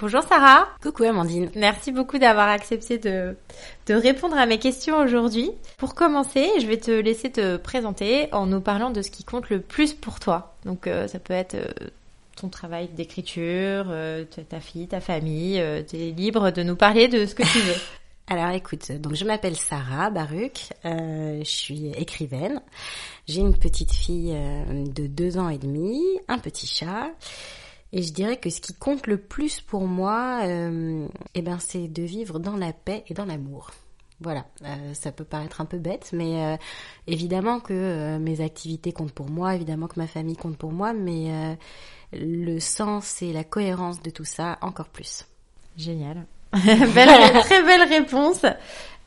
Bonjour 0.00 0.22
Sarah. 0.22 0.68
Coucou 0.80 1.02
Amandine. 1.02 1.50
Merci 1.56 1.90
beaucoup 1.90 2.18
d'avoir 2.18 2.48
accepté 2.48 2.98
de, 2.98 3.36
de 3.88 3.94
répondre 3.94 4.38
à 4.38 4.46
mes 4.46 4.58
questions 4.60 4.96
aujourd'hui. 4.96 5.50
Pour 5.76 5.96
commencer, 5.96 6.48
je 6.60 6.68
vais 6.68 6.76
te 6.76 6.92
laisser 6.92 7.32
te 7.32 7.56
présenter 7.56 8.32
en 8.32 8.46
nous 8.46 8.60
parlant 8.60 8.90
de 8.90 9.02
ce 9.02 9.10
qui 9.10 9.24
compte 9.24 9.50
le 9.50 9.60
plus 9.60 9.94
pour 9.94 10.20
toi. 10.20 10.54
Donc 10.64 10.86
euh, 10.86 11.08
ça 11.08 11.18
peut 11.18 11.34
être 11.34 11.54
euh, 11.56 11.88
ton 12.36 12.48
travail 12.48 12.86
d'écriture, 12.88 13.86
euh, 13.88 14.24
ta 14.48 14.60
fille, 14.60 14.86
ta 14.86 15.00
famille. 15.00 15.60
Tu 15.88 15.96
es 15.96 16.10
libre 16.12 16.52
de 16.52 16.62
nous 16.62 16.76
parler 16.76 17.08
de 17.08 17.26
ce 17.26 17.34
que 17.34 17.42
tu 17.42 17.58
veux. 17.58 17.74
Alors 18.28 18.50
écoute, 18.50 18.92
donc 18.92 19.14
je 19.14 19.24
m'appelle 19.24 19.56
Sarah 19.56 20.10
Baruch, 20.10 20.68
euh, 20.84 21.40
je 21.40 21.50
suis 21.50 21.88
écrivaine. 21.96 22.60
J'ai 23.26 23.40
une 23.40 23.56
petite 23.56 23.92
fille 23.92 24.36
de 24.68 25.08
deux 25.08 25.38
ans 25.38 25.48
et 25.48 25.58
demi, 25.58 26.00
un 26.28 26.38
petit 26.38 26.68
chat. 26.68 27.10
Et 27.92 28.02
je 28.02 28.12
dirais 28.12 28.36
que 28.36 28.50
ce 28.50 28.60
qui 28.60 28.74
compte 28.74 29.06
le 29.06 29.16
plus 29.16 29.60
pour 29.60 29.86
moi, 29.86 30.42
eh 30.44 31.42
ben, 31.42 31.58
c'est 31.58 31.88
de 31.88 32.02
vivre 32.02 32.38
dans 32.38 32.56
la 32.56 32.72
paix 32.72 33.04
et 33.08 33.14
dans 33.14 33.24
l'amour. 33.24 33.70
Voilà, 34.20 34.44
ça 34.94 35.12
peut 35.12 35.24
paraître 35.24 35.60
un 35.60 35.64
peu 35.64 35.78
bête, 35.78 36.10
mais 36.12 36.58
évidemment 37.06 37.60
que 37.60 38.18
mes 38.18 38.40
activités 38.40 38.92
comptent 38.92 39.12
pour 39.12 39.30
moi, 39.30 39.54
évidemment 39.54 39.86
que 39.86 39.98
ma 39.98 40.08
famille 40.08 40.36
compte 40.36 40.58
pour 40.58 40.72
moi, 40.72 40.92
mais 40.92 41.56
le 42.12 42.58
sens 42.58 43.22
et 43.22 43.32
la 43.32 43.44
cohérence 43.44 44.02
de 44.02 44.10
tout 44.10 44.24
ça 44.24 44.58
encore 44.60 44.88
plus. 44.88 45.24
Génial. 45.76 46.26
très 46.52 47.62
belle 47.62 47.88
réponse. 47.88 48.44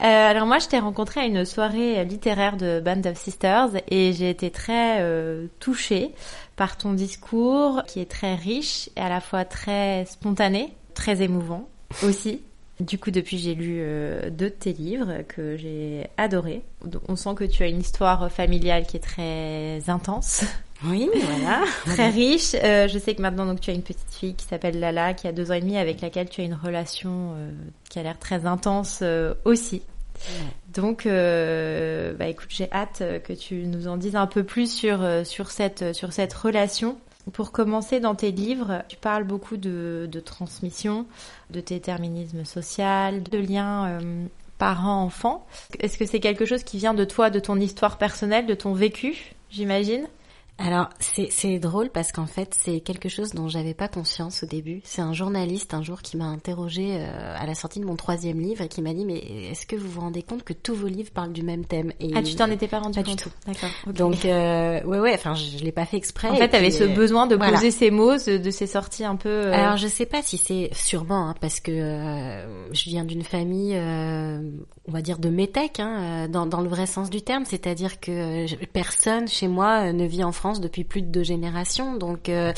Euh, 0.01 0.05
alors 0.05 0.47
moi, 0.47 0.57
je 0.57 0.67
t'ai 0.67 0.79
rencontré 0.79 1.21
à 1.21 1.25
une 1.25 1.45
soirée 1.45 2.03
littéraire 2.05 2.57
de 2.57 2.79
Band 2.79 3.01
of 3.05 3.17
Sisters 3.17 3.69
et 3.87 4.13
j'ai 4.13 4.31
été 4.31 4.49
très 4.49 5.01
euh, 5.01 5.45
touchée 5.59 6.11
par 6.55 6.75
ton 6.75 6.93
discours 6.93 7.83
qui 7.87 7.99
est 7.99 8.09
très 8.09 8.33
riche 8.33 8.89
et 8.95 9.01
à 9.01 9.09
la 9.09 9.21
fois 9.21 9.45
très 9.45 10.05
spontané, 10.05 10.73
très 10.95 11.21
émouvant 11.21 11.69
aussi. 12.03 12.41
Du 12.79 12.97
coup, 12.97 13.11
depuis, 13.11 13.37
j'ai 13.37 13.53
lu 13.53 13.77
euh, 13.79 14.31
deux 14.31 14.49
de 14.49 14.55
tes 14.55 14.73
livres 14.73 15.21
que 15.27 15.55
j'ai 15.55 16.07
adorés. 16.17 16.63
On 17.07 17.15
sent 17.15 17.35
que 17.35 17.43
tu 17.43 17.61
as 17.61 17.67
une 17.67 17.79
histoire 17.79 18.31
familiale 18.31 18.87
qui 18.87 18.97
est 18.97 19.01
très 19.01 19.87
intense. 19.87 20.43
Oui, 20.83 21.09
voilà. 21.13 21.63
Très 21.85 22.09
riche. 22.09 22.55
Euh, 22.55 22.87
je 22.87 22.97
sais 22.97 23.13
que 23.13 23.21
maintenant, 23.21 23.45
donc, 23.45 23.61
tu 23.61 23.69
as 23.69 23.73
une 23.73 23.83
petite 23.83 24.11
fille 24.11 24.35
qui 24.35 24.45
s'appelle 24.45 24.79
Lala, 24.79 25.13
qui 25.13 25.27
a 25.27 25.31
deux 25.31 25.51
ans 25.51 25.55
et 25.55 25.61
demi, 25.61 25.77
avec 25.77 26.01
laquelle 26.01 26.29
tu 26.29 26.41
as 26.41 26.43
une 26.43 26.55
relation 26.55 27.33
euh, 27.35 27.51
qui 27.89 27.99
a 27.99 28.03
l'air 28.03 28.17
très 28.17 28.45
intense 28.45 28.99
euh, 29.01 29.33
aussi. 29.45 29.83
Donc, 30.73 31.05
bah, 31.05 32.27
écoute, 32.27 32.47
j'ai 32.49 32.71
hâte 32.71 33.01
que 33.23 33.33
tu 33.33 33.65
nous 33.65 33.87
en 33.87 33.97
dises 33.97 34.15
un 34.15 34.27
peu 34.27 34.43
plus 34.43 34.71
sur 34.71 35.03
sur 35.25 35.49
cette 35.49 35.93
sur 35.93 36.13
cette 36.13 36.31
relation. 36.31 36.97
Pour 37.33 37.51
commencer, 37.51 37.99
dans 37.99 38.13
tes 38.13 38.29
livres, 38.29 38.83
tu 38.87 38.97
parles 38.97 39.23
beaucoup 39.23 39.57
de, 39.57 40.07
de 40.11 40.19
transmission, 40.19 41.07
de 41.49 41.59
déterminisme 41.59 42.45
social, 42.45 43.23
de 43.23 43.39
liens 43.39 43.99
parents-enfants. 44.59 45.47
Est-ce 45.79 45.97
que 45.97 46.05
c'est 46.05 46.19
quelque 46.19 46.45
chose 46.45 46.63
qui 46.63 46.77
vient 46.77 46.93
de 46.93 47.03
toi, 47.03 47.31
de 47.31 47.39
ton 47.39 47.59
histoire 47.59 47.97
personnelle, 47.97 48.45
de 48.45 48.53
ton 48.53 48.73
vécu, 48.73 49.33
j'imagine? 49.49 50.07
Alors 50.65 50.89
c'est 50.99 51.59
drôle 51.59 51.89
parce 51.89 52.11
qu'en 52.11 52.25
fait 52.25 52.55
c'est 52.57 52.79
quelque 52.79 53.09
chose 53.09 53.31
dont 53.31 53.47
j'avais 53.47 53.73
pas 53.73 53.87
conscience 53.87 54.43
au 54.43 54.45
début. 54.45 54.81
C'est 54.83 55.01
un 55.01 55.13
journaliste 55.13 55.73
un 55.73 55.81
jour 55.81 56.01
qui 56.01 56.17
m'a 56.17 56.25
interrogé 56.25 56.97
euh, 56.97 57.35
à 57.37 57.45
la 57.45 57.55
sortie 57.55 57.79
de 57.79 57.85
mon 57.85 57.95
troisième 57.95 58.39
livre 58.39 58.61
et 58.61 58.67
qui 58.67 58.81
m'a 58.81 58.93
dit 58.93 59.05
mais 59.05 59.19
est-ce 59.51 59.65
que 59.65 59.75
vous 59.75 59.89
vous 59.89 60.01
rendez 60.01 60.23
compte 60.23 60.43
que 60.43 60.53
tous 60.53 60.75
vos 60.75 60.87
livres 60.87 61.11
parlent 61.11 61.33
du 61.33 61.43
même 61.43 61.65
thème 61.65 61.91
et 61.99 62.11
Ah 62.15 62.23
tu 62.23 62.35
t'en 62.35 62.49
étais 62.49 62.67
pas 62.67 62.79
rendu 62.79 62.99
pas 62.99 63.03
compte 63.03 63.17
du 63.17 63.23
tout. 63.23 63.31
D'accord. 63.47 63.69
Donc 63.93 64.25
euh, 64.25 64.83
ouais 64.83 64.99
ouais 64.99 65.13
enfin 65.13 65.33
je, 65.35 65.63
l'ai 65.63 65.71
pas 65.71 65.85
fait 65.85 65.97
exprès. 65.97 66.29
En 66.29 66.35
fait 66.35 66.49
t'avais 66.49 66.71
ce 66.71 66.83
euh, 66.83 66.87
besoin 66.87 67.27
de 67.27 67.35
poser 67.35 67.71
ces 67.71 67.91
mots 67.91 68.13
de 68.15 68.51
ces 68.51 68.67
sorties 68.67 69.05
un 69.05 69.15
peu. 69.15 69.29
Euh, 69.29 69.53
Alors 69.53 69.77
je 69.77 69.87
sais 69.87 70.05
pas 70.05 70.21
si 70.21 70.37
c'est 70.37 70.69
sûrement 70.73 71.29
hein, 71.29 71.35
parce 71.39 71.59
que 71.59 71.71
je 71.71 72.83
viens 72.85 73.05
d'une 73.05 73.23
famille 73.23 73.75
on 74.87 74.91
va 74.91 75.01
dire 75.01 75.19
de 75.19 75.29
métèques 75.29 75.79
hein, 75.79 76.27
dans, 76.27 76.45
dans 76.45 76.61
le 76.61 76.67
vrai 76.67 76.85
sens 76.85 77.09
du 77.09 77.21
terme, 77.21 77.45
c'est-à-dire 77.45 77.99
que 77.99 78.45
personne 78.65 79.27
chez 79.27 79.47
moi 79.47 79.93
ne 79.93 80.05
vit 80.05 80.23
en 80.23 80.31
France 80.31 80.50
depuis 80.59 80.83
plus 80.83 81.01
de 81.01 81.07
deux 81.07 81.23
générations. 81.23 81.95
Donc 81.95 82.29
euh, 82.29 82.53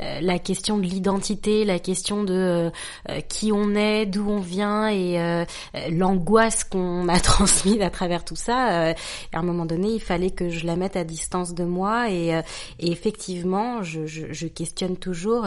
euh, 0.00 0.20
la 0.20 0.38
question 0.38 0.76
de 0.78 0.82
l'identité, 0.82 1.64
la 1.64 1.78
question 1.78 2.24
de 2.24 2.70
euh, 3.08 3.20
qui 3.28 3.52
on 3.52 3.74
est, 3.74 4.06
d'où 4.06 4.28
on 4.28 4.40
vient 4.40 4.88
et 4.88 5.44
l'angoisse 5.90 6.64
qu'on 6.64 7.08
a 7.08 7.20
transmise 7.20 7.80
à 7.80 7.90
travers 7.90 8.24
tout 8.24 8.36
ça, 8.36 8.90
à 8.90 8.94
un 9.32 9.42
moment 9.42 9.66
donné, 9.66 9.88
il 9.92 10.00
fallait 10.00 10.30
que 10.30 10.48
je 10.48 10.66
la 10.66 10.76
mette 10.76 10.96
à 10.96 11.04
distance 11.04 11.54
de 11.54 11.64
moi 11.64 12.10
et, 12.10 12.40
effectivement, 12.78 13.82
je 13.82 14.46
questionne 14.46 14.96
toujours 14.96 15.46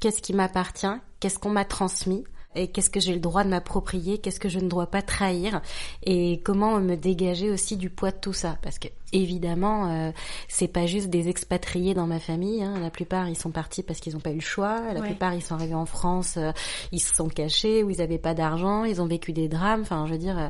qu'est-ce 0.00 0.20
qui 0.22 0.32
m'appartient, 0.32 0.86
qu'est-ce 1.20 1.38
qu'on 1.38 1.50
m'a 1.50 1.64
transmis 1.64 2.24
et 2.54 2.68
qu'est-ce 2.68 2.90
que 2.90 3.00
j'ai 3.00 3.14
le 3.14 3.20
droit 3.20 3.44
de 3.44 3.48
m'approprier, 3.48 4.18
qu'est-ce 4.18 4.40
que 4.40 4.48
je 4.48 4.58
ne 4.58 4.68
dois 4.68 4.86
pas 4.86 5.02
trahir 5.02 5.60
et 6.04 6.40
comment 6.44 6.80
me 6.80 6.96
dégager 6.96 7.50
aussi 7.50 7.76
du 7.76 7.90
poids 7.90 8.10
de 8.10 8.16
tout 8.16 8.32
ça. 8.32 8.58
Parce 8.62 8.78
que 8.78 8.88
évidemment 9.12 9.90
euh, 9.90 10.10
c'est 10.48 10.68
pas 10.68 10.86
juste 10.86 11.10
des 11.10 11.28
expatriés 11.28 11.94
dans 11.94 12.06
ma 12.06 12.20
famille 12.20 12.62
hein. 12.62 12.78
la 12.80 12.90
plupart 12.90 13.28
ils 13.28 13.36
sont 13.36 13.50
partis 13.50 13.82
parce 13.82 13.98
qu'ils 13.98 14.14
n'ont 14.14 14.20
pas 14.20 14.30
eu 14.30 14.36
le 14.36 14.40
choix. 14.40 14.92
La 14.92 15.00
plupart 15.02 15.34
ils 15.34 15.42
sont 15.42 15.54
arrivés 15.54 15.74
en 15.74 15.86
France 15.86 16.36
euh, 16.36 16.52
ils 16.92 17.00
se 17.00 17.14
sont 17.14 17.28
cachés 17.28 17.82
ou 17.82 17.90
ils 17.90 18.00
avaient 18.00 18.18
pas 18.18 18.34
d'argent 18.34 18.84
ils 18.84 19.00
ont 19.00 19.06
vécu 19.06 19.32
des 19.32 19.48
drames. 19.48 19.82
Enfin 19.82 20.06
je 20.06 20.12
veux 20.12 20.18
dire 20.18 20.38
euh, 20.38 20.48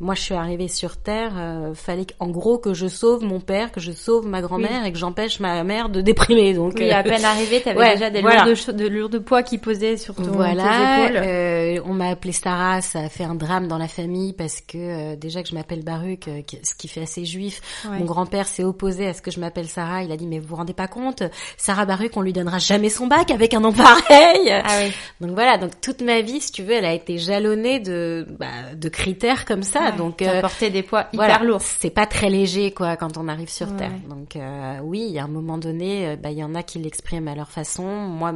moi 0.00 0.14
je 0.14 0.20
suis 0.20 0.34
arrivée 0.34 0.68
sur 0.68 0.96
terre, 0.96 1.32
euh, 1.36 1.74
fallait 1.74 2.06
en 2.20 2.28
gros 2.28 2.58
que 2.58 2.72
je 2.72 2.86
sauve 2.86 3.24
mon 3.24 3.40
père, 3.40 3.72
que 3.72 3.80
je 3.80 3.90
sauve 3.90 4.26
ma 4.26 4.40
grand-mère 4.40 4.84
et 4.84 4.92
que 4.92 4.98
j'empêche 4.98 5.40
ma 5.40 5.64
mère 5.64 5.88
de 5.88 6.00
déprimer. 6.00 6.54
Donc 6.54 6.74
oui, 6.78 6.90
à 6.90 7.00
euh, 7.00 7.02
peine 7.02 7.24
arrivée, 7.24 7.60
t'avais 7.60 7.78
ouais, 7.80 7.94
déjà 7.94 8.10
des 8.10 8.20
voilà. 8.20 8.44
de, 8.44 9.18
poids 9.18 9.42
qui 9.42 9.58
posaient 9.58 9.96
sur 9.96 10.14
ton 10.14 10.22
voilà, 10.30 11.04
épaules. 11.04 11.16
Euh, 11.16 11.80
on 11.84 11.94
m'a 11.94 12.10
appelée 12.10 12.32
Sarah, 12.32 12.80
ça 12.80 13.00
a 13.00 13.08
fait 13.08 13.24
un 13.24 13.34
drame 13.34 13.66
dans 13.66 13.78
la 13.78 13.88
famille 13.88 14.32
parce 14.32 14.60
que 14.60 14.78
euh, 14.78 15.16
déjà 15.16 15.42
que 15.42 15.48
je 15.48 15.54
m'appelle 15.54 15.82
Baruch, 15.82 16.28
euh, 16.28 16.42
ce 16.62 16.74
qui 16.74 16.86
fait 16.86 17.02
assez 17.02 17.24
juif. 17.24 17.60
Mon 17.84 18.04
grand-père 18.04 18.46
s'est 18.46 18.64
opposé 18.64 19.06
à 19.08 19.14
ce 19.14 19.22
que 19.22 19.32
je 19.32 19.40
m'appelle 19.40 19.66
Sarah. 19.66 20.04
Il 20.04 20.12
a 20.12 20.16
dit 20.16 20.26
mais 20.26 20.38
vous 20.38 20.48
vous 20.48 20.56
rendez 20.56 20.74
pas 20.74 20.88
compte, 20.88 21.24
Sarah 21.56 21.86
Baruch, 21.86 22.12
on 22.16 22.22
lui 22.22 22.32
donnera 22.32 22.58
jamais 22.58 22.88
son 22.88 23.08
bac 23.08 23.32
avec 23.32 23.52
un 23.52 23.60
nom 23.60 23.72
pareil. 23.72 24.50
Ah 24.50 24.78
oui. 24.80 24.92
Donc 25.20 25.32
voilà, 25.32 25.58
donc 25.58 25.72
toute 25.80 26.02
ma 26.02 26.20
vie, 26.20 26.40
si 26.40 26.52
tu 26.52 26.62
veux, 26.62 26.74
elle 26.74 26.84
a 26.84 26.94
été 26.94 27.18
jalonnée 27.18 27.80
de 27.80 28.26
bah, 28.38 28.46
de 28.76 28.88
critères 28.88 29.44
comme 29.44 29.64
ça. 29.64 29.87
Donc 29.92 30.22
euh, 30.22 30.40
porter 30.40 30.70
des 30.70 30.82
poids 30.82 31.06
hyper 31.12 31.44
lourds. 31.44 31.62
C'est 31.62 31.90
pas 31.90 32.06
très 32.06 32.30
léger 32.30 32.72
quoi 32.72 32.96
quand 32.96 33.16
on 33.16 33.28
arrive 33.28 33.50
sur 33.50 33.74
Terre. 33.76 33.92
Donc 34.08 34.36
euh, 34.36 34.78
oui, 34.82 35.18
a 35.18 35.24
un 35.24 35.28
moment 35.28 35.58
donné, 35.58 36.08
euh, 36.08 36.16
bah 36.16 36.30
il 36.30 36.38
y 36.38 36.44
en 36.44 36.54
a 36.54 36.62
qui 36.62 36.78
l'expriment 36.78 37.28
à 37.28 37.34
leur 37.34 37.50
façon. 37.50 37.84
Moi, 37.84 38.34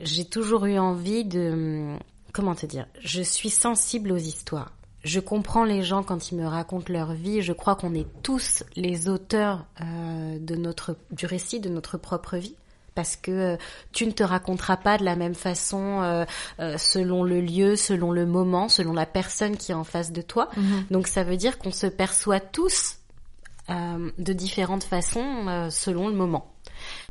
j'ai 0.00 0.24
toujours 0.24 0.66
eu 0.66 0.78
envie 0.78 1.24
de 1.24 1.96
comment 2.32 2.54
te 2.54 2.66
dire. 2.66 2.86
Je 3.00 3.22
suis 3.22 3.50
sensible 3.50 4.12
aux 4.12 4.16
histoires. 4.16 4.72
Je 5.02 5.18
comprends 5.18 5.64
les 5.64 5.82
gens 5.82 6.02
quand 6.02 6.30
ils 6.30 6.36
me 6.36 6.46
racontent 6.46 6.92
leur 6.92 7.14
vie. 7.14 7.40
Je 7.40 7.52
crois 7.52 7.74
qu'on 7.74 7.94
est 7.94 8.06
tous 8.22 8.62
les 8.76 9.08
auteurs 9.08 9.64
euh, 9.80 10.38
de 10.38 10.54
notre 10.56 10.96
du 11.10 11.26
récit 11.26 11.60
de 11.60 11.70
notre 11.70 11.96
propre 11.96 12.36
vie 12.36 12.54
parce 12.94 13.16
que 13.16 13.30
euh, 13.30 13.56
tu 13.92 14.06
ne 14.06 14.12
te 14.12 14.22
raconteras 14.22 14.76
pas 14.76 14.98
de 14.98 15.04
la 15.04 15.16
même 15.16 15.34
façon 15.34 16.02
euh, 16.02 16.24
euh, 16.60 16.76
selon 16.78 17.22
le 17.22 17.40
lieu, 17.40 17.76
selon 17.76 18.12
le 18.12 18.26
moment, 18.26 18.68
selon 18.68 18.92
la 18.92 19.06
personne 19.06 19.56
qui 19.56 19.72
est 19.72 19.74
en 19.74 19.84
face 19.84 20.12
de 20.12 20.22
toi. 20.22 20.48
Mhm. 20.56 20.84
Donc 20.90 21.06
ça 21.06 21.22
veut 21.24 21.36
dire 21.36 21.58
qu'on 21.58 21.72
se 21.72 21.86
perçoit 21.86 22.40
tous 22.40 22.96
de 24.18 24.32
différentes 24.32 24.82
façons 24.82 25.68
selon 25.70 26.08
le 26.08 26.14
moment. 26.14 26.52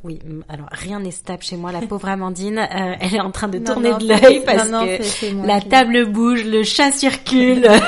Oui, 0.04 0.20
alors 0.50 0.68
rien 0.74 1.00
n'est 1.00 1.12
stable 1.12 1.42
chez 1.42 1.56
moi. 1.56 1.72
La 1.72 1.80
pauvre 1.80 2.10
Amandine, 2.10 2.68
elle 2.70 3.16
est 3.16 3.22
en 3.22 3.31
train 3.31 3.48
de 3.48 3.60
tourner 3.60 3.94
de 3.94 4.06
l'œil 4.06 4.44
parce 4.44 4.70
que 4.70 5.48
la 5.48 5.62
table 5.62 6.12
bouge, 6.12 6.44
le 6.44 6.64
chat 6.64 6.92
circule. 6.92 7.66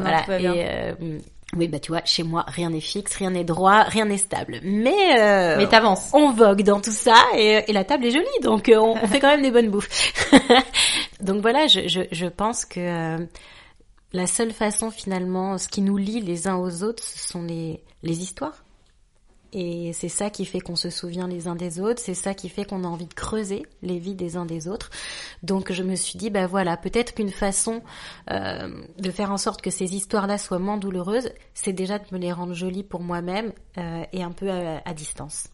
Voilà. 0.00 0.40
Et, 0.40 0.64
euh, 0.66 1.18
oui, 1.56 1.68
bah 1.68 1.78
tu 1.78 1.92
vois, 1.92 2.02
chez 2.04 2.22
moi, 2.22 2.44
rien 2.48 2.70
n'est 2.70 2.80
fixe, 2.80 3.14
rien 3.16 3.30
n'est 3.30 3.44
droit, 3.44 3.82
rien 3.82 4.04
n'est 4.04 4.18
stable. 4.18 4.60
Mais 4.62 5.18
euh, 5.18 5.56
Mais 5.58 5.68
t'avances. 5.68 6.10
on 6.12 6.32
vogue 6.32 6.62
dans 6.62 6.80
tout 6.80 6.90
ça 6.92 7.16
et, 7.36 7.64
et 7.68 7.72
la 7.72 7.84
table 7.84 8.06
est 8.06 8.10
jolie, 8.10 8.26
donc 8.42 8.68
euh, 8.68 8.76
on, 8.78 8.94
on 9.02 9.06
fait 9.06 9.20
quand 9.20 9.28
même 9.28 9.42
des 9.42 9.50
bonnes 9.50 9.70
bouffes. 9.70 9.88
donc 11.20 11.42
voilà, 11.42 11.66
je, 11.66 11.86
je, 11.88 12.00
je 12.10 12.26
pense 12.26 12.64
que 12.64 12.80
euh, 12.80 13.26
la 14.12 14.26
seule 14.26 14.52
façon 14.52 14.90
finalement, 14.90 15.58
ce 15.58 15.68
qui 15.68 15.80
nous 15.80 15.96
lie 15.96 16.20
les 16.20 16.48
uns 16.48 16.56
aux 16.56 16.82
autres, 16.82 17.02
ce 17.02 17.18
sont 17.18 17.42
les, 17.42 17.82
les 18.02 18.20
histoires. 18.22 18.63
Et 19.56 19.92
c'est 19.92 20.08
ça 20.08 20.30
qui 20.30 20.44
fait 20.44 20.58
qu'on 20.58 20.74
se 20.74 20.90
souvient 20.90 21.28
les 21.28 21.46
uns 21.46 21.54
des 21.54 21.78
autres, 21.78 22.02
c'est 22.02 22.14
ça 22.14 22.34
qui 22.34 22.48
fait 22.48 22.64
qu'on 22.64 22.82
a 22.82 22.88
envie 22.88 23.06
de 23.06 23.14
creuser 23.14 23.64
les 23.82 24.00
vies 24.00 24.16
des 24.16 24.36
uns 24.36 24.44
des 24.44 24.66
autres. 24.66 24.90
Donc 25.44 25.70
je 25.70 25.84
me 25.84 25.94
suis 25.94 26.18
dit, 26.18 26.28
bah 26.28 26.48
voilà, 26.48 26.76
peut-être 26.76 27.14
qu'une 27.14 27.30
façon 27.30 27.80
euh, 28.32 28.68
de 28.98 29.10
faire 29.12 29.30
en 29.30 29.38
sorte 29.38 29.62
que 29.62 29.70
ces 29.70 29.94
histoires-là 29.94 30.38
soient 30.38 30.58
moins 30.58 30.76
douloureuses, 30.76 31.30
c'est 31.54 31.72
déjà 31.72 32.00
de 32.00 32.04
me 32.10 32.18
les 32.18 32.32
rendre 32.32 32.52
jolies 32.52 32.82
pour 32.82 33.00
moi-même 33.00 33.52
euh, 33.78 34.02
et 34.12 34.24
un 34.24 34.32
peu 34.32 34.50
à, 34.50 34.82
à 34.84 34.92
distance. 34.92 35.46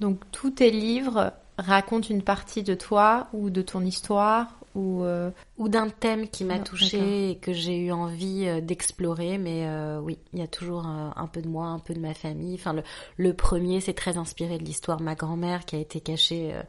Donc 0.00 0.18
tous 0.32 0.50
tes 0.50 0.72
livres 0.72 1.32
racontent 1.56 2.08
une 2.08 2.22
partie 2.22 2.64
de 2.64 2.74
toi 2.74 3.28
ou 3.32 3.48
de 3.48 3.62
ton 3.62 3.84
histoire 3.84 4.48
ou 4.74 5.02
euh, 5.04 5.30
Ou 5.58 5.68
d'un 5.68 5.88
thème 5.88 6.28
qui 6.28 6.42
m'a 6.44 6.58
touchée 6.58 7.30
et 7.30 7.36
que 7.36 7.52
j'ai 7.52 7.78
eu 7.78 7.92
envie 7.92 8.46
euh, 8.48 8.60
d'explorer, 8.60 9.38
mais 9.38 9.66
euh, 9.66 10.00
oui, 10.00 10.18
il 10.32 10.40
y 10.40 10.42
a 10.42 10.46
toujours 10.48 10.84
euh, 10.86 11.10
un 11.14 11.26
peu 11.28 11.40
de 11.42 11.48
moi, 11.48 11.66
un 11.66 11.78
peu 11.78 11.94
de 11.94 12.00
ma 12.00 12.12
famille. 12.14 12.54
Enfin, 12.54 12.72
le, 12.72 12.82
le 13.16 13.34
premier, 13.34 13.80
c'est 13.80 13.92
très 13.94 14.16
inspiré 14.18 14.58
de 14.58 14.64
l'histoire 14.64 14.98
de 14.98 15.04
ma 15.04 15.14
grand-mère 15.14 15.64
qui 15.64 15.76
a 15.76 15.78
été 15.78 16.00
cachée 16.00 16.50
euh, 16.52 16.62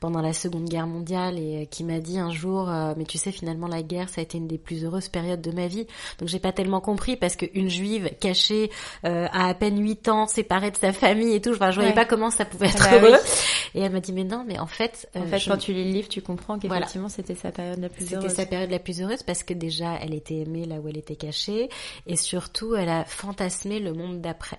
pendant 0.00 0.20
la 0.20 0.32
Seconde 0.32 0.68
Guerre 0.68 0.86
mondiale 0.88 1.38
et 1.38 1.68
qui 1.70 1.84
m'a 1.84 2.00
dit 2.00 2.18
un 2.18 2.32
jour, 2.32 2.68
mais 2.96 3.04
tu 3.04 3.18
sais, 3.18 3.30
finalement, 3.30 3.68
la 3.68 3.82
guerre, 3.82 4.08
ça 4.08 4.20
a 4.20 4.24
été 4.24 4.38
une 4.38 4.48
des 4.48 4.58
plus 4.58 4.84
heureuses 4.84 5.08
périodes 5.08 5.40
de 5.40 5.52
ma 5.52 5.68
vie. 5.68 5.86
Donc, 6.18 6.28
j'ai 6.28 6.40
pas 6.40 6.52
tellement 6.52 6.80
compris 6.80 7.16
parce 7.16 7.36
qu'une 7.36 7.68
juive 7.68 8.10
cachée 8.20 8.70
euh, 9.04 9.26
à 9.32 9.44
à 9.48 9.54
peine 9.54 9.78
8 9.80 10.08
ans, 10.08 10.26
séparée 10.26 10.70
de 10.72 10.76
sa 10.76 10.92
famille 10.92 11.34
et 11.34 11.40
tout, 11.40 11.50
enfin, 11.52 11.70
je 11.70 11.76
voyais 11.76 11.90
Ouais. 11.90 11.94
pas 11.94 12.06
comment 12.06 12.30
ça 12.30 12.44
pouvait 12.44 12.66
être 12.68 12.86
Ah 12.90 12.98
bah 12.98 13.06
heureux. 13.08 13.18
oui. 13.22 13.30
Et 13.74 13.80
elle 13.84 13.92
m'a 13.92 14.00
dit, 14.00 14.12
mais 14.12 14.24
non, 14.24 14.42
mais 14.46 14.58
en 14.58 14.66
fait, 14.66 15.08
en 15.14 15.20
euh, 15.20 15.26
fait 15.26 15.38
je- 15.38 15.50
quand 15.50 15.58
tu 15.58 15.72
lis 15.72 15.84
le 15.84 15.90
livre, 15.92 16.08
tu 16.08 16.22
comprends 16.22 16.58
qu'effectivement 16.58 17.08
c'était 17.08 17.34
sa 17.44 17.52
période 17.52 17.78
la 17.80 17.88
plus 17.88 18.04
c'était 18.04 18.16
heureuse. 18.16 18.32
sa 18.32 18.46
période 18.46 18.70
la 18.70 18.78
plus 18.78 19.00
heureuse 19.02 19.22
parce 19.22 19.42
que 19.42 19.54
déjà 19.54 19.94
elle 20.00 20.14
était 20.14 20.36
aimée 20.38 20.64
là 20.66 20.76
où 20.80 20.88
elle 20.88 20.96
était 20.98 21.16
cachée 21.16 21.68
et 22.06 22.16
surtout 22.16 22.74
elle 22.74 22.88
a 22.88 23.04
fantasmé 23.04 23.78
le 23.80 23.92
monde 23.92 24.20
d'après. 24.20 24.58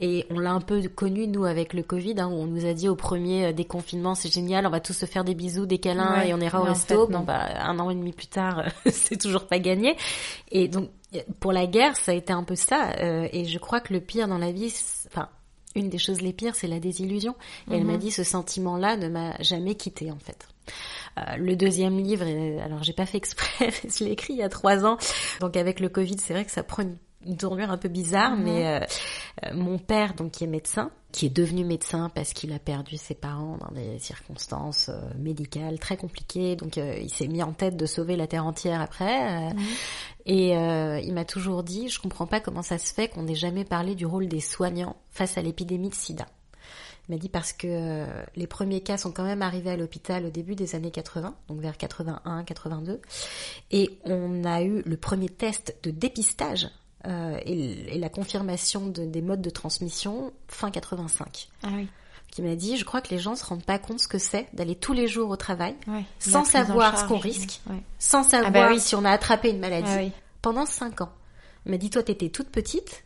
Et 0.00 0.26
on 0.30 0.38
l'a 0.40 0.50
un 0.52 0.60
peu 0.60 0.82
connu 0.88 1.28
nous 1.28 1.44
avec 1.44 1.74
le 1.74 1.82
Covid, 1.84 2.14
hein, 2.18 2.26
où 2.28 2.34
on 2.34 2.46
nous 2.46 2.66
a 2.66 2.72
dit 2.74 2.88
au 2.88 2.96
premier 2.96 3.46
euh, 3.46 3.52
déconfinement 3.52 4.14
c'est 4.16 4.32
génial, 4.32 4.66
on 4.66 4.70
va 4.70 4.80
tous 4.80 4.92
se 4.94 5.06
faire 5.06 5.22
des 5.24 5.34
bisous, 5.34 5.64
des 5.66 5.78
câlins 5.78 6.18
Ouais. 6.20 6.28
et 6.30 6.34
on 6.34 6.40
ira 6.40 6.60
au 6.60 6.64
en 6.66 6.72
resto. 6.72 7.06
fait, 7.06 7.12
bon 7.12 7.20
bah 7.20 7.46
un 7.60 7.78
an 7.78 7.88
et 7.90 7.94
demi 7.94 8.12
plus 8.12 8.26
tard, 8.26 8.64
c'est 8.90 9.16
toujours 9.20 9.46
pas 9.46 9.58
gagné. 9.60 9.96
Et 10.50 10.66
donc 10.68 10.88
pour 11.40 11.52
la 11.52 11.66
guerre 11.66 11.96
ça 11.96 12.12
a 12.12 12.14
été 12.14 12.32
un 12.32 12.42
peu 12.44 12.56
ça. 12.56 12.92
euh, 13.00 13.28
et 13.32 13.44
je 13.44 13.58
crois 13.58 13.80
que 13.80 13.92
le 13.92 14.00
pire 14.00 14.26
dans 14.28 14.38
la 14.38 14.50
vie, 14.52 14.72
enfin 15.06 15.28
une 15.76 15.88
des 15.88 15.98
choses 15.98 16.20
les 16.20 16.32
pires, 16.32 16.56
c'est 16.56 16.66
la 16.66 16.80
désillusion. 16.80 17.36
Et 17.70 17.74
elle 17.74 17.82
Mhm. 17.84 17.92
m'a 17.92 17.96
dit 17.96 18.10
ce 18.10 18.24
sentiment-là 18.24 18.96
ne 18.96 19.08
m'a 19.08 19.40
jamais 19.40 19.76
quitté 19.76 20.10
en 20.10 20.18
fait. 20.18 20.48
Euh, 21.18 21.36
le 21.36 21.56
deuxième 21.56 21.98
livre, 21.98 22.24
alors 22.64 22.82
j'ai 22.82 22.92
pas 22.92 23.06
fait 23.06 23.18
exprès, 23.18 23.70
je 23.98 24.04
l'ai 24.04 24.12
écrit 24.12 24.34
il 24.34 24.38
y 24.38 24.42
a 24.42 24.48
trois 24.48 24.84
ans. 24.84 24.96
Donc 25.40 25.56
avec 25.56 25.80
le 25.80 25.88
Covid, 25.88 26.16
c'est 26.18 26.32
vrai 26.32 26.44
que 26.44 26.52
ça 26.52 26.62
prend 26.62 26.82
une, 26.82 26.96
une 27.26 27.36
tournure 27.36 27.70
un 27.70 27.78
peu 27.78 27.88
bizarre, 27.88 28.36
Mhm. 28.36 28.42
mais 28.44 28.66
euh, 28.66 28.80
euh, 29.46 29.54
mon 29.54 29.78
père, 29.78 30.14
donc 30.14 30.30
qui 30.32 30.44
est 30.44 30.46
médecin, 30.46 30.90
qui 31.12 31.26
est 31.26 31.30
devenu 31.36 31.64
médecin 31.64 32.10
parce 32.14 32.32
qu'il 32.32 32.52
a 32.52 32.60
perdu 32.60 32.96
ses 32.96 33.14
parents 33.14 33.58
dans 33.58 33.74
des 33.74 33.98
circonstances 33.98 34.88
euh, 34.88 35.00
médicales 35.18 35.80
très 35.80 35.96
compliquées, 35.96 36.54
donc 36.54 36.76
il 36.76 37.10
s'est 37.12 37.26
mis 37.26 37.42
en 37.42 37.52
tête 37.52 37.76
de 37.76 37.86
sauver 37.86 38.14
la 38.16 38.28
terre 38.28 38.46
entière 38.46 38.80
après. 38.80 39.48
euh, 39.50 39.52
Et 40.26 40.50
il 41.04 41.12
m'a 41.12 41.24
toujours 41.24 41.64
dit, 41.64 41.88
je 41.88 41.98
comprends 42.00 42.26
pas 42.28 42.38
comment 42.38 42.62
ça 42.62 42.78
se 42.78 42.94
fait 42.94 43.08
qu'on 43.08 43.24
n'ait 43.24 43.34
jamais 43.34 43.64
parlé 43.64 43.96
du 43.96 44.06
rôle 44.06 44.28
des 44.28 44.40
soignants 44.40 44.94
face 45.10 45.36
à 45.36 45.42
l'épidémie 45.42 45.88
de 45.90 45.94
SIDA. 45.94 46.26
Il 47.10 47.14
m'a 47.14 47.18
dit 47.18 47.28
parce 47.28 47.52
que 47.52 47.66
euh, 47.66 48.06
les 48.36 48.46
premiers 48.46 48.82
cas 48.82 48.96
sont 48.96 49.10
quand 49.10 49.24
même 49.24 49.42
arrivés 49.42 49.70
à 49.70 49.76
l'hôpital 49.76 50.24
au 50.26 50.30
début 50.30 50.54
des 50.54 50.76
années 50.76 50.92
80, 50.92 51.34
donc 51.48 51.60
vers 51.60 51.76
81, 51.76 52.44
82, 52.44 53.00
et 53.72 53.98
on 54.04 54.44
a 54.44 54.62
eu 54.62 54.82
le 54.82 54.96
premier 54.96 55.28
test 55.28 55.74
de 55.82 55.90
dépistage 55.90 56.68
euh, 57.08 57.36
et, 57.44 57.96
et 57.96 57.98
la 57.98 58.10
confirmation 58.10 58.86
de- 58.86 59.06
des 59.06 59.22
modes 59.22 59.42
de 59.42 59.50
transmission 59.50 60.32
fin 60.46 60.70
85. 60.70 61.48
Ah 61.64 61.68
oui. 61.74 61.88
Qui 62.30 62.42
m'a 62.42 62.54
dit, 62.54 62.76
je 62.76 62.84
crois 62.84 63.00
que 63.00 63.10
les 63.10 63.18
gens 63.18 63.34
se 63.34 63.44
rendent 63.44 63.64
pas 63.64 63.80
compte 63.80 63.98
ce 63.98 64.06
que 64.06 64.18
c'est 64.18 64.46
d'aller 64.52 64.76
tous 64.76 64.92
les 64.92 65.08
jours 65.08 65.30
au 65.30 65.36
travail, 65.36 65.74
Ouais. 65.88 66.04
Sans 66.20 66.44
savoir 66.44 66.96
ce 66.96 67.06
qu'on 67.08 67.18
risque. 67.18 67.60
Ouais. 67.68 67.82
sans 67.98 68.22
savoir 68.22 68.52
bah 68.52 68.68
oui. 68.70 68.78
si 68.78 68.94
on 68.94 69.04
a 69.04 69.10
attrapé 69.10 69.50
une 69.50 69.58
maladie 69.58 69.88
Ah 69.90 69.96
oui. 69.98 70.12
pendant 70.42 70.64
cinq 70.64 71.00
ans. 71.00 71.10
Il 71.66 71.72
m'a 71.72 71.76
dit, 71.76 71.90
toi, 71.90 72.04
t'étais 72.04 72.28
toute 72.28 72.50
petite. 72.50 73.02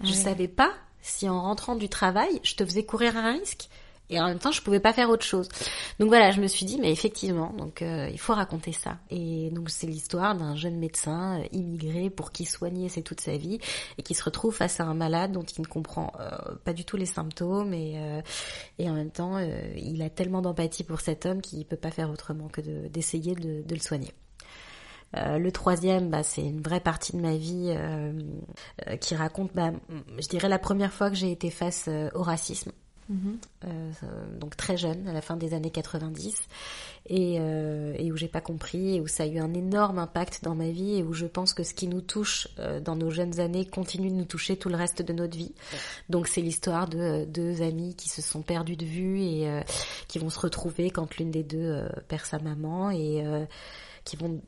Je 0.00 0.04
Ah 0.06 0.10
oui. 0.10 0.14
savais 0.14 0.46
pas 0.46 0.70
si 1.02 1.28
en 1.28 1.40
rentrant 1.42 1.76
du 1.76 1.88
travail, 1.88 2.40
je 2.42 2.54
te 2.54 2.64
faisais 2.64 2.84
courir 2.84 3.16
un 3.16 3.32
risque. 3.32 3.68
Et 4.10 4.18
en 4.18 4.26
même 4.26 4.38
temps, 4.38 4.52
je 4.52 4.62
pouvais 4.62 4.80
pas 4.80 4.94
faire 4.94 5.10
autre 5.10 5.26
chose. 5.26 5.50
Donc 5.98 6.08
voilà, 6.08 6.30
je 6.30 6.40
me 6.40 6.46
suis 6.46 6.64
dit, 6.64 6.78
mais 6.80 6.90
effectivement, 6.90 7.52
donc 7.58 7.82
euh, 7.82 8.08
il 8.10 8.18
faut 8.18 8.32
raconter 8.32 8.72
ça. 8.72 8.96
Et 9.10 9.50
donc 9.50 9.68
c'est 9.68 9.86
l'histoire 9.86 10.34
d'un 10.34 10.56
jeune 10.56 10.78
médecin 10.78 11.40
euh, 11.40 11.44
immigré 11.52 12.08
pour 12.08 12.32
qui 12.32 12.46
soigner 12.46 12.88
c'est 12.88 13.02
toute 13.02 13.20
sa 13.20 13.36
vie 13.36 13.58
et 13.98 14.02
qui 14.02 14.14
se 14.14 14.24
retrouve 14.24 14.54
face 14.54 14.80
à 14.80 14.84
un 14.84 14.94
malade 14.94 15.32
dont 15.32 15.42
il 15.42 15.60
ne 15.60 15.66
comprend 15.66 16.10
euh, 16.20 16.30
pas 16.64 16.72
du 16.72 16.86
tout 16.86 16.96
les 16.96 17.04
symptômes 17.04 17.74
et 17.74 17.96
euh, 17.98 18.22
et 18.78 18.88
en 18.88 18.94
même 18.94 19.10
temps, 19.10 19.38
il 19.76 20.00
a 20.00 20.08
tellement 20.08 20.40
d'empathie 20.40 20.84
pour 20.84 21.00
cet 21.02 21.26
homme 21.26 21.42
qu'il 21.42 21.66
peut 21.66 21.76
pas 21.76 21.90
faire 21.90 22.08
autrement 22.10 22.48
que 22.48 22.62
de- 22.62 22.88
d'essayer 22.88 23.34
de, 23.34 23.60
de 23.62 23.74
le 23.74 23.80
soigner. 23.80 24.14
Euh, 25.16 25.38
le 25.38 25.50
troisième, 25.52 26.10
bah, 26.10 26.22
c'est 26.22 26.44
une 26.44 26.60
vraie 26.60 26.80
partie 26.80 27.16
de 27.16 27.20
ma 27.20 27.36
vie 27.36 27.72
euh, 27.74 28.12
euh, 28.86 28.96
qui 28.96 29.14
raconte, 29.14 29.52
bah, 29.54 29.72
je 30.18 30.28
dirais, 30.28 30.48
la 30.48 30.58
première 30.58 30.92
fois 30.92 31.08
que 31.10 31.16
j'ai 31.16 31.32
été 31.32 31.50
face 31.50 31.86
euh, 31.88 32.10
au 32.14 32.22
racisme. 32.22 32.72
Mhm. 33.08 33.38
Euh, 33.64 33.90
donc 34.38 34.56
très 34.56 34.76
jeune, 34.76 35.08
à 35.08 35.12
la 35.12 35.22
fin 35.22 35.36
des 35.36 35.54
années 35.54 35.70
90, 35.70 36.42
et, 37.06 37.36
euh, 37.40 37.94
et 37.96 38.12
où 38.12 38.16
j'ai 38.16 38.28
pas 38.28 38.42
compris, 38.42 38.96
et 38.96 39.00
où 39.00 39.06
ça 39.06 39.22
a 39.22 39.26
eu 39.26 39.38
un 39.38 39.54
énorme 39.54 39.98
impact 39.98 40.44
dans 40.44 40.54
ma 40.54 40.68
vie, 40.68 40.96
et 40.96 41.02
où 41.02 41.14
je 41.14 41.26
pense 41.26 41.54
que 41.54 41.62
ce 41.62 41.72
qui 41.72 41.88
nous 41.88 42.02
touche 42.02 42.48
euh, 42.58 42.80
dans 42.80 42.96
nos 42.96 43.10
jeunes 43.10 43.40
années 43.40 43.64
continue 43.64 44.10
de 44.10 44.14
nous 44.14 44.26
toucher 44.26 44.56
tout 44.56 44.68
le 44.68 44.76
reste 44.76 45.00
de 45.00 45.12
notre 45.14 45.36
vie. 45.36 45.54
Donc 46.10 46.28
c'est 46.28 46.42
l'histoire 46.42 46.86
de 46.86 47.24
deux 47.24 47.62
amis 47.62 47.94
qui 47.94 48.10
se 48.10 48.20
sont 48.20 48.42
perdus 48.42 48.76
de 48.76 48.84
vue 48.84 49.20
et 49.22 49.62
qui 50.06 50.18
vont 50.18 50.30
se 50.30 50.38
retrouver 50.38 50.90
quand 50.90 51.16
l'une 51.16 51.30
des 51.30 51.42
deux 51.42 51.88
perd 52.08 52.24
sa 52.24 52.38
maman 52.38 52.90
et 52.90 53.24
qui 54.04 54.16
vont 54.16 54.40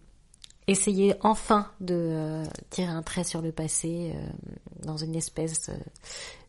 essayer 0.70 1.14
enfin 1.22 1.66
de 1.80 1.94
euh, 1.98 2.44
tirer 2.70 2.88
un 2.90 3.02
trait 3.02 3.24
sur 3.24 3.42
le 3.42 3.52
passé 3.52 4.12
euh, 4.14 4.18
dans 4.84 4.96
une 4.96 5.14
espèce 5.16 5.68
euh, 5.68 5.74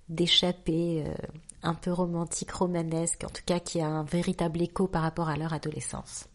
d'échappée 0.10 1.04
euh, 1.08 1.12
un 1.64 1.74
peu 1.74 1.92
romantique, 1.92 2.52
romanesque, 2.52 3.24
en 3.24 3.30
tout 3.30 3.44
cas 3.46 3.60
qui 3.60 3.82
a 3.82 3.88
un 3.88 4.04
véritable 4.04 4.62
écho 4.62 4.88
par 4.88 5.04
rapport 5.04 5.30
à 5.30 5.38
leur 5.38 5.54
adolescence. 5.54 6.26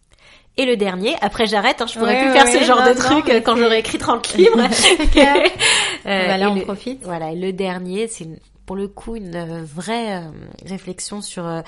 Et 0.56 0.64
le 0.64 0.76
dernier, 0.76 1.14
après 1.20 1.46
j'arrête, 1.46 1.82
hein, 1.82 1.86
je 1.86 1.98
pourrais 1.98 2.14
Ouais, 2.14 2.20
plus 2.22 2.30
ouais, 2.30 2.46
faire 2.46 2.60
ce 2.60 2.64
genre 2.64 2.78
non, 2.80 2.86
de 2.92 2.98
non, 2.98 3.04
truc 3.04 3.28
euh, 3.28 3.40
quand 3.42 3.56
j'aurai 3.56 3.80
écrit 3.80 3.98
30 3.98 4.34
livres. 4.34 4.68
Clair. 5.12 5.36
Euh, 6.06 6.28
Bah 6.28 6.36
là, 6.38 6.50
on 6.52 6.54
le- 6.54 6.62
profite. 6.62 7.02
Voilà, 7.02 7.32
et 7.32 7.36
le 7.36 7.52
dernier, 7.52 8.06
c'est 8.06 8.28
pour 8.64 8.76
le 8.76 8.86
coup 8.86 9.16
une 9.16 9.64
vraie 9.64 10.18
euh, 10.22 10.28
réflexion 10.64 11.20
sur 11.20 11.44
euh, 11.44 11.62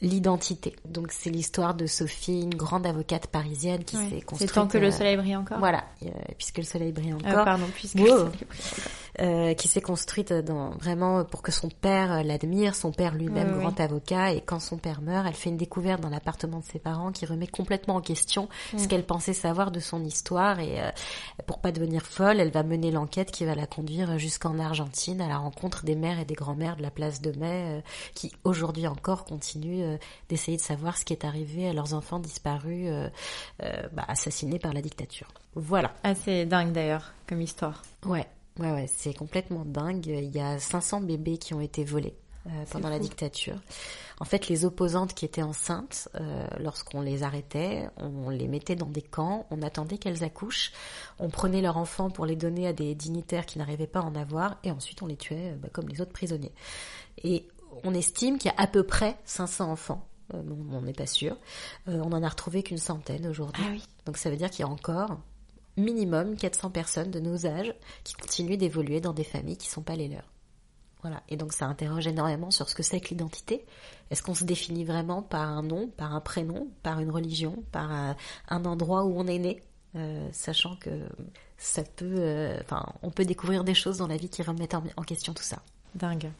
l'identité. 0.00 0.76
Donc 0.84 1.10
c'est 1.10 1.30
l'histoire 1.30 1.74
de 1.74 1.86
Sophie, 1.86 2.42
une 2.42 2.54
grande 2.54 2.86
avocate 2.86 3.26
parisienne 3.28 3.82
qui 3.84 3.96
s'est 3.96 4.06
C'est 4.10 4.20
construite. 4.22 4.52
tant 4.52 4.66
que 4.66 4.78
le 4.78 4.88
euh, 4.88 4.90
soleil 4.90 5.16
brille 5.16 5.36
encore. 5.36 5.58
Voilà, 5.58 5.84
euh, 6.04 6.08
puisque 6.36 6.58
le 6.58 6.64
soleil 6.64 6.92
brille 6.92 7.14
Ah, 7.24 7.30
encore. 7.32 7.44
pardon, 7.44 7.64
puisque 7.74 7.96
Wow. 7.96 8.02
le 8.04 8.08
soleil 8.10 8.24
brille 8.30 8.42
encore. 8.42 8.92
euh, 9.20 9.54
qui 9.54 9.68
s'est 9.68 9.80
construite 9.80 10.32
dans 10.32 10.70
vraiment 10.72 11.24
pour 11.24 11.40
que 11.42 11.50
son 11.50 11.68
père 11.70 12.12
euh, 12.12 12.22
l'admire, 12.22 12.74
son 12.74 12.92
père 12.92 13.14
lui-même 13.14 13.58
grand 13.58 13.80
avocat, 13.80 14.32
et 14.32 14.42
quand 14.42 14.60
son 14.60 14.76
père 14.76 15.00
meurt, 15.00 15.26
elle 15.26 15.32
fait 15.34 15.48
une 15.48 15.56
découverte 15.56 16.02
dans 16.02 16.10
l'appartement 16.10 16.58
de 16.58 16.64
ses 16.64 16.78
parents 16.78 17.12
qui 17.12 17.24
remet 17.24 17.46
complètement 17.46 17.96
en 17.96 18.00
question 18.02 18.48
ce 18.76 18.86
qu'elle 18.88 19.06
pensait 19.06 19.32
savoir 19.32 19.70
de 19.70 19.80
son 19.80 20.04
histoire, 20.04 20.60
et 20.60 20.82
euh, 20.82 20.90
pour 21.46 21.58
pas 21.60 21.72
devenir 21.72 22.02
folle, 22.04 22.38
elle 22.40 22.50
va 22.50 22.62
mener 22.62 22.90
l'enquête 22.90 23.30
qui 23.30 23.46
va 23.46 23.54
la 23.54 23.66
conduire 23.66 24.18
jusqu'en 24.18 24.58
Argentine 24.58 25.20
à 25.22 25.28
la 25.28 25.38
rencontre 25.38 25.84
des 25.84 25.94
mères 25.96 26.18
et 26.18 26.24
des 26.26 26.34
grands-mères 26.34 26.76
de 26.76 26.82
la 26.82 26.90
place 26.90 27.22
de 27.22 27.32
Mai, 27.38 27.78
euh, 27.78 27.80
qui 28.14 28.32
aujourd'hui 28.44 28.86
encore 28.86 29.24
continuent 29.24 29.85
euh, 29.86 29.98
d'essayer 30.28 30.56
de 30.56 30.62
savoir 30.62 30.96
ce 30.96 31.04
qui 31.04 31.12
est 31.12 31.24
arrivé 31.24 31.68
à 31.68 31.72
leurs 31.72 31.94
enfants 31.94 32.18
disparus, 32.18 32.88
euh, 32.88 33.08
euh, 33.62 33.88
bah, 33.92 34.04
assassinés 34.08 34.58
par 34.58 34.72
la 34.72 34.82
dictature. 34.82 35.28
Voilà. 35.54 35.94
C'est 36.24 36.46
dingue 36.46 36.72
d'ailleurs, 36.72 37.12
comme 37.26 37.40
histoire. 37.40 37.82
Ouais, 38.04 38.26
ouais, 38.58 38.72
ouais, 38.72 38.86
c'est 38.88 39.14
complètement 39.14 39.64
dingue. 39.64 40.06
Il 40.06 40.34
y 40.34 40.40
a 40.40 40.58
500 40.58 41.00
bébés 41.02 41.38
qui 41.38 41.54
ont 41.54 41.60
été 41.60 41.84
volés 41.84 42.14
euh, 42.48 42.64
pendant 42.70 42.90
la 42.90 43.00
dictature. 43.00 43.56
En 44.20 44.24
fait, 44.24 44.48
les 44.48 44.64
opposantes 44.64 45.14
qui 45.14 45.24
étaient 45.24 45.42
enceintes, 45.42 46.08
euh, 46.14 46.46
lorsqu'on 46.60 47.00
les 47.00 47.24
arrêtait, 47.24 47.88
on 47.96 48.30
les 48.30 48.46
mettait 48.46 48.76
dans 48.76 48.86
des 48.86 49.02
camps, 49.02 49.46
on 49.50 49.62
attendait 49.62 49.98
qu'elles 49.98 50.22
accouchent, 50.22 50.70
on 51.18 51.28
prenait 51.28 51.60
leurs 51.60 51.76
enfants 51.76 52.08
pour 52.08 52.24
les 52.24 52.36
donner 52.36 52.68
à 52.68 52.72
des 52.72 52.94
dignitaires 52.94 53.46
qui 53.46 53.58
n'arrivaient 53.58 53.88
pas 53.88 53.98
à 53.98 54.04
en 54.04 54.14
avoir, 54.14 54.58
et 54.62 54.70
ensuite 54.70 55.02
on 55.02 55.06
les 55.06 55.16
tuait 55.16 55.54
euh, 55.54 55.56
bah, 55.56 55.68
comme 55.72 55.88
les 55.88 56.00
autres 56.00 56.12
prisonniers. 56.12 56.52
Et 57.24 57.48
on 57.84 57.94
estime 57.94 58.38
qu'il 58.38 58.50
y 58.50 58.54
a 58.54 58.60
à 58.60 58.66
peu 58.66 58.82
près 58.82 59.16
500 59.24 59.70
enfants. 59.70 60.06
Euh, 60.34 60.42
on 60.72 60.82
n'est 60.82 60.92
pas 60.92 61.06
sûr. 61.06 61.36
Euh, 61.88 62.00
on 62.04 62.12
en 62.12 62.22
a 62.22 62.28
retrouvé 62.28 62.62
qu'une 62.62 62.78
centaine 62.78 63.26
aujourd'hui. 63.26 63.64
Ah 63.66 63.70
oui. 63.72 63.82
Donc 64.06 64.16
ça 64.16 64.30
veut 64.30 64.36
dire 64.36 64.50
qu'il 64.50 64.64
y 64.64 64.68
a 64.68 64.70
encore 64.70 65.18
minimum 65.76 66.36
400 66.36 66.70
personnes 66.70 67.10
de 67.10 67.20
nos 67.20 67.46
âges 67.46 67.72
qui 68.02 68.14
continuent 68.14 68.56
d'évoluer 68.56 69.00
dans 69.00 69.12
des 69.12 69.24
familles 69.24 69.58
qui 69.58 69.68
sont 69.68 69.82
pas 69.82 69.96
les 69.96 70.08
leurs. 70.08 70.32
Voilà. 71.02 71.22
Et 71.28 71.36
donc 71.36 71.52
ça 71.52 71.66
interroge 71.66 72.06
énormément 72.06 72.50
sur 72.50 72.68
ce 72.68 72.74
que 72.74 72.82
c'est 72.82 73.00
que 73.00 73.10
l'identité. 73.10 73.64
Est-ce 74.10 74.22
qu'on 74.22 74.34
se 74.34 74.44
définit 74.44 74.84
vraiment 74.84 75.22
par 75.22 75.48
un 75.48 75.62
nom, 75.62 75.88
par 75.88 76.14
un 76.14 76.20
prénom, 76.20 76.68
par 76.82 77.00
une 77.00 77.10
religion, 77.10 77.62
par 77.70 77.92
un, 77.92 78.16
un 78.48 78.64
endroit 78.64 79.04
où 79.04 79.18
on 79.18 79.26
est 79.26 79.38
né, 79.38 79.62
euh, 79.96 80.28
sachant 80.32 80.76
que 80.76 80.90
ça 81.58 81.82
peut, 81.82 82.14
euh, 82.18 82.58
enfin, 82.60 82.84
on 83.02 83.10
peut 83.10 83.24
découvrir 83.24 83.64
des 83.64 83.74
choses 83.74 83.98
dans 83.98 84.06
la 84.06 84.16
vie 84.16 84.28
qui 84.28 84.42
remettent 84.42 84.74
en, 84.74 84.84
en 84.96 85.02
question 85.02 85.32
tout 85.32 85.42
ça. 85.42 85.62
Dingue. 85.94 86.30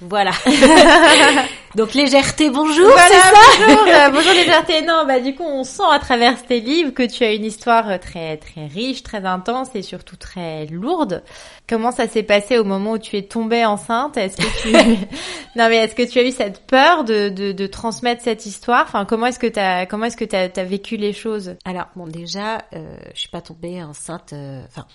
Voilà. 0.00 0.30
Donc 1.76 1.94
légèreté, 1.94 2.50
bonjour, 2.50 2.84
Voilà, 2.88 3.08
c'est 3.08 3.14
ça 3.20 3.30
bonjour, 3.66 3.84
euh, 3.86 4.10
bonjour 4.12 4.32
légèreté. 4.32 4.82
Non, 4.82 5.04
bah 5.06 5.20
du 5.20 5.36
coup, 5.36 5.44
on 5.44 5.62
sent 5.62 5.84
à 5.88 6.00
travers 6.00 6.42
tes 6.44 6.58
livres 6.60 6.90
que 6.92 7.04
tu 7.04 7.22
as 7.22 7.32
une 7.32 7.44
histoire 7.44 7.88
euh, 7.90 7.98
très 7.98 8.36
très 8.38 8.66
riche, 8.66 9.04
très 9.04 9.24
intense 9.24 9.68
et 9.74 9.82
surtout 9.82 10.16
très 10.16 10.66
lourde. 10.66 11.22
Comment 11.68 11.92
ça 11.92 12.08
s'est 12.08 12.24
passé 12.24 12.58
au 12.58 12.64
moment 12.64 12.92
où 12.92 12.98
tu 12.98 13.16
es 13.16 13.22
tombée 13.22 13.64
enceinte? 13.64 14.16
Est-ce 14.16 14.36
que 14.36 14.62
tu 14.62 14.72
Non 15.56 15.68
mais 15.68 15.76
est-ce 15.76 15.94
que 15.94 16.02
tu 16.10 16.18
as 16.18 16.24
eu 16.24 16.32
cette 16.32 16.66
peur 16.66 17.04
de, 17.04 17.28
de, 17.28 17.52
de 17.52 17.66
transmettre 17.68 18.22
cette 18.24 18.46
histoire? 18.46 18.82
Enfin, 18.88 19.04
comment 19.04 19.26
est-ce 19.26 19.38
que 19.38 19.46
t'as 19.46 19.86
comment 19.86 20.06
est-ce 20.06 20.16
que 20.16 20.24
t'as 20.24 20.48
as 20.56 20.64
vécu 20.64 20.96
les 20.96 21.12
choses? 21.12 21.54
Alors 21.64 21.86
bon, 21.94 22.08
déjà, 22.08 22.62
euh, 22.74 22.96
je 23.14 23.20
suis 23.20 23.28
pas 23.28 23.42
tombée 23.42 23.80
enceinte. 23.82 24.32
euh, 24.32 24.60
Enfin, 24.66 24.86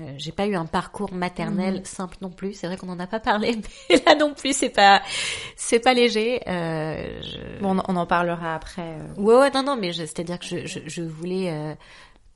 euh, 0.00 0.14
j'ai 0.16 0.32
pas 0.32 0.46
eu 0.46 0.54
un 0.54 0.66
parcours 0.66 1.12
maternel 1.12 1.82
simple 1.84 2.16
non 2.20 2.30
plus. 2.30 2.54
C'est 2.54 2.66
vrai 2.66 2.76
qu'on 2.76 2.88
en 2.88 2.98
a 3.00 3.06
pas 3.06 3.20
parlé, 3.20 3.58
mais 3.90 4.02
là 4.06 4.14
non 4.14 4.34
plus, 4.34 4.56
c'est 4.56 4.68
pas, 4.70 5.02
c'est 5.56 5.78
pas 5.80 5.94
léger. 5.94 6.40
Euh, 6.48 7.20
je- 7.22 7.60
Bon, 7.62 7.76
on, 7.88 7.96
en 7.96 8.06
parlera 8.06 8.54
après. 8.54 8.82
euh. 8.82 9.20
Ouais, 9.20 9.34
ouais, 9.36 9.50
non, 9.50 9.62
non, 9.62 9.76
mais 9.76 9.92
c'est-à-dire 9.92 10.38
que 10.38 10.46
je, 10.46 10.66
je, 10.66 10.78
je 10.86 11.02
voulais 11.02 11.50
euh, 11.50 11.74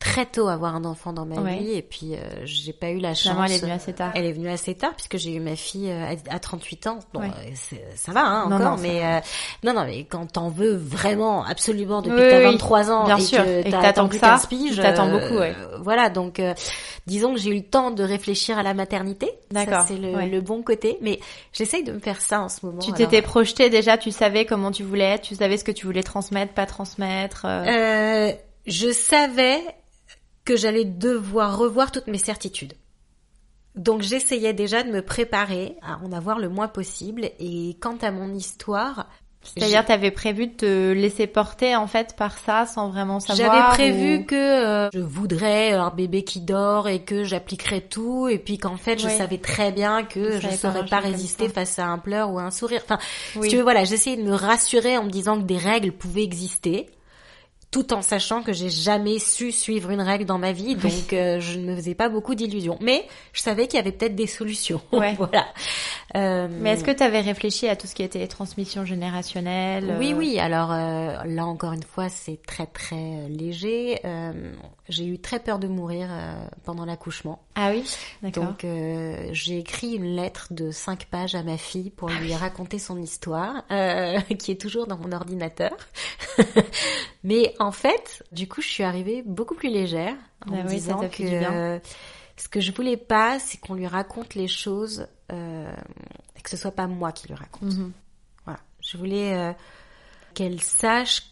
très 0.02 0.26
tôt 0.26 0.48
avoir 0.48 0.74
un 0.74 0.84
enfant 0.84 1.12
dans 1.12 1.24
ma 1.24 1.36
Ouais. 1.36 1.58
vie 1.58 1.72
et 1.74 1.82
puis 1.82 2.14
euh, 2.14 2.18
j'ai 2.44 2.72
pas 2.72 2.90
eu 2.90 2.98
la 2.98 3.10
chance. 3.14 3.22
Finalement, 3.22 3.44
elle 3.44 3.52
est 3.52 3.58
venue 3.60 3.72
assez 3.72 3.92
tard. 3.92 4.10
Elle 4.16 4.24
est 4.26 4.32
venue 4.32 4.48
assez 4.50 4.74
tard 4.74 4.92
puisque 4.96 5.16
j'ai 5.16 5.32
eu 5.34 5.38
ma 5.40 5.54
fille 5.54 5.90
euh, 5.90 6.14
à, 6.28 6.34
à 6.34 6.38
38 6.40 6.86
ans. 6.88 6.98
Bon, 7.14 7.20
Ouais. 7.20 7.28
euh, 7.28 7.76
ça 7.94 8.10
va 8.10 8.22
hein, 8.24 8.48
Non, 8.48 8.56
encore, 8.56 8.70
non, 8.72 8.76
ça 8.78 8.82
mais 8.82 9.04
euh, 9.04 9.20
non, 9.62 9.72
non, 9.74 9.84
mais 9.84 10.04
quand 10.04 10.26
t'en 10.32 10.48
veux 10.48 10.74
vraiment 10.74 11.44
absolument 11.44 12.02
depuis 12.02 12.16
Oui, 12.16 12.22
que 12.24 12.30
t'as 12.30 12.38
oui, 12.38 12.44
23 12.52 12.90
ans 12.90 13.04
bien 13.04 13.16
et 13.16 13.20
sûr, 13.20 13.44
que 13.44 13.60
et 13.60 13.64
que 13.64 13.70
t'attends 13.70 14.08
que 14.08 14.18
ça, 14.18 14.30
15 14.30 14.46
piges, 14.46 14.76
t'attends 14.76 15.08
beaucoup, 15.08 15.38
ouais. 15.38 15.54
Voilà, 15.80 16.10
donc 16.10 16.40
euh, 16.40 16.52
disons 17.06 17.32
que 17.34 17.38
j'ai 17.40 17.50
eu 17.50 17.56
le 17.58 17.62
temps 17.62 17.92
de 17.92 18.02
réfléchir 18.02 18.58
à 18.58 18.62
la 18.64 18.74
maternité. 18.74 19.26
Ça, 19.54 19.64
D'accord, 19.64 19.84
c'est 19.86 19.96
le, 19.98 20.26
le 20.26 20.40
bon 20.40 20.62
côté, 20.62 20.98
mais 21.00 21.20
j'essaye 21.52 21.84
de 21.84 21.92
me 21.92 22.00
faire 22.00 22.20
ça 22.20 22.40
en 22.40 22.48
ce 22.48 22.66
moment. 22.66 22.80
Tu 22.80 22.92
t'étais 22.92 23.22
projetée 23.22 23.70
déjà, 23.70 23.98
tu 23.98 24.10
savais 24.10 24.46
comment 24.46 24.72
tu 24.72 24.82
voulais 24.82 25.04
être, 25.14 25.22
tu 25.22 25.36
savais 25.36 25.56
ce 25.58 25.64
que 25.64 25.72
tu 25.72 25.86
voulais 25.86 26.02
transmettre, 26.02 26.52
pas 26.54 26.66
transmettre. 26.66 27.46
je 28.66 28.92
savais 28.92 29.60
que 30.44 30.56
j'allais 30.56 30.84
devoir 30.84 31.56
revoir 31.58 31.92
toutes 31.92 32.06
mes 32.08 32.18
certitudes. 32.18 32.74
Donc 33.74 34.02
j'essayais 34.02 34.52
déjà 34.52 34.82
de 34.82 34.90
me 34.90 35.00
préparer 35.02 35.76
à 35.82 35.98
en 36.04 36.12
avoir 36.12 36.38
le 36.38 36.48
moins 36.48 36.68
possible. 36.68 37.30
Et 37.38 37.76
quant 37.80 37.96
à 38.02 38.10
mon 38.10 38.34
histoire, 38.34 39.08
C'est-à-dire, 39.42 39.84
t'avais 39.86 40.10
prévu 40.10 40.46
de 40.48 40.52
te 40.52 40.92
laisser 40.92 41.26
porter 41.26 41.74
en 41.74 41.86
fait 41.86 42.14
par 42.14 42.36
ça 42.38 42.66
sans 42.66 42.90
vraiment 42.90 43.18
j'avais 43.20 43.44
savoir. 43.44 43.70
prévu 43.70 44.18
ou- 44.18 44.24
que 44.26 44.34
euh, 44.34 44.90
je 44.92 44.98
voudrais 45.00 45.72
un 45.72 45.88
bébé 45.90 46.22
qui 46.22 46.40
dort 46.42 46.86
et 46.88 47.02
que 47.02 47.24
j'appliquerais 47.24 47.80
tout. 47.80 48.28
Et 48.28 48.38
puis 48.38 48.58
qu'en 48.58 48.76
fait, 48.76 48.98
je 48.98 49.06
Oui. 49.06 49.16
savais 49.16 49.38
très 49.38 49.72
bien 49.72 50.02
que 50.04 50.38
je 50.38 50.48
pas 50.48 50.56
saurais 50.56 50.84
pas 50.86 50.98
résister 51.00 51.48
face 51.48 51.78
à 51.78 51.86
un 51.86 51.98
pleur 51.98 52.30
ou 52.30 52.38
un 52.40 52.50
sourire. 52.50 52.82
Enfin, 52.84 52.98
Oui. 53.36 53.44
si 53.44 53.48
tu 53.52 53.56
veux, 53.56 53.62
voilà, 53.62 53.84
j'essayais 53.84 54.18
de 54.18 54.22
me 54.22 54.34
rassurer 54.34 54.98
en 54.98 55.04
me 55.04 55.10
disant 55.10 55.38
que 55.40 55.46
des 55.46 55.56
règles 55.58 55.92
pouvaient 55.92 56.24
exister. 56.24 56.90
Tout 57.72 57.94
en 57.94 58.02
sachant 58.02 58.42
que 58.42 58.52
j'ai 58.52 58.68
jamais 58.68 59.18
su 59.18 59.50
suivre 59.50 59.90
une 59.90 60.02
règle 60.02 60.26
dans 60.26 60.36
ma 60.36 60.52
vie, 60.52 60.76
donc 60.76 61.12
euh, 61.14 61.40
je 61.40 61.58
ne 61.58 61.70
me 61.70 61.74
faisais 61.74 61.94
pas 61.94 62.10
beaucoup 62.10 62.34
d'illusions. 62.34 62.76
Mais 62.82 63.06
je 63.32 63.40
savais 63.40 63.66
qu'il 63.66 63.78
y 63.78 63.80
avait 63.80 63.92
peut-être 63.92 64.14
des 64.14 64.28
solutions. 64.28 64.80
Ouais. 64.92 65.14
voilà. 65.16 65.46
Euh, 66.14 66.48
Mais 66.60 66.72
est-ce 66.74 66.84
que 66.84 66.90
tu 66.90 67.02
avais 67.02 67.22
réfléchi 67.22 67.66
à 67.66 67.74
tout 67.74 67.86
ce 67.86 67.94
qui 67.94 68.02
était 68.02 68.26
transmission 68.28 68.84
générationnelle 68.84 69.96
Oui, 69.98 70.12
euh, 70.12 70.16
oui. 70.16 70.38
Alors 70.38 70.70
euh, 70.70 71.16
là, 71.24 71.46
encore 71.46 71.72
une 71.72 71.82
fois, 71.82 72.10
c'est 72.10 72.40
très 72.46 72.66
très 72.66 73.26
léger. 73.30 74.00
Euh, 74.88 74.92
j'ai 74.92 75.06
eu 75.06 75.18
très 75.18 75.38
peur 75.40 75.58
de 75.58 75.68
mourir 75.68 76.08
euh, 76.10 76.34
pendant 76.64 76.84
l'accouchement. 76.84 77.42
Ah 77.54 77.70
oui, 77.70 77.84
d'accord. 78.22 78.44
Donc 78.44 78.64
euh, 78.64 79.28
j'ai 79.32 79.58
écrit 79.58 79.92
une 79.94 80.16
lettre 80.16 80.48
de 80.52 80.70
cinq 80.70 81.06
pages 81.06 81.34
à 81.34 81.42
ma 81.42 81.56
fille 81.56 81.90
pour 81.90 82.10
Ah 82.10 82.20
lui 82.20 82.34
raconter 82.34 82.78
son 82.78 83.00
histoire, 83.00 83.64
euh, 83.70 84.20
qui 84.38 84.50
est 84.50 84.60
toujours 84.60 84.86
dans 84.86 84.98
mon 84.98 85.12
ordinateur. 85.12 85.72
Mais 87.24 87.54
en 87.58 87.72
fait, 87.72 88.22
du 88.32 88.48
coup, 88.48 88.60
je 88.62 88.68
suis 88.68 88.82
arrivée 88.82 89.22
beaucoup 89.24 89.54
plus 89.54 89.70
légère 89.70 90.14
en 90.46 90.54
Ah 90.54 90.62
me 90.64 90.68
oui, 90.68 90.80
ça 90.80 90.94
disant 90.94 91.08
que 91.08 91.22
bien. 91.22 91.52
euh, 91.52 91.78
ce 92.36 92.48
que 92.48 92.60
je 92.60 92.72
voulais 92.72 92.96
pas, 92.96 93.38
c'est 93.38 93.58
qu'on 93.58 93.74
lui 93.74 93.86
raconte 93.86 94.34
les 94.34 94.48
choses 94.48 95.06
euh, 95.30 95.72
et 96.36 96.40
que 96.40 96.50
ce 96.50 96.56
soit 96.56 96.72
pas 96.72 96.86
moi 96.86 97.12
qui 97.12 97.28
lui 97.28 97.34
raconte. 97.34 97.72
Mhm. 97.72 97.92
Voilà. 98.44 98.60
Je 98.80 98.96
voulais 98.96 99.34
euh, 99.34 99.52
qu'elle 100.34 100.60
sache 100.60 101.22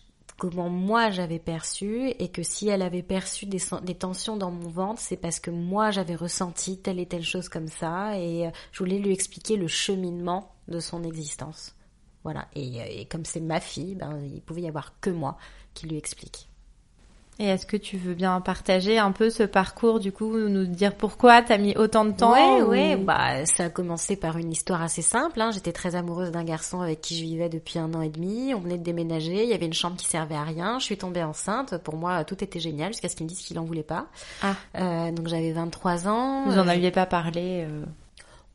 comment 0.41 0.71
moi 0.71 1.11
j'avais 1.11 1.39
perçu 1.39 2.09
et 2.19 2.29
que 2.29 2.43
si 2.43 2.67
elle 2.69 2.81
avait 2.81 3.03
perçu 3.03 3.45
des, 3.45 3.61
tensions 3.95 4.39
dans 4.39 4.51
mon 4.51 4.71
ventre, 4.71 5.01
c'est 5.01 5.19
parce 5.19 5.39
que 5.39 5.51
moi 5.51 5.91
j'avais 5.91 6.15
ressenti 6.15 6.79
telle 6.79 6.99
et 6.99 7.05
telle 7.05 7.23
chose 7.23 7.51
comme 7.51 7.69
ça 7.69 8.19
et 8.19 8.47
euh, 8.47 8.51
je 8.73 8.79
voulais 8.79 8.99
lui 8.99 9.13
expliquer 9.13 9.57
le 9.57 9.69
cheminement 9.69 10.55
de 10.67 10.81
son 10.81 11.05
existence. 11.05 11.77
Voilà. 12.25 12.49
Et, 12.55 12.81
euh, 12.81 12.85
et 12.89 13.05
comme 13.05 13.27
c'est 13.27 13.41
ma 13.41 13.61
fille, 13.61 13.95
ben, 13.97 14.19
il 14.35 14.41
pouvait 14.41 14.63
y 14.63 14.69
avoir 14.69 14.99
que 15.01 15.11
moi 15.11 15.37
qui 15.75 15.87
lui 15.87 15.99
explique. 15.99 16.50
Et 17.43 17.47
est-ce 17.47 17.65
que 17.65 17.79
tu 17.79 17.97
veux 17.97 18.13
bien 18.13 18.39
partager 18.43 18.99
un 18.99 19.13
peu 19.13 19.31
ce 19.31 19.43
parcours, 19.45 19.99
du 19.99 20.13
coup, 20.13 20.37
nous 20.39 20.67
dire 20.67 20.95
pourquoi 20.95 21.41
t'as 21.41 21.57
mis 21.57 21.75
autant 21.75 22.05
de 22.05 22.13
temps 22.13 22.33
ouais, 22.35 22.61
ou- 22.63 22.69
ouais, 22.69 22.97
bah 22.97 23.47
ça 23.47 23.65
a 23.65 23.69
commencé 23.71 24.15
par 24.15 24.37
une 24.37 24.53
histoire 24.53 24.83
assez 24.83 25.01
simple. 25.01 25.41
Hein. 25.41 25.51
J'étais 25.51 25.73
très 25.73 25.95
amoureuse 25.97 26.31
d'un 26.33 26.45
garçon 26.45 26.83
avec 26.83 27.01
qui 27.01 27.17
je 27.17 27.23
vivais 27.23 27.49
depuis 27.49 27.79
un 27.79 27.95
an 27.95 28.03
et 28.03 28.11
demi. 28.11 28.53
On 28.55 28.61
venait 28.61 28.77
de 28.77 28.83
déménager, 28.85 29.43
il 29.43 29.49
y 29.49 29.55
avait 29.55 29.65
une 29.65 29.73
chambre 29.73 29.97
qui 29.97 30.07
servait 30.07 30.35
à 30.35 30.43
rien. 30.45 30.79
Je 30.79 30.85
suis 30.85 30.99
tombée 30.99 31.23
enceinte. 31.23 31.79
Pour 31.79 31.97
moi, 31.97 32.25
tout 32.25 32.45
était 32.45 32.61
génial 32.61 32.89
jusqu'à 32.93 33.09
ce 33.09 33.17
qu'il 33.17 33.25
me 33.25 33.31
dise 33.31 33.41
qu'il 33.41 33.59
en 33.59 33.65
voulait 33.65 33.83
pas. 33.83 34.07
Ah. 34.43 34.55
Euh, 34.77 35.11
donc 35.11 35.27
j'avais 35.29 35.53
23 35.53 36.09
ans. 36.09 36.45
Vous 36.45 36.59
en 36.59 36.67
Euh, 36.69 36.71
aviez 36.71 36.91
pas 36.91 37.07
parlé 37.07 37.65
euh, 37.67 37.85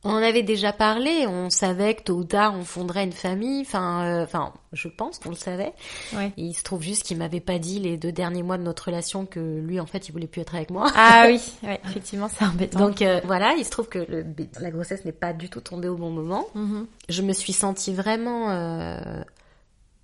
On 0.06 0.12
en 0.12 0.22
avait 0.24 0.44
déjà 0.44 0.72
parlé. 0.72 1.26
On 1.28 1.50
savait 1.50 1.96
que 1.96 2.04
tôt 2.04 2.16
ou 2.16 2.24
tard 2.24 2.54
on 2.56 2.64
fonderait 2.64 3.04
une 3.04 3.12
famille. 3.12 3.62
Enfin, 3.62 4.06
euh, 4.06 4.24
enfin, 4.24 4.54
je 4.72 4.88
pense 4.88 5.20
qu'on 5.20 5.30
le 5.30 5.36
savait. 5.36 5.74
Ouais. 6.14 6.32
Il 6.38 6.54
se 6.54 6.64
trouve 6.64 6.82
juste 6.82 7.04
qu'il 7.04 7.18
m'avait 7.18 7.40
pas 7.40 7.60
dit 7.60 7.80
les 7.80 7.98
deux 7.98 8.12
derniers 8.12 8.44
mois 8.44 8.58
de 8.58 8.64
notre 8.64 8.86
relation 8.86 9.26
que 9.26 9.40
lui, 9.60 9.80
en 9.80 9.86
fait, 9.86 10.08
il 10.08 10.12
voulait 10.12 10.28
plus 10.28 10.42
être 10.42 10.56
avec 10.56 10.70
moi. 10.70 10.92
Ah 10.96 11.26
oui, 11.28 11.42
ouais, 11.64 11.82
effectivement, 11.86 12.30
c'est 12.30 12.46
embêtant. 12.46 12.80
Donc 12.80 13.02
euh, 13.02 13.20
voilà, 13.26 13.56
il 13.58 13.66
se 13.66 13.72
trouve 13.72 13.90
que 13.90 14.00
le 14.00 14.26
la 14.60 14.72
grossesse 14.72 15.06
n'est 15.06 15.12
pas 15.12 15.34
du 15.34 15.50
tout 15.50 15.62
tombée 15.62 15.88
au 15.88 15.98
bon 15.98 16.12
moment. 16.12 16.46
Mhm. 16.56 16.88
Je 17.10 17.22
me 17.22 17.34
suis 17.34 17.54
sentie 17.54 17.94
vraiment 17.94 18.52
euh, 18.52 19.24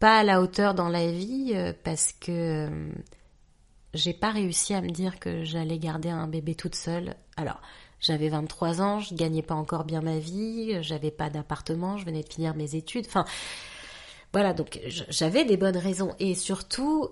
pas 0.01 0.19
à 0.19 0.23
la 0.23 0.41
hauteur 0.41 0.73
dans 0.73 0.89
la 0.89 1.09
vie 1.11 1.51
euh, 1.53 1.73
parce 1.83 2.11
que 2.11 2.67
euh, 2.67 2.91
j'ai 3.93 4.13
pas 4.13 4.31
réussi 4.31 4.73
à 4.73 4.81
me 4.81 4.89
dire 4.89 5.19
que 5.19 5.43
j'allais 5.43 5.77
garder 5.77 6.09
un 6.09 6.27
bébé 6.27 6.55
toute 6.55 6.75
seule. 6.75 7.15
Alors, 7.37 7.61
j'avais 8.01 8.29
23 8.29 8.81
ans, 8.81 8.99
je 8.99 9.13
gagnais 9.13 9.43
pas 9.43 9.55
encore 9.55 9.85
bien 9.85 10.01
ma 10.01 10.17
vie, 10.17 10.81
j'avais 10.81 11.11
pas 11.11 11.29
d'appartement, 11.29 11.97
je 11.97 12.05
venais 12.05 12.23
de 12.23 12.33
finir 12.33 12.55
mes 12.55 12.75
études. 12.75 13.05
Enfin, 13.07 13.25
voilà, 14.33 14.53
donc 14.53 14.79
j'avais 14.87 15.45
des 15.45 15.55
bonnes 15.55 15.77
raisons 15.77 16.15
et 16.19 16.35
surtout, 16.35 17.09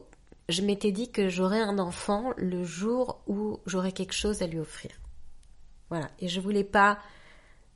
je 0.49 0.61
m'étais 0.61 0.91
dit 0.91 1.11
que 1.11 1.29
j'aurais 1.29 1.61
un 1.61 1.77
enfant 1.79 2.33
le 2.37 2.63
jour 2.63 3.21
où 3.27 3.59
j'aurais 3.65 3.91
quelque 3.91 4.13
chose 4.13 4.41
à 4.41 4.47
lui 4.47 4.59
offrir. 4.59 4.91
Voilà, 5.89 6.09
et 6.19 6.27
je 6.27 6.39
voulais 6.39 6.63
pas 6.63 6.99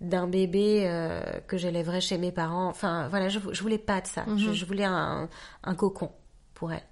d'un 0.01 0.27
bébé 0.27 0.84
euh, 0.86 1.22
que 1.48 1.58
j'élèverais 1.58 2.01
chez 2.01 2.17
mes 2.17 2.32
parents. 2.32 2.67
Enfin, 2.67 3.08
voilà, 3.10 3.29
je, 3.29 3.39
je 3.51 3.62
voulais 3.62 3.77
pas 3.77 4.01
de 4.01 4.08
ça. 4.08 4.25
Je, 4.38 4.51
je 4.51 4.65
voulais 4.65 4.84
un, 4.84 5.29
un 5.63 5.75
cocon 5.75 6.12
pour 6.53 6.72
elle. 6.74 6.84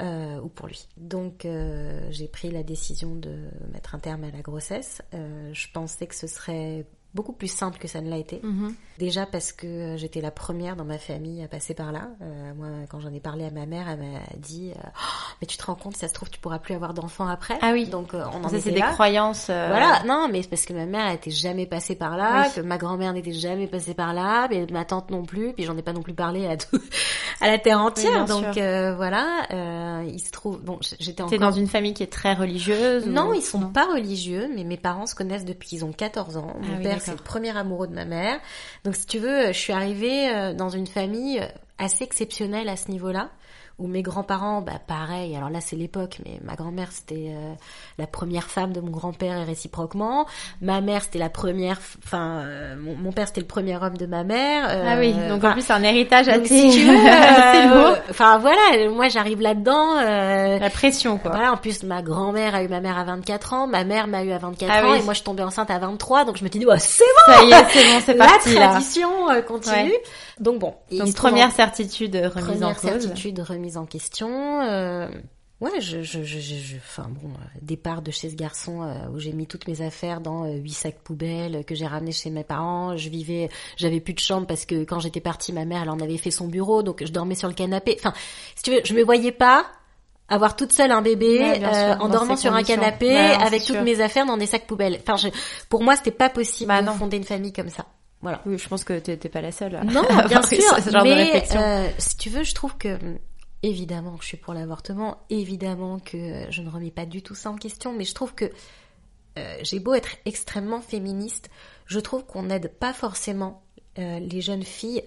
Euh, 0.00 0.40
ou 0.40 0.48
pour 0.48 0.68
lui. 0.68 0.86
Donc 0.96 1.44
euh, 1.44 2.06
j'ai 2.10 2.28
pris 2.28 2.50
la 2.50 2.62
décision 2.62 3.14
de 3.14 3.48
mettre 3.72 3.94
un 3.94 3.98
terme 3.98 4.24
à 4.24 4.30
la 4.30 4.40
grossesse. 4.40 5.02
Euh, 5.14 5.50
je 5.52 5.66
pensais 5.72 6.06
que 6.06 6.14
ce 6.14 6.26
serait 6.26 6.86
beaucoup 7.14 7.32
plus 7.32 7.50
simple 7.50 7.78
que 7.78 7.88
ça 7.88 8.00
ne 8.00 8.10
l'a 8.10 8.18
été. 8.18 8.40
Mhm. 8.42 8.74
Déjà 8.98 9.26
parce 9.26 9.52
que 9.52 9.66
euh, 9.66 9.96
j'étais 9.96 10.20
la 10.20 10.30
première 10.30 10.74
dans 10.76 10.84
ma 10.84 10.98
famille 10.98 11.42
à 11.42 11.48
passer 11.48 11.72
par 11.72 11.92
là. 11.92 12.08
Euh, 12.20 12.52
moi, 12.56 12.68
quand 12.90 13.00
j'en 13.00 13.12
ai 13.12 13.20
parlé 13.20 13.44
à 13.44 13.50
ma 13.50 13.64
mère, 13.64 13.88
elle 13.88 13.98
m'a 13.98 14.18
dit 14.36 14.72
euh, 14.72 14.80
Oh, 14.88 15.32
Mais 15.40 15.46
tu 15.46 15.56
te 15.56 15.64
rends 15.64 15.74
compte, 15.76 15.96
ça 15.96 16.08
se 16.08 16.14
trouve, 16.14 16.28
tu 16.30 16.38
pourras 16.40 16.58
plus 16.58 16.74
avoir 16.74 16.94
d'enfants 16.94 17.26
après. 17.28 17.58
Ah 17.62 17.70
oui. 17.72 17.86
Donc 17.86 18.12
euh, 18.14 18.24
on 18.34 18.44
en 18.44 18.48
Ça, 18.48 18.60
c'est 18.60 18.72
des 18.72 18.80
croyances. 18.80 19.46
Voilà, 19.46 20.02
non, 20.06 20.28
mais 20.30 20.42
c'est 20.42 20.48
parce 20.50 20.64
que 20.66 20.72
ma 20.72 20.86
mère 20.86 21.10
était 21.12 21.30
jamais 21.30 21.66
passée 21.66 21.94
par 21.94 22.16
là, 22.16 22.44
Oui. 22.46 22.52
que 22.56 22.60
ma 22.60 22.76
grand-mère 22.76 23.12
n'était 23.12 23.32
jamais 23.32 23.66
passée 23.68 23.94
par 23.94 24.12
là, 24.14 24.48
mais 24.50 24.66
ma 24.70 24.84
tante 24.84 25.10
non 25.10 25.24
plus, 25.24 25.52
puis 25.54 25.64
j'en 25.64 25.76
ai 25.76 25.82
pas 25.82 25.92
non 25.92 26.02
plus 26.02 26.14
parlé 26.14 26.46
à 26.46 26.56
tout, 26.56 26.78
à 27.40 27.46
la 27.48 27.58
terre 27.58 27.78
entière. 27.80 28.24
bien 28.24 28.36
donc 28.36 28.56
euh, 28.58 28.94
voilà, 28.96 29.46
euh, 29.52 30.04
il 30.08 30.18
se 30.20 30.30
trouve, 30.32 30.60
bon, 30.62 30.78
j'étais 30.98 31.14
T'es 31.14 31.22
encore. 31.22 31.38
dans 31.38 31.52
une 31.52 31.68
famille 31.68 31.94
qui 31.94 32.02
est 32.02 32.12
très 32.12 32.34
religieuse 32.34 33.06
ou- 33.06 33.10
Non, 33.10 33.32
ils 33.32 33.42
sont 33.42 33.60
Non? 33.60 33.68
pas 33.70 33.86
religieux, 33.86 34.48
mais 34.54 34.64
mes 34.64 34.76
parents 34.76 35.06
se 35.06 35.14
connaissent 35.14 35.44
depuis 35.44 35.68
qu'ils 35.68 35.84
ont 35.84 35.92
14 35.92 36.36
ans. 36.36 36.54
Mon 36.60 36.68
Ah 36.74 36.76
oui, 36.78 36.82
père. 36.82 36.98
C'est 37.08 37.16
le 37.16 37.24
premier 37.24 37.56
amoureux 37.56 37.86
de 37.86 37.94
ma 37.94 38.04
mère. 38.04 38.40
Donc, 38.84 38.96
si 38.96 39.06
tu 39.06 39.18
veux, 39.18 39.48
je 39.48 39.58
suis 39.58 39.72
arrivée 39.72 40.30
euh, 40.30 40.52
dans 40.52 40.68
une 40.68 40.86
famille 40.86 41.40
euh, 41.40 41.46
assez 41.78 42.04
exceptionnelle 42.04 42.68
à 42.68 42.76
ce 42.76 42.90
niveau-là, 42.90 43.30
où 43.78 43.86
mes 43.86 44.02
grands-parents, 44.02 44.60
bah 44.60 44.80
pareil, 44.84 45.36
alors 45.36 45.50
là 45.50 45.60
c'est 45.60 45.76
l'époque, 45.76 46.18
mais 46.24 46.40
ma 46.42 46.56
grand-mère 46.56 46.88
c'était 46.90 47.28
euh, 47.30 47.54
la 47.96 48.08
première 48.08 48.50
femme 48.50 48.72
de 48.72 48.80
mon 48.80 48.90
grand-père 48.90 49.38
et 49.38 49.44
réciproquement. 49.44 50.26
Ma 50.60 50.80
mère 50.80 51.04
c'était 51.04 51.20
la 51.20 51.30
première, 51.30 51.78
enfin 52.04 52.40
euh, 52.44 52.74
mon, 52.76 53.12
père 53.12 53.28
c'était 53.28 53.40
le 53.40 53.46
premier 53.46 53.76
homme 53.76 53.96
de 53.96 54.06
ma 54.06 54.24
mère. 54.24 54.66
ah 54.68 54.98
oui, 54.98 55.14
donc 55.28 55.44
en 55.44 55.52
plus 55.52 55.62
c'est 55.62 55.72
un 55.72 55.84
héritage 55.84 56.28
assez, 56.28 56.70
si 56.70 56.78
tu 56.78 56.86
veux, 56.86 56.96
Enfin 58.10 58.38
voilà, 58.38 58.90
moi 58.90 59.08
j'arrive 59.08 59.40
là-dedans. 59.40 59.94
la 59.94 60.70
pression 60.70 61.18
quoi. 61.18 61.30
Voilà, 61.30 61.52
en 61.52 61.56
plus 61.56 61.84
ma 61.84 62.02
grand-mère 62.02 62.56
a 62.56 62.64
eu 62.64 62.68
ma 62.68 62.80
mère 62.80 62.98
à 62.98 63.04
24 63.04 63.52
ans, 63.52 63.66
ma 63.68 63.84
mère 63.84 64.08
m'a 64.08 64.24
eu 64.24 64.32
à 64.32 64.38
24 64.38 64.70
ah 64.72 64.88
ans 64.88 64.94
et 64.94 65.02
moi 65.02 65.14
je 65.14 65.22
tombais 65.22 65.44
enceinte 65.44 65.70
à 65.70 65.78
23, 65.78 66.24
donc 66.24 66.36
je 66.36 66.42
me 66.42 66.48
dis 66.48 66.64
oh, 66.66 66.72
c'est 66.78 67.04
bon. 67.04 67.32
Ça 67.32 67.44
y 67.44 67.52
est, 67.52 67.64
c'est 67.70 67.84
bon, 67.84 68.00
c'est 68.04 68.14
parti 68.16 68.54
La 68.54 68.68
tradition 68.70 69.08
continue. 69.46 69.94
Donc 70.40 70.58
bon. 70.58 70.74
Donc 70.90 71.14
première 71.14 71.52
certitude 71.52 72.16
remise 72.34 72.64
en 72.64 72.72
cause. 72.72 72.80
certitude 72.82 73.38
remise 73.40 73.67
en 73.76 73.86
question. 73.86 74.62
Euh, 74.62 75.08
ouais, 75.60 75.80
je, 75.80 76.02
je, 76.02 76.22
je, 76.22 76.38
je, 76.38 76.76
enfin 76.76 77.08
bon, 77.08 77.28
euh, 77.28 77.58
départ 77.62 78.02
de 78.02 78.10
chez 78.10 78.30
ce 78.30 78.34
garçon 78.34 78.82
euh, 78.82 79.08
où 79.12 79.18
j'ai 79.18 79.32
mis 79.32 79.46
toutes 79.46 79.68
mes 79.68 79.82
affaires 79.82 80.20
dans 80.20 80.46
huit 80.46 80.72
sacs 80.72 81.00
poubelles 81.02 81.64
que 81.64 81.74
j'ai 81.74 81.86
ramené 81.86 82.12
chez 82.12 82.30
mes 82.30 82.44
parents. 82.44 82.96
Je 82.96 83.08
vivais, 83.08 83.50
j'avais 83.76 84.00
plus 84.00 84.14
de 84.14 84.20
chambre 84.20 84.46
parce 84.46 84.64
que 84.64 84.84
quand 84.84 85.00
j'étais 85.00 85.20
partie, 85.20 85.52
ma 85.52 85.64
mère 85.64 85.82
elle 85.82 85.90
en 85.90 86.00
avait 86.00 86.18
fait 86.18 86.30
son 86.30 86.48
bureau, 86.48 86.82
donc 86.82 87.04
je 87.04 87.12
dormais 87.12 87.34
sur 87.34 87.48
le 87.48 87.54
canapé. 87.54 87.96
Enfin, 87.98 88.12
si 88.56 88.62
tu 88.62 88.70
veux, 88.70 88.80
je 88.84 88.94
me 88.94 89.02
voyais 89.02 89.32
pas 89.32 89.66
avoir 90.28 90.56
toute 90.56 90.72
seule 90.72 90.92
un 90.92 91.02
bébé 91.02 91.60
en 92.00 92.08
dormant 92.08 92.36
sur 92.36 92.52
un 92.54 92.62
canapé 92.62 93.16
avec 93.16 93.64
toutes 93.64 93.82
mes 93.82 94.00
affaires 94.00 94.26
dans 94.26 94.36
des 94.36 94.46
sacs 94.46 94.66
poubelles. 94.66 95.00
Enfin, 95.06 95.16
je, 95.16 95.28
pour 95.68 95.82
moi, 95.82 95.96
c'était 95.96 96.10
pas 96.10 96.30
possible 96.30 96.68
bah, 96.68 96.82
de 96.82 96.90
fonder 96.90 97.16
une 97.16 97.24
famille 97.24 97.52
comme 97.52 97.70
ça. 97.70 97.86
Voilà. 98.20 98.40
Oui, 98.46 98.58
je 98.58 98.68
pense 98.68 98.84
que 98.84 98.98
t'es 98.98 99.16
pas 99.28 99.40
la 99.40 99.52
seule. 99.52 99.80
Non, 99.84 100.02
bien 100.28 100.42
sûr. 100.42 100.58
mais 101.04 101.44
euh, 101.54 101.88
si 101.98 102.16
tu 102.16 102.30
veux, 102.30 102.42
je 102.42 102.54
trouve 102.54 102.76
que 102.76 102.98
évidemment 103.62 104.16
que 104.16 104.22
je 104.22 104.28
suis 104.28 104.36
pour 104.36 104.54
l'avortement, 104.54 105.18
évidemment 105.30 105.98
que 105.98 106.46
je 106.50 106.62
ne 106.62 106.70
remets 106.70 106.90
pas 106.90 107.06
du 107.06 107.22
tout 107.22 107.34
ça 107.34 107.50
en 107.50 107.56
question, 107.56 107.92
mais 107.92 108.04
je 108.04 108.14
trouve 108.14 108.34
que 108.34 108.50
euh, 109.38 109.58
j'ai 109.62 109.80
beau 109.80 109.94
être 109.94 110.16
extrêmement 110.24 110.80
féministe, 110.80 111.50
je 111.86 112.00
trouve 112.00 112.24
qu'on 112.24 112.44
n'aide 112.44 112.72
pas 112.78 112.92
forcément 112.92 113.62
euh, 113.98 114.18
les 114.20 114.40
jeunes 114.40 114.62
filles 114.62 115.02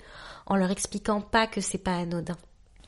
en 0.46 0.56
leur 0.56 0.72
expliquant 0.72 1.22
pas 1.22 1.48
que 1.48 1.62
c'est 1.62 1.78
pas 1.78 1.96
anodin, 1.96 2.38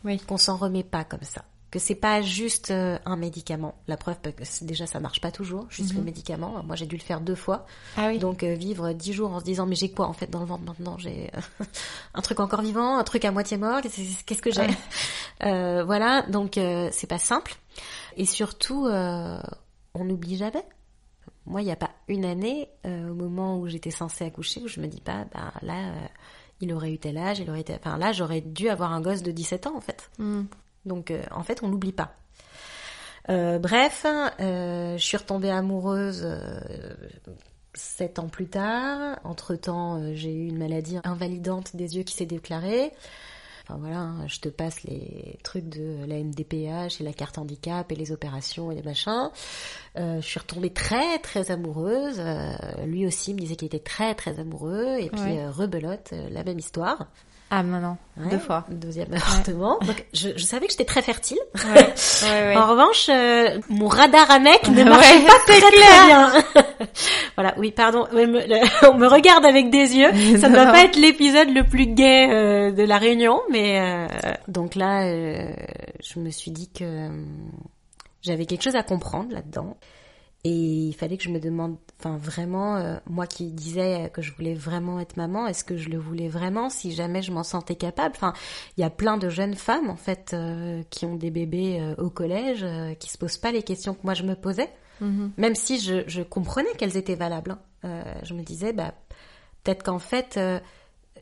oui. 0.03 0.19
qu'on 0.19 0.37
s'en 0.37 0.57
remet 0.57 0.83
pas 0.83 1.03
comme 1.03 1.23
ça 1.23 1.45
que 1.73 1.79
c'est 1.79 1.95
pas 1.95 2.21
juste 2.21 2.69
euh, 2.69 2.99
un 3.03 3.15
médicament. 3.15 3.73
La 3.87 3.97
preuve, 3.97 4.17
déjà, 4.61 4.85
ça 4.85 4.99
marche 4.99 5.19
pas 5.19 5.31
toujours, 5.31 5.65
juste 5.71 5.93
le 5.93 6.01
mhm. 6.01 6.05
médicament. 6.05 6.61
Moi, 6.63 6.75
j'ai 6.75 6.85
dû 6.85 6.95
le 6.95 7.01
faire 7.01 7.19
deux 7.19 7.33
fois. 7.33 7.65
Ah 7.97 8.09
oui. 8.09 8.19
Donc, 8.19 8.43
euh, 8.43 8.53
vivre 8.53 8.93
dix 8.93 9.11
jours 9.11 9.31
en 9.31 9.39
se 9.39 9.43
disant, 9.43 9.65
mais 9.65 9.73
j'ai 9.73 9.89
quoi 9.89 10.05
en 10.05 10.13
fait 10.13 10.29
dans 10.29 10.41
le 10.41 10.45
ventre 10.45 10.65
maintenant? 10.65 10.99
J'ai 10.99 11.31
euh, 11.33 11.63
un 12.13 12.21
truc 12.21 12.39
encore 12.41 12.61
vivant, 12.61 12.99
un 12.99 13.03
truc 13.03 13.25
à 13.25 13.31
moitié 13.31 13.57
mort. 13.57 13.81
Qu'est-ce 13.81 14.41
que 14.43 14.51
j'ai? 14.51 14.67
Voilà. 15.41 16.21
Donc, 16.29 16.59
c'est 16.91 17.07
pas 17.09 17.17
simple. 17.17 17.55
Et 18.17 18.27
surtout, 18.27 18.87
on 18.87 20.05
n'oublie 20.05 20.37
jamais. 20.37 20.63
Moi, 21.47 21.63
il 21.63 21.65
n'y 21.65 21.71
a 21.71 21.75
pas 21.75 21.89
une 22.07 22.23
année, 22.23 22.69
au 22.85 23.15
moment 23.15 23.57
où 23.57 23.67
j'étais 23.67 23.89
censée 23.89 24.25
accoucher, 24.25 24.61
où 24.61 24.67
je 24.67 24.79
me 24.79 24.85
dis 24.85 25.01
pas, 25.01 25.25
bah 25.33 25.53
là, 25.63 25.91
il 26.61 26.71
aurait 26.71 26.91
eu 26.91 26.99
tel 26.99 27.17
âge, 27.17 27.39
il 27.39 27.49
aurait 27.49 27.61
été... 27.61 27.73
Enfin, 27.73 27.97
là, 27.97 28.11
j'aurais 28.11 28.41
dû 28.41 28.69
avoir 28.69 28.93
un 28.93 29.01
gosse 29.01 29.23
de 29.23 29.31
17 29.31 29.65
ans, 29.67 29.75
en 29.75 29.81
fait. 29.81 30.11
Mm. 30.19 30.43
Donc 30.85 31.11
euh, 31.11 31.21
en 31.31 31.43
fait, 31.43 31.63
on 31.63 31.69
l'oublie 31.69 31.91
pas. 31.91 32.13
Euh, 33.29 33.57
bref, 33.57 34.05
euh, 34.05 34.97
je 34.97 35.03
suis 35.03 35.17
retombée 35.17 35.49
amoureuse 35.49 36.27
sept 37.73 38.19
ans 38.19 38.27
plus 38.27 38.47
tard. 38.47 39.19
Entre-temps, 39.23 40.13
j'ai 40.13 40.33
eu 40.33 40.47
une 40.47 40.57
maladie 40.57 40.97
invalidante 41.03 41.75
des 41.75 41.95
yeux 41.97 42.03
qui 42.03 42.13
s'est 42.13 42.25
déclarée. 42.25 42.91
Enfin 43.63 43.79
voilà, 43.79 43.99
hein, 43.99 44.27
je 44.27 44.41
te 44.41 44.49
passe 44.49 44.83
les 44.83 45.39
trucs 45.41 45.69
de 45.69 46.05
la 46.05 46.21
MDPH 46.21 46.99
et 46.99 47.03
la 47.03 47.13
carte 47.13 47.37
handicap 47.37 47.89
et 47.93 47.95
les 47.95 48.11
opérations 48.11 48.71
et 48.73 48.75
les 48.75 48.83
machins. 48.83 49.29
je 49.95 50.19
suis 50.19 50.39
retombée 50.39 50.73
très 50.73 51.17
très 51.19 51.49
amoureuse. 51.49 52.21
lui 52.85 53.07
aussi 53.07 53.33
me 53.33 53.39
disait 53.39 53.55
qu'il 53.55 53.67
était 53.67 53.79
très 53.79 54.15
très 54.15 54.37
amoureux 54.37 54.97
et 54.99 55.09
puis 55.09 55.45
rebelote, 55.47 56.11
la 56.29 56.43
même 56.43 56.59
histoire. 56.59 57.07
Ah 57.55 57.61
non, 57.61 57.79
non, 57.79 57.97
deux 58.31 58.39
fois. 58.39 58.65
Deuxième 58.67 59.13
avortement. 59.13 59.77
Donc 59.85 60.07
je, 60.11 60.29
je, 60.35 60.43
savais 60.43 60.65
que 60.65 60.71
j'étais 60.71 60.85
très 60.85 61.03
fertile. 61.03 61.37
Ouais. 61.53 62.55
en 62.57 62.65
revanche, 62.65 63.09
euh, 63.09 63.59
mon 63.69 63.87
radar 63.87 64.31
à 64.31 64.39
mec 64.39 64.67
ne 64.69 64.83
marchait 64.83 65.21
pas 65.21 65.37
très, 65.45 65.59
très 65.59 65.71
bien. 66.07 66.33
voilà, 67.35 67.53
oui, 67.59 67.71
pardon. 67.71 68.07
on 68.11 68.95
me 68.95 69.05
regarde 69.05 69.45
avec 69.45 69.69
des 69.69 69.95
yeux. 69.95 70.09
Ça 70.39 70.49
ne 70.49 70.55
doit 70.55 70.65
pas 70.65 70.83
être 70.85 70.95
l'épisode 70.95 71.49
le 71.53 71.63
plus 71.63 71.85
gai 71.85 72.27
euh, 72.31 72.71
de 72.71 72.81
la 72.81 72.97
réunion, 72.97 73.39
mais 73.51 73.79
euh, 73.79 74.07
donc 74.47 74.73
là, 74.73 75.03
je 75.05 76.19
me 76.19 76.31
suis 76.31 76.49
dit 76.49 76.71
que 76.71 77.07
j'avais 78.23 78.47
quelque 78.47 78.63
chose 78.63 78.75
à 78.75 78.81
comprendre 78.81 79.31
là-dedans. 79.31 79.77
Et 80.45 80.51
il 80.51 80.93
fallait 80.93 81.15
que 81.15 81.23
je 81.23 81.29
me 81.29 81.39
demande, 81.39 81.77
enfin 81.99 82.17
vraiment, 82.17 82.75
euh, 82.75 82.97
moi 83.09 83.27
qui 83.27 83.51
disais 83.51 84.09
que 84.13 84.21
je 84.21 84.33
voulais 84.33 84.53
vraiment 84.53 84.99
être 84.99 85.15
maman, 85.15 85.47
est-ce 85.47 85.63
que 85.63 85.77
je 85.77 85.87
le 85.87 85.97
voulais 85.97 86.27
vraiment 86.27 86.69
si 86.69 86.91
jamais 86.91 87.21
je 87.21 87.31
m'en 87.31 87.43
sentais 87.43 87.77
capable? 87.77 88.13
Enfin, 88.17 88.33
il 88.75 88.81
y 88.81 88.83
a 88.83 88.89
plein 88.89 89.15
de 89.15 89.29
jeunes 89.29 89.55
femmes 89.55 89.89
en 89.89 89.95
fait 89.95 90.31
euh, 90.33 90.83
qui 90.89 91.05
ont 91.05 91.15
des 91.15 91.31
bébés 91.31 91.79
euh, 91.79 91.95
au 91.95 92.09
collège, 92.09 92.65
qui 92.99 93.09
se 93.09 93.17
posent 93.17 93.37
pas 93.37 93.53
les 93.53 93.63
questions 93.63 93.93
que 93.93 94.01
moi 94.03 94.15
je 94.15 94.23
me 94.23 94.35
posais, 94.35 94.69
mhm. 94.99 95.31
même 95.37 95.55
si 95.55 95.79
je, 95.79 96.03
je 96.07 96.21
comprenais 96.21 96.73
qu'elles 96.77 96.97
étaient 96.97 97.15
valables. 97.15 97.57
Hein. 97.83 98.03
je 98.23 98.33
me 98.33 98.43
disais, 98.43 98.73
bah 98.73 98.93
peut-être 99.63 99.83
qu'en 99.83 99.99
fait 99.99 100.37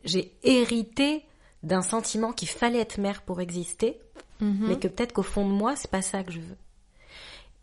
j'ai 0.03 0.33
hérité 0.43 1.23
d'un 1.61 1.83
sentiment 1.83 2.31
qu'il 2.31 2.47
fallait 2.47 2.79
être 2.79 2.97
mère 2.97 3.21
pour 3.21 3.39
exister, 3.39 3.99
mhm. 4.39 4.67
mais 4.67 4.79
que 4.79 4.87
peut-être 4.87 5.13
qu'au 5.13 5.21
fond 5.21 5.47
de 5.47 5.53
moi 5.53 5.75
c'est 5.75 5.91
pas 5.91 6.01
ça 6.01 6.23
que 6.23 6.31
je 6.31 6.39
veux. 6.39 6.57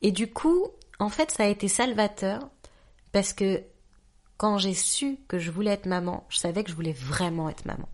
Et 0.03 0.13
du 0.13 0.31
coup, 0.31 0.69
en 0.99 1.09
fait, 1.09 1.31
ça 1.31 1.45
a 1.45 1.47
été 1.47 1.69
salvateur 1.69 2.49
parce 3.13 3.33
que 3.33 3.63
quand 4.37 4.59
j'ai 4.59 4.75
su 4.75 5.19
que 5.29 5.39
je 5.39 5.51
voulais 5.51 5.73
être 5.73 5.87
maman, 5.87 6.25
je 6.29 6.39
savais 6.39 6.65
que 6.65 6.71
je 6.71 6.77
voulais 6.77 6.93
vraiment 6.93 7.49
être 7.49 7.65
maman. 7.65 7.89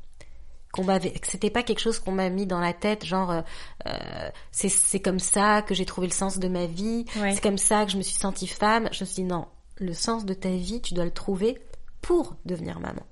Qu'on 0.72 0.84
m'avait, 0.84 1.12
que 1.12 1.26
c'était 1.26 1.50
pas 1.50 1.62
quelque 1.62 1.78
chose 1.78 2.00
qu'on 2.00 2.12
m'a 2.12 2.28
mis 2.30 2.46
dans 2.46 2.58
la 2.60 2.72
tête, 2.72 3.04
genre 3.04 3.30
euh, 3.30 3.42
euh 3.86 4.30
c'est 4.50 4.68
c'est 4.68 5.00
comme 5.00 5.20
ça 5.20 5.62
que 5.62 5.72
j'ai 5.72 5.86
trouvé 5.86 6.08
le 6.08 6.12
sens 6.12 6.38
de 6.38 6.48
ma 6.48 6.66
vie, 6.66 7.04
c'est 7.14 7.40
comme 7.40 7.58
ça 7.58 7.84
que 7.84 7.92
je 7.92 7.96
me 7.96 8.02
suis 8.02 8.16
sentie 8.16 8.48
femme. 8.48 8.88
Je 8.90 9.04
me 9.04 9.06
suis 9.06 9.22
dit 9.22 9.24
non, 9.24 9.46
le 9.76 9.94
sens 9.94 10.24
de 10.24 10.34
ta 10.34 10.50
vie, 10.50 10.82
tu 10.82 10.94
dois 10.94 11.04
le 11.04 11.12
trouver 11.12 11.58
pour 12.02 12.36
devenir 12.44 12.80
maman. 12.80 13.06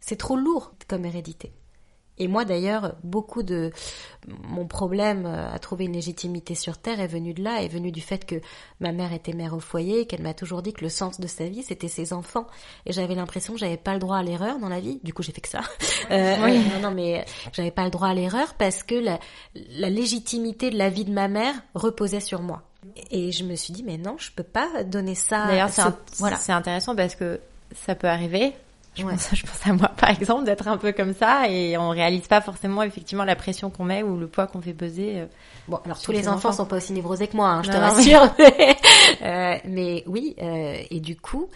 C'est 0.00 0.16
trop 0.16 0.36
lourd 0.36 0.74
comme 0.86 1.04
hérédité. 1.04 1.52
Et 2.18 2.28
moi 2.28 2.44
d'ailleurs, 2.44 2.94
beaucoup 3.02 3.42
de 3.42 3.72
mon 4.44 4.66
problème 4.66 5.26
à 5.26 5.58
trouver 5.58 5.84
une 5.84 5.92
légitimité 5.92 6.54
sur 6.54 6.78
Terre 6.78 7.00
est 7.00 7.08
venu 7.08 7.34
de 7.34 7.42
là, 7.42 7.62
est 7.62 7.68
venu 7.68 7.92
du 7.92 8.00
fait 8.00 8.24
que 8.24 8.36
ma 8.80 8.92
mère 8.92 9.12
était 9.12 9.32
mère 9.32 9.54
au 9.54 9.60
foyer, 9.60 10.06
qu'elle 10.06 10.22
m'a 10.22 10.34
toujours 10.34 10.62
dit 10.62 10.72
que 10.72 10.82
le 10.82 10.88
sens 10.88 11.20
de 11.20 11.26
sa 11.26 11.46
vie 11.46 11.62
c'était 11.62 11.88
ses 11.88 12.12
enfants, 12.12 12.46
et 12.86 12.92
j'avais 12.92 13.14
l'impression 13.14 13.54
que 13.54 13.58
j'avais 13.58 13.76
pas 13.76 13.92
le 13.92 13.98
droit 13.98 14.18
à 14.18 14.22
l'erreur 14.22 14.58
dans 14.58 14.68
la 14.68 14.80
vie. 14.80 15.00
Du 15.02 15.12
coup 15.12 15.22
j'ai 15.22 15.32
fait 15.32 15.40
que 15.40 15.48
ça. 15.48 15.60
Euh, 16.10 16.36
oui. 16.44 16.58
non, 16.58 16.90
non, 16.90 16.94
mais 16.94 17.24
j'avais 17.52 17.70
pas 17.70 17.84
le 17.84 17.90
droit 17.90 18.08
à 18.08 18.14
l'erreur 18.14 18.54
parce 18.54 18.82
que 18.82 18.94
la, 18.94 19.18
la 19.54 19.88
légitimité 19.88 20.70
de 20.70 20.76
la 20.76 20.90
vie 20.90 21.04
de 21.06 21.12
ma 21.12 21.28
mère 21.28 21.54
reposait 21.74 22.20
sur 22.20 22.42
moi. 22.42 22.62
Et 23.10 23.32
je 23.32 23.42
me 23.44 23.54
suis 23.54 23.72
dit 23.72 23.82
mais 23.82 23.96
non, 23.96 24.16
je 24.18 24.30
peux 24.30 24.42
pas 24.42 24.84
donner 24.84 25.14
ça. 25.14 25.46
D'ailleurs 25.46 25.70
c'est 25.70 25.82
voilà. 26.18 26.36
c'est 26.36 26.52
intéressant 26.52 26.94
parce 26.94 27.14
que 27.14 27.40
ça 27.74 27.94
peut 27.94 28.08
arriver 28.08 28.52
je, 28.94 29.02
pense, 29.02 29.34
je 29.34 29.42
pense 29.42 29.66
à 29.66 29.72
moi, 29.72 29.88
par 29.88 30.10
exemple, 30.10 30.44
d'être 30.44 30.68
un 30.68 30.76
peu 30.76 30.92
comme 30.92 31.14
ça 31.14 31.48
et 31.48 31.76
on 31.76 31.90
réalise 31.90 32.26
pas 32.26 32.40
forcément 32.40 32.82
effectivement 32.82 33.24
la 33.24 33.36
pression 33.36 33.70
qu'on 33.70 33.84
met 33.84 34.02
ou 34.02 34.16
le 34.16 34.28
poids 34.28 34.46
qu'on 34.46 34.60
fait 34.60 34.74
peser. 34.74 35.20
Euh, 35.20 35.26
bon, 35.68 35.78
alors 35.84 36.00
tous 36.00 36.12
les 36.12 36.28
enfants, 36.28 36.52
sont 36.52 36.66
pas 36.66 36.76
aussi 36.76 36.92
névrosés 36.92 37.28
que 37.28 37.36
moi, 37.36 37.48
hein, 37.48 37.62
je 37.62 37.70
te 37.70 37.76
rassure. 37.76 38.34
euh, 39.22 39.58
mais 39.64 40.04
oui, 40.06 40.34
euh, 40.40 40.76
et 40.90 41.00
du 41.00 41.16
coup, 41.16 41.48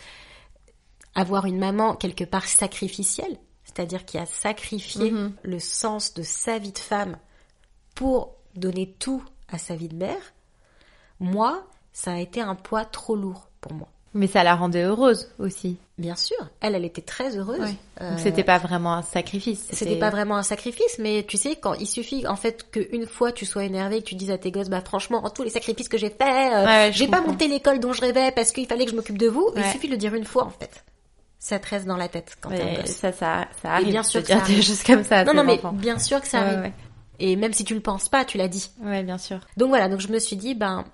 avoir 1.14 1.46
une 1.46 1.58
maman 1.58 1.94
quelque 1.94 2.24
part 2.24 2.46
sacrificielle, 2.46 3.36
c'est-à-dire 3.64 4.04
qui 4.04 4.18
a 4.18 4.26
sacrifié 4.26 5.12
mm-hmm. 5.12 5.32
le 5.42 5.58
sens 5.58 6.14
de 6.14 6.22
sa 6.22 6.58
vie 6.58 6.72
de 6.72 6.78
femme 6.78 7.16
pour 7.94 8.34
donner 8.54 8.94
tout 8.98 9.22
à 9.48 9.58
sa 9.58 9.76
vie 9.76 9.88
de 9.88 9.96
mère, 9.96 10.34
moi, 11.20 11.66
ça 11.92 12.12
a 12.12 12.18
été 12.18 12.40
un 12.40 12.54
poids 12.54 12.84
trop 12.84 13.16
lourd 13.16 13.48
pour 13.60 13.72
moi. 13.72 13.88
Mais 14.18 14.26
ça 14.26 14.42
la 14.42 14.56
rendait 14.56 14.82
heureuse 14.82 15.28
aussi. 15.38 15.76
Bien 15.96 16.16
sûr, 16.16 16.36
elle, 16.60 16.74
elle 16.74 16.84
était 16.84 17.02
très 17.02 17.36
heureuse. 17.36 17.60
Euh, 18.00 18.10
Donc 18.10 18.18
c'était 18.18 18.42
pas 18.42 18.58
vraiment 18.58 18.94
un 18.94 19.02
sacrifice. 19.02 19.68
C'était 19.72 19.94
pas 19.96 20.10
vraiment 20.10 20.36
un 20.36 20.42
sacrifice, 20.42 20.98
mais 20.98 21.24
tu 21.26 21.36
sais, 21.36 21.54
quand 21.54 21.74
il 21.74 21.86
suffit 21.86 22.26
en 22.26 22.34
fait 22.34 22.68
qu'une 22.72 23.06
fois 23.06 23.30
tu 23.30 23.46
sois 23.46 23.62
énervé, 23.62 24.00
que 24.02 24.06
tu 24.08 24.16
dises 24.16 24.32
à 24.32 24.38
tes 24.38 24.50
gosses, 24.50 24.70
bah 24.70 24.80
franchement, 24.84 25.22
tous 25.30 25.44
les 25.44 25.50
sacrifices 25.50 25.88
que 25.88 25.98
j'ai 25.98 26.10
faits, 26.10 26.52
euh, 26.52 26.90
j'ai 26.92 27.06
pas 27.06 27.20
monté 27.20 27.46
l'école 27.46 27.78
dont 27.78 27.92
je 27.92 28.00
rêvais 28.00 28.32
parce 28.32 28.50
qu'il 28.50 28.66
fallait 28.66 28.86
que 28.86 28.90
je 28.90 28.96
m'occupe 28.96 29.18
de 29.18 29.28
vous. 29.28 29.50
Il 29.56 29.64
suffit 29.66 29.86
de 29.86 29.92
le 29.92 29.98
dire 29.98 30.14
une 30.14 30.24
fois 30.24 30.44
en 30.44 30.50
fait. 30.50 30.84
Ça 31.38 31.60
te 31.60 31.68
reste 31.68 31.86
dans 31.86 31.96
la 31.96 32.08
tête 32.08 32.36
quand 32.40 32.50
t'es 32.50 32.86
Ça, 32.86 33.12
ça, 33.12 33.46
ça 33.62 33.70
arrive. 33.74 33.90
bien 33.90 34.02
sûr 34.02 34.20
que 34.22 34.26
ça 34.28 34.40
comme 34.84 35.04
ça. 35.04 35.22
Non, 35.24 35.32
non, 35.34 35.44
mais 35.44 35.60
bien 35.74 35.98
sûr 36.00 36.20
que 36.20 36.26
ça 36.26 36.40
arrive. 36.40 36.72
Et 37.20 37.36
même 37.36 37.52
si 37.52 37.64
tu 37.64 37.74
le 37.74 37.80
penses 37.80 38.08
pas, 38.08 38.24
tu 38.24 38.36
l'as 38.38 38.48
dit. 38.48 38.70
Ouais, 38.82 39.04
bien 39.04 39.18
sûr. 39.18 39.38
Donc 39.56 39.68
voilà, 39.68 39.88
donc 39.88 40.00
je 40.00 40.08
me 40.08 40.18
suis 40.18 40.36
dit, 40.36 40.54
ben 40.54 40.84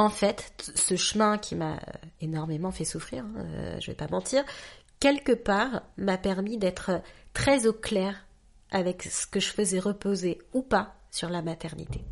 en 0.00 0.10
fait, 0.10 0.70
ce 0.74 0.96
chemin 0.96 1.38
qui 1.38 1.54
m'a 1.54 1.78
énormément 2.20 2.70
fait 2.70 2.84
souffrir, 2.84 3.24
hein, 3.24 3.34
euh, 3.38 3.80
je 3.80 3.86
vais 3.88 3.96
pas 3.96 4.08
mentir, 4.08 4.44
quelque 4.98 5.32
part 5.32 5.82
m'a 5.96 6.18
permis 6.18 6.58
d'être 6.58 7.02
très 7.34 7.66
au 7.66 7.72
clair 7.72 8.24
avec 8.70 9.02
ce 9.02 9.26
que 9.26 9.40
je 9.40 9.48
faisais 9.48 9.78
reposer 9.78 10.38
ou 10.52 10.62
pas 10.62 10.94
sur 11.10 11.28
la 11.28 11.42
maternité. 11.42 12.04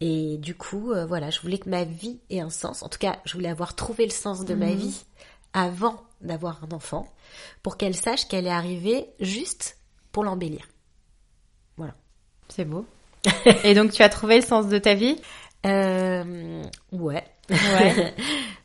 Et 0.00 0.38
du 0.38 0.54
coup, 0.54 0.92
euh, 0.92 1.06
voilà, 1.06 1.30
je 1.30 1.40
voulais 1.40 1.58
que 1.58 1.68
ma 1.68 1.84
vie 1.84 2.20
ait 2.30 2.40
un 2.40 2.50
sens. 2.50 2.82
En 2.82 2.88
tout 2.88 2.98
cas, 2.98 3.18
je 3.24 3.34
voulais 3.34 3.48
avoir 3.48 3.74
trouvé 3.74 4.04
le 4.04 4.10
sens 4.12 4.44
de 4.44 4.54
ma 4.54 4.66
Mhm. 4.66 4.76
vie 4.76 5.04
avant 5.52 6.02
d'avoir 6.20 6.64
un 6.64 6.74
enfant, 6.74 7.06
pour 7.62 7.76
qu'elle 7.76 7.94
sache 7.94 8.26
qu'elle 8.28 8.46
est 8.46 8.50
arrivée 8.50 9.06
juste 9.20 9.78
pour 10.10 10.24
l'embellir. 10.24 10.66
Voilà. 11.76 11.94
C'est 12.48 12.64
beau. 12.64 12.86
Et 13.64 13.74
donc 13.74 13.92
tu 13.92 14.02
as 14.02 14.08
trouvé 14.08 14.36
le 14.36 14.44
sens 14.44 14.68
de 14.68 14.78
ta 14.78 14.94
vie? 14.94 15.16
Euh, 15.64 16.62
ouais. 16.92 17.24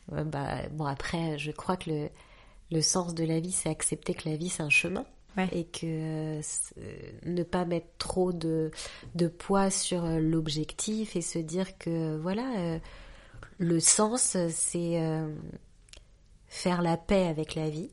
Bah, 0.08 0.68
bon, 0.72 0.84
après, 0.84 1.38
je 1.38 1.50
crois 1.50 1.76
que 1.76 1.90
le, 1.90 2.08
le 2.70 2.82
sens 2.82 3.14
de 3.14 3.24
la 3.24 3.40
vie, 3.40 3.52
c'est 3.52 3.68
accepter 3.68 4.14
que 4.14 4.28
la 4.28 4.36
vie, 4.36 4.48
c'est 4.48 4.62
un 4.62 4.70
chemin. 4.70 5.04
Ouais. 5.36 5.48
Et 5.52 5.64
que 5.64 5.86
euh, 5.86 6.42
ne 7.24 7.42
pas 7.44 7.64
mettre 7.64 7.86
trop 7.98 8.32
de, 8.32 8.72
de 9.14 9.28
poids 9.28 9.70
sur 9.70 10.04
euh, 10.04 10.18
l'objectif 10.18 11.14
et 11.14 11.20
se 11.20 11.38
dire 11.38 11.78
que, 11.78 12.16
voilà, 12.16 12.58
euh, 12.58 12.78
le 13.58 13.78
sens, 13.78 14.36
c'est 14.48 14.98
faire 16.48 16.82
la 16.82 16.96
paix 16.96 17.26
avec 17.26 17.54
la 17.54 17.68
vie, 17.68 17.90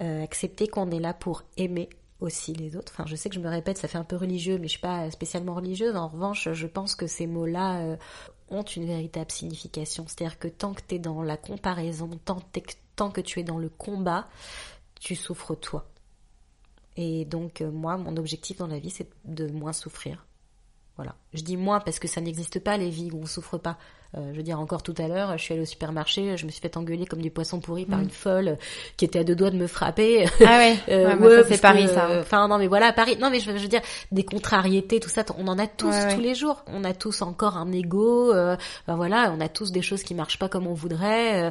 accepter 0.00 0.68
qu'on 0.68 0.90
est 0.90 1.00
là 1.00 1.14
pour 1.14 1.44
aimer 1.56 1.88
aussi 2.20 2.52
les 2.52 2.76
autres. 2.76 2.92
Enfin, 2.94 3.04
je 3.06 3.16
sais 3.16 3.28
que 3.28 3.34
je 3.34 3.40
me 3.40 3.48
répète, 3.48 3.78
ça 3.78 3.88
fait 3.88 3.98
un 3.98 4.04
peu 4.04 4.16
religieux, 4.16 4.58
mais 4.58 4.66
je 4.66 4.72
suis 4.72 4.80
pas 4.80 5.10
spécialement 5.10 5.54
religieuse. 5.54 5.96
En 5.96 6.08
revanche, 6.08 6.52
je 6.52 6.66
pense 6.66 6.94
que 6.94 7.06
ces 7.06 7.26
mots-là 7.26 7.80
euh, 7.80 7.96
ont 8.50 8.62
une 8.62 8.86
véritable 8.86 9.30
signification. 9.30 10.04
C'est-à-dire 10.06 10.38
que 10.38 10.48
tant 10.48 10.74
que 10.74 10.82
tu 10.86 10.96
es 10.96 10.98
dans 10.98 11.22
la 11.22 11.36
comparaison, 11.36 12.10
tant, 12.24 12.40
tant 12.96 13.10
que 13.10 13.20
tu 13.20 13.40
es 13.40 13.44
dans 13.44 13.58
le 13.58 13.68
combat, 13.68 14.28
tu 15.00 15.14
souffres 15.14 15.54
toi. 15.54 15.88
Et 16.96 17.24
donc, 17.24 17.60
euh, 17.60 17.70
moi, 17.70 17.96
mon 17.96 18.16
objectif 18.16 18.58
dans 18.58 18.66
la 18.66 18.78
vie, 18.78 18.90
c'est 18.90 19.08
de 19.24 19.46
moins 19.48 19.72
souffrir. 19.72 20.26
Voilà. 20.96 21.14
Je 21.32 21.42
dis 21.42 21.56
moins 21.56 21.78
parce 21.78 22.00
que 22.00 22.08
ça 22.08 22.20
n'existe 22.20 22.58
pas 22.58 22.76
les 22.76 22.90
vies 22.90 23.10
où 23.12 23.20
on 23.22 23.26
souffre 23.26 23.56
pas. 23.56 23.78
Euh, 24.16 24.30
je 24.32 24.36
veux 24.38 24.42
dire, 24.42 24.58
encore 24.58 24.82
tout 24.82 24.94
à 24.96 25.06
l'heure, 25.06 25.36
je 25.36 25.42
suis 25.42 25.52
allée 25.52 25.62
au 25.62 25.66
supermarché, 25.66 26.36
je 26.38 26.46
me 26.46 26.50
suis 26.50 26.62
fait 26.62 26.76
engueuler 26.78 27.04
comme 27.04 27.20
du 27.20 27.30
poisson 27.30 27.60
pourri 27.60 27.84
par 27.84 27.98
Mm. 27.98 28.04
une 28.04 28.10
folle 28.10 28.58
qui 28.96 29.04
était 29.04 29.18
à 29.18 29.24
deux 29.24 29.34
doigts 29.36 29.50
de 29.50 29.56
me 29.58 29.66
frapper. 29.66 30.24
Ah 30.46 30.56
ouais, 30.58 30.76
Euh, 30.88 31.08
ouais, 31.08 31.16
moi, 31.16 31.28
ouais, 31.28 31.34
ça 31.34 31.42
parce 31.42 31.54
c'est 31.54 31.60
Paris 31.60 31.84
que, 31.86 31.92
ça. 31.92 32.06
hein. 32.06 32.20
Enfin 32.20 32.48
non 32.48 32.56
mais 32.56 32.68
voilà 32.68 32.92
Paris. 32.94 33.18
Non 33.20 33.28
mais 33.28 33.38
je, 33.40 33.50
veux- 33.50 33.58
je 33.58 33.62
veux 33.64 33.68
dire 33.68 33.82
des 34.10 34.24
contrariétés, 34.24 34.98
tout 34.98 35.10
ça, 35.10 35.24
on 35.36 35.46
en 35.46 35.58
a 35.58 35.66
tous 35.66 35.92
tous 36.14 36.20
les 36.22 36.34
jours. 36.34 36.62
On 36.68 36.84
a 36.84 36.94
tous 36.94 37.20
encore 37.20 37.58
un 37.58 37.70
ego. 37.70 38.32
Euh, 38.32 38.56
ben 38.86 38.96
voilà, 38.96 39.30
on 39.36 39.40
a 39.42 39.48
tous 39.50 39.72
des 39.72 39.82
choses 39.82 40.02
qui 40.02 40.14
marchent 40.14 40.38
pas 40.38 40.48
comme 40.48 40.66
on 40.66 40.74
voudrait. 40.74 41.44
euh, 41.44 41.50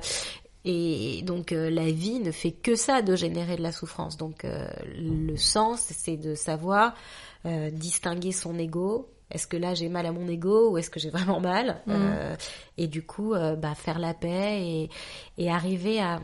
et 0.65 1.22
donc 1.24 1.52
euh, 1.52 1.70
la 1.70 1.86
vie 1.91 2.20
ne 2.20 2.32
fait 2.32 2.52
que 2.52 2.76
ça 2.76 3.02
de 3.02 3.15
générer 3.15 3.56
de 3.56 3.62
la 3.62 3.72
souffrance. 3.72 4.17
Donc 4.17 4.43
euh, 4.46 4.67
le 4.98 5.38
sens, 5.38 5.80
c'est 5.91 6.17
de 6.17 6.34
savoir 6.36 6.93
euh, 7.46 7.70
distinguer 7.70 8.32
son 8.32 8.58
ego. 8.58 9.10
Est-ce 9.32 9.48
que 9.48 9.58
là 9.58 9.74
j'ai 9.74 9.90
mal 9.90 10.06
à 10.06 10.12
mon 10.12 10.28
ego 10.28 10.72
ou 10.72 10.78
est-ce 10.78 10.90
que 10.90 11.00
j'ai 11.00 11.10
vraiment 11.10 11.40
mal 11.40 11.82
Mhm. 11.86 11.96
Euh, 11.96 12.36
Et 12.78 12.88
du 12.88 13.06
coup, 13.06 13.34
euh, 13.34 13.56
bah, 13.56 13.76
faire 13.76 14.00
la 14.00 14.13
paix 14.13 14.62
et, 14.63 14.90
et 15.38 15.50
arriver 15.52 16.00
à 16.00 16.22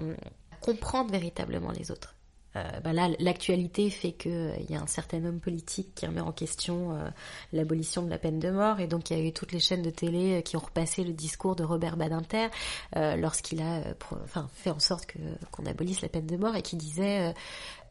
comprendre 0.62 1.12
véritablement 1.12 1.72
les 1.72 1.92
autres. 1.92 2.16
Euh, 2.56 2.80
bah 2.82 2.94
là, 2.94 3.10
l'actualité 3.20 3.90
fait 3.90 4.12
que 4.12 4.30
euh, 4.30 4.56
y 4.70 4.76
a 4.76 4.82
un 4.82 4.88
certain 4.88 5.24
homme 5.26 5.40
politique 5.40 5.96
qui 5.96 6.06
remet 6.06 6.22
en 6.22 6.32
question 6.32 6.96
euh, 6.96 7.10
l'abolition 7.52 8.04
de 8.04 8.10
la 8.10 8.20
peine 8.20 8.40
de 8.40 8.52
mort, 8.52 8.80
et 8.80 8.88
donc 8.88 9.10
il 9.10 9.18
y 9.18 9.20
a 9.20 9.24
eu 9.24 9.34
toutes 9.34 9.52
les 9.52 9.60
chaînes 9.60 9.82
de 9.82 9.90
télé 9.90 10.44
qui 10.44 10.56
ont 10.56 10.62
repassé 10.62 11.04
le 11.04 11.14
discours 11.14 11.56
de 11.56 11.64
Robert 11.64 11.98
Badinter 11.98 12.48
lorsqu'il 12.96 13.62
a, 13.62 13.82
enfin, 14.24 14.50
fait 14.54 14.70
en 14.70 14.80
sorte 14.80 15.08
que 15.08 15.20
qu'on 15.52 15.66
abolisse 15.66 16.02
la 16.02 16.10
peine 16.10 16.28
de 16.28 16.38
mort, 16.38 16.56
et 16.56 16.62
qui 16.62 16.76
disait 16.76 17.34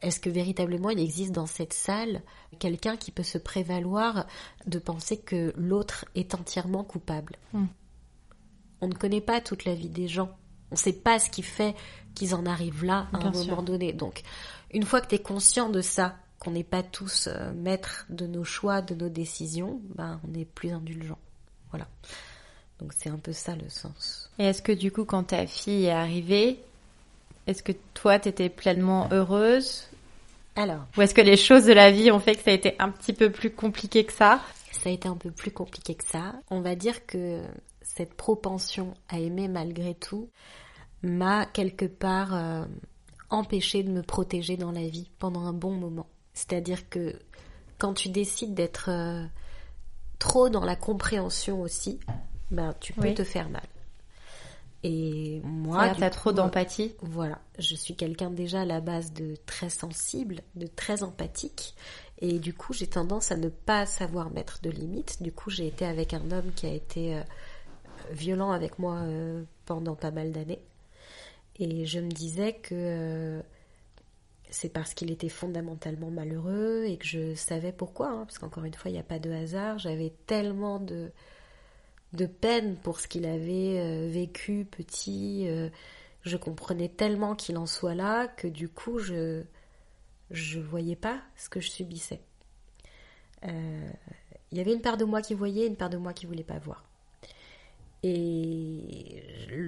est-ce 0.01 0.19
que 0.19 0.29
véritablement 0.29 0.89
il 0.89 0.99
existe 0.99 1.33
dans 1.33 1.45
cette 1.45 1.73
salle 1.73 2.21
quelqu'un 2.59 2.97
qui 2.97 3.11
peut 3.11 3.23
se 3.23 3.37
prévaloir 3.37 4.27
de 4.65 4.79
penser 4.79 5.17
que 5.17 5.53
l'autre 5.57 6.05
est 6.15 6.35
entièrement 6.35 6.83
coupable? 6.83 7.35
Hmm. 7.51 7.65
On 8.81 8.87
ne 8.87 8.93
connaît 8.93 9.21
pas 9.21 9.41
toute 9.41 9.65
la 9.65 9.75
vie 9.75 9.89
des 9.89 10.07
gens. 10.07 10.35
On 10.71 10.75
ne 10.75 10.79
sait 10.79 10.93
pas 10.93 11.19
ce 11.19 11.29
qui 11.29 11.43
fait 11.43 11.75
qu'ils 12.15 12.35
en 12.35 12.45
arrivent 12.45 12.83
là 12.85 13.07
à 13.13 13.17
Bien 13.17 13.27
un 13.29 13.33
sûr. 13.33 13.47
moment 13.51 13.63
donné. 13.63 13.93
Donc, 13.93 14.21
une 14.71 14.83
fois 14.83 15.01
que 15.01 15.07
tu 15.07 15.15
es 15.15 15.19
conscient 15.19 15.69
de 15.69 15.81
ça, 15.81 16.15
qu'on 16.39 16.51
n'est 16.51 16.63
pas 16.63 16.83
tous 16.83 17.27
euh, 17.27 17.53
maîtres 17.53 18.05
de 18.09 18.27
nos 18.27 18.43
choix, 18.43 18.81
de 18.81 18.95
nos 18.95 19.09
décisions, 19.09 19.79
ben, 19.95 20.19
on 20.27 20.37
est 20.37 20.45
plus 20.45 20.71
indulgent. 20.71 21.17
Voilà. 21.71 21.87
Donc, 22.79 22.91
c'est 22.97 23.09
un 23.09 23.17
peu 23.17 23.31
ça 23.31 23.55
le 23.55 23.69
sens. 23.69 24.29
Et 24.39 24.45
est-ce 24.45 24.61
que 24.61 24.71
du 24.71 24.91
coup, 24.91 25.05
quand 25.05 25.23
ta 25.23 25.47
fille 25.47 25.85
est 25.85 25.91
arrivée, 25.91 26.59
est-ce 27.47 27.63
que 27.63 27.71
toi, 27.93 28.19
t'étais 28.19 28.49
pleinement 28.49 29.07
heureuse? 29.11 29.83
Alors, 30.55 30.85
Ou 30.97 31.01
est-ce 31.01 31.13
que 31.13 31.21
les 31.21 31.37
choses 31.37 31.65
de 31.65 31.73
la 31.73 31.91
vie 31.91 32.11
ont 32.11 32.19
fait 32.19 32.35
que 32.35 32.43
ça 32.43 32.51
a 32.51 32.53
été 32.53 32.75
un 32.79 32.89
petit 32.89 33.13
peu 33.13 33.31
plus 33.31 33.51
compliqué 33.51 34.03
que 34.05 34.13
ça? 34.13 34.41
Ça 34.71 34.89
a 34.89 34.91
été 34.91 35.07
un 35.07 35.15
peu 35.15 35.31
plus 35.31 35.51
compliqué 35.51 35.95
que 35.95 36.03
ça. 36.05 36.33
On 36.49 36.61
va 36.61 36.75
dire 36.75 37.05
que 37.05 37.41
cette 37.81 38.13
propension 38.13 38.93
à 39.09 39.19
aimer 39.19 39.47
malgré 39.47 39.93
tout 39.95 40.29
m'a 41.03 41.45
quelque 41.45 41.85
part 41.85 42.33
euh, 42.33 42.65
empêché 43.29 43.83
de 43.83 43.91
me 43.91 44.01
protéger 44.01 44.57
dans 44.57 44.71
la 44.71 44.87
vie 44.87 45.09
pendant 45.19 45.41
un 45.41 45.53
bon 45.53 45.71
moment. 45.73 46.07
C'est-à-dire 46.33 46.89
que 46.89 47.19
quand 47.77 47.93
tu 47.93 48.09
décides 48.09 48.53
d'être 48.53 48.89
euh, 48.89 49.25
trop 50.19 50.49
dans 50.49 50.63
la 50.63 50.75
compréhension 50.75 51.61
aussi, 51.61 51.99
ben 52.51 52.73
tu 52.79 52.93
peux 52.93 53.01
Oui. 53.09 53.13
te 53.13 53.23
faire 53.23 53.49
mal. 53.49 53.63
Et 54.85 55.39
moi, 55.45 55.89
du 55.89 55.99
t'as 56.01 56.09
trop 56.09 56.33
d'empathie 56.33 56.93
voilà, 57.01 57.39
je 57.57 57.73
suis 57.73 57.95
quelqu'un 57.95 58.29
déjà 58.29 58.61
à 58.61 58.65
la 58.65 58.81
base 58.81 59.13
de 59.13 59.35
très 59.45 59.69
sensible, 59.69 60.41
de 60.55 60.67
très 60.67 61.03
empathique, 61.03 61.73
et 62.19 62.37
du 62.37 62.53
coup 62.53 62.73
j'ai 62.73 62.87
tendance 62.87 63.31
à 63.31 63.37
ne 63.37 63.47
pas 63.47 63.85
savoir 63.85 64.29
mettre 64.29 64.59
de 64.61 64.69
limites. 64.69 65.23
Du 65.23 65.31
coup 65.31 65.49
j'ai 65.49 65.67
été 65.67 65.85
avec 65.85 66.13
un 66.13 66.31
homme 66.31 66.51
qui 66.53 66.65
a 66.65 66.73
été 66.73 67.15
euh, 67.15 67.21
violent 68.11 68.51
avec 68.51 68.77
moi 68.77 68.95
euh, 69.03 69.43
pendant 69.65 69.95
pas 69.95 70.11
mal 70.11 70.33
d'années, 70.33 70.61
et 71.59 71.85
je 71.85 71.99
me 71.99 72.09
disais 72.09 72.53
que 72.53 72.73
euh, 72.73 73.41
c'est 74.49 74.69
parce 74.69 74.93
qu'il 74.93 75.11
était 75.11 75.29
fondamentalement 75.29 76.09
malheureux 76.09 76.85
et 76.85 76.97
que 76.97 77.05
je 77.05 77.35
savais 77.35 77.71
pourquoi, 77.71 78.09
hein, 78.09 78.25
parce 78.25 78.39
qu'encore 78.39 78.65
une 78.65 78.73
fois 78.73 78.89
il 78.91 78.95
n'y 78.95 78.99
a 78.99 79.03
pas 79.03 79.19
de 79.19 79.31
hasard. 79.31 79.79
J'avais 79.79 80.13
tellement 80.27 80.79
de 80.79 81.11
de 82.13 82.25
peine 82.27 82.75
pour 82.77 82.99
ce 82.99 83.07
qu'il 83.07 83.25
avait 83.25 83.79
euh, 83.79 84.09
vécu 84.09 84.65
petit. 84.69 85.47
euh, 85.47 85.69
je 86.21 86.37
comprenais 86.37 86.89
tellement 86.89 87.35
qu'il 87.35 87.57
en 87.57 87.65
soit 87.65 87.95
là 87.95 88.27
que 88.27 88.47
du 88.47 88.69
coup 88.69 88.99
je 88.99 89.43
je 90.31 90.59
voyais 90.59 90.95
pas 90.95 91.21
ce 91.35 91.49
que 91.49 91.59
je 91.59 91.69
subissais. 91.69 92.21
Il 93.43 94.57
y 94.57 94.61
avait 94.61 94.73
une 94.73 94.81
part 94.81 94.97
de 94.97 95.03
moi 95.03 95.21
qui 95.21 95.33
voyait, 95.33 95.67
une 95.67 95.75
part 95.75 95.89
de 95.89 95.97
moi 95.97 96.13
qui 96.13 96.25
voulait 96.25 96.43
pas 96.43 96.59
voir. 96.59 96.85
Et 98.05 99.23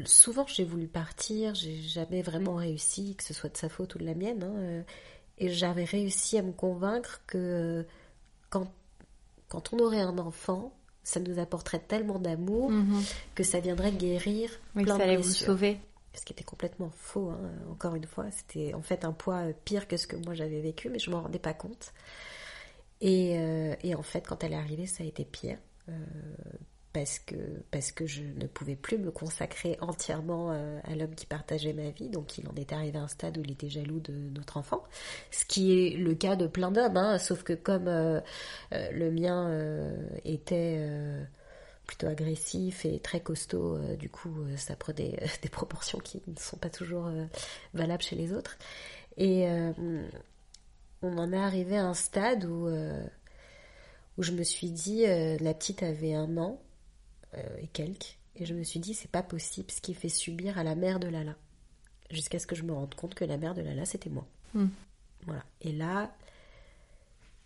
souvent 0.06 0.46
j'ai 0.48 0.64
voulu 0.66 0.88
partir, 0.88 1.56
j'ai 1.56 1.82
jamais 1.82 2.22
vraiment 2.22 2.56
réussi, 2.56 3.16
que 3.16 3.24
ce 3.24 3.34
soit 3.34 3.50
de 3.50 3.58
sa 3.58 3.70
faute 3.70 3.96
ou 3.96 3.98
de 3.98 4.06
la 4.06 4.14
mienne. 4.14 4.44
hein, 4.44 4.54
euh, 4.58 4.82
et 5.38 5.50
j'avais 5.50 5.84
réussi 5.86 6.38
à 6.38 6.42
me 6.42 6.52
convaincre 6.52 7.22
que 7.28 7.86
quand, 8.50 8.72
quand 9.50 9.74
on 9.74 9.80
aurait 9.80 10.02
un 10.02 10.18
enfant, 10.18 10.74
ça 11.04 11.20
nous 11.20 11.40
apporterait 11.40 11.80
tellement 11.80 12.20
d'amour 12.20 12.72
que 13.36 13.44
ça 13.44 13.60
viendrait 13.60 13.92
guérir 13.92 14.50
Oui, 14.76 14.82
que 14.84 14.88
plein 14.88 14.98
ça 14.98 15.06
de 15.06 15.10
allait 15.10 15.18
vous 15.18 15.24
sauver. 15.30 15.78
ce 16.14 16.24
qui 16.26 16.34
était 16.34 16.44
complètement 16.46 16.90
faux, 16.96 17.30
hein, 17.30 17.40
encore 17.70 17.96
une 17.96 18.06
fois. 18.08 18.26
C'était 18.32 18.74
en 18.74 18.82
fait 18.82 19.04
un 19.06 19.12
poids 19.12 19.48
euh, 19.50 19.54
pire 19.66 19.88
que 19.88 19.98
ce 19.98 20.08
que 20.08 20.16
moi 20.16 20.34
j'avais 20.34 20.62
vécu, 20.62 20.90
mais 20.90 21.00
je 21.00 21.10
m'en 21.12 21.22
rendais 21.22 21.38
pas 21.40 21.54
compte. 21.54 21.94
Et, 23.02 23.38
euh, 23.38 23.76
et 23.84 23.94
en 23.96 24.04
fait, 24.04 24.26
quand 24.28 24.44
elle 24.44 24.54
est 24.54 24.58
arrivée, 24.58 24.88
ça 24.88 25.04
a 25.04 25.08
été 25.08 25.26
pire. 25.26 25.58
euh, 25.90 25.94
parce 26.96 27.20
que, 27.20 27.36
parce 27.72 27.92
que 27.92 28.06
je 28.06 28.22
ne 28.22 28.48
pouvais 28.48 28.78
plus 28.78 28.98
me 28.98 29.12
consacrer 29.12 29.78
entièrement 29.82 30.54
euh, 30.54 30.80
à 30.86 30.96
l'homme 30.96 31.14
qui 31.14 31.26
partageait 31.26 31.74
ma 31.74 31.90
vie. 31.90 32.08
Donc 32.08 32.38
il 32.38 32.48
en 32.48 32.56
est 32.56 32.72
arrivé 32.72 32.98
à 32.98 33.02
un 33.02 33.10
stade 33.10 33.38
où 33.38 33.42
il 33.44 33.52
était 33.52 33.68
jaloux 33.68 34.00
de 34.00 34.14
notre 34.14 34.56
enfant. 34.56 34.82
Ce 35.30 35.44
qui 35.44 35.78
est 35.78 35.98
le 35.98 36.16
cas 36.16 36.38
de 36.38 36.48
plein 36.48 36.72
d'hommes, 36.72 36.96
hein, 36.96 37.18
sauf 37.18 37.44
que 37.44 37.52
comme 37.52 37.90
euh, 37.90 38.22
euh, 38.72 38.92
le 38.92 39.12
mien 39.12 39.52
était... 40.24 40.80
plutôt 41.86 42.08
agressif 42.08 42.86
et 42.86 43.00
très 43.00 43.20
costaud, 43.20 43.78
du 43.98 44.10
coup 44.10 44.34
ça 44.56 44.76
prenait 44.76 45.20
euh, 45.22 45.28
des 45.44 45.50
proportions 45.50 46.00
qui 46.00 46.24
ne 46.26 46.40
sont 46.40 46.58
pas 46.58 46.70
toujours 46.70 47.12
valables 47.74 48.04
chez 48.04 48.16
les 48.16 48.32
autres. 48.32 48.58
Et 49.18 49.46
on 51.02 51.18
en 51.18 51.34
est 51.34 51.38
arrivé 51.38 51.78
à 51.78 51.86
un 51.86 51.94
stade 51.94 52.46
où, 52.46 52.70
où 54.18 54.24
je 54.24 54.32
me 54.32 54.44
suis 54.44 54.72
dit, 54.72 55.06
la 55.06 55.54
petite 55.54 55.84
avait 55.84 56.14
un 56.14 56.38
an 56.38 56.62
et 57.62 57.68
quelques, 57.68 58.18
et 58.36 58.46
je 58.46 58.54
me 58.54 58.64
suis 58.64 58.80
dit 58.80 58.94
c'est 58.94 59.12
pas 59.12 59.24
possible 59.24 59.72
ce 59.72 59.82
qui 59.82 59.94
fait 59.94 60.10
subir 60.10 60.58
à 60.58 60.64
la 60.64 60.76
mère 60.76 61.00
de 61.00 61.08
Lala. 61.08 61.36
Jusqu'à 62.12 62.38
ce 62.40 62.46
que 62.48 62.56
je 62.56 62.64
me 62.64 62.74
rende 62.74 62.94
compte 62.96 63.16
que 63.16 63.26
la 63.26 63.38
mère 63.38 63.54
de 63.56 63.62
Lala 63.62 63.86
c'était 63.86 64.10
moi. 64.10 64.26
Hmm. 64.54 64.68
Voilà. 65.26 65.44
Et 65.62 65.72
là, 65.72 66.14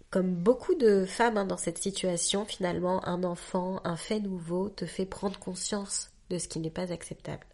comme 0.10 0.34
beaucoup 0.36 0.76
de 0.76 1.06
femmes 1.06 1.38
hein, 1.38 1.46
dans 1.46 1.58
cette 1.58 1.78
situation, 1.78 2.44
finalement, 2.46 3.08
un 3.08 3.24
enfant, 3.24 3.80
un 3.84 3.96
fait 3.96 4.20
nouveau 4.20 4.70
te 4.70 4.86
fait 4.86 5.06
prendre 5.06 5.38
conscience 5.40 6.12
de 6.30 6.38
ce 6.40 6.48
qui 6.48 6.60
n'est 6.60 6.72
pas 6.72 6.92
acceptable. 6.92 7.46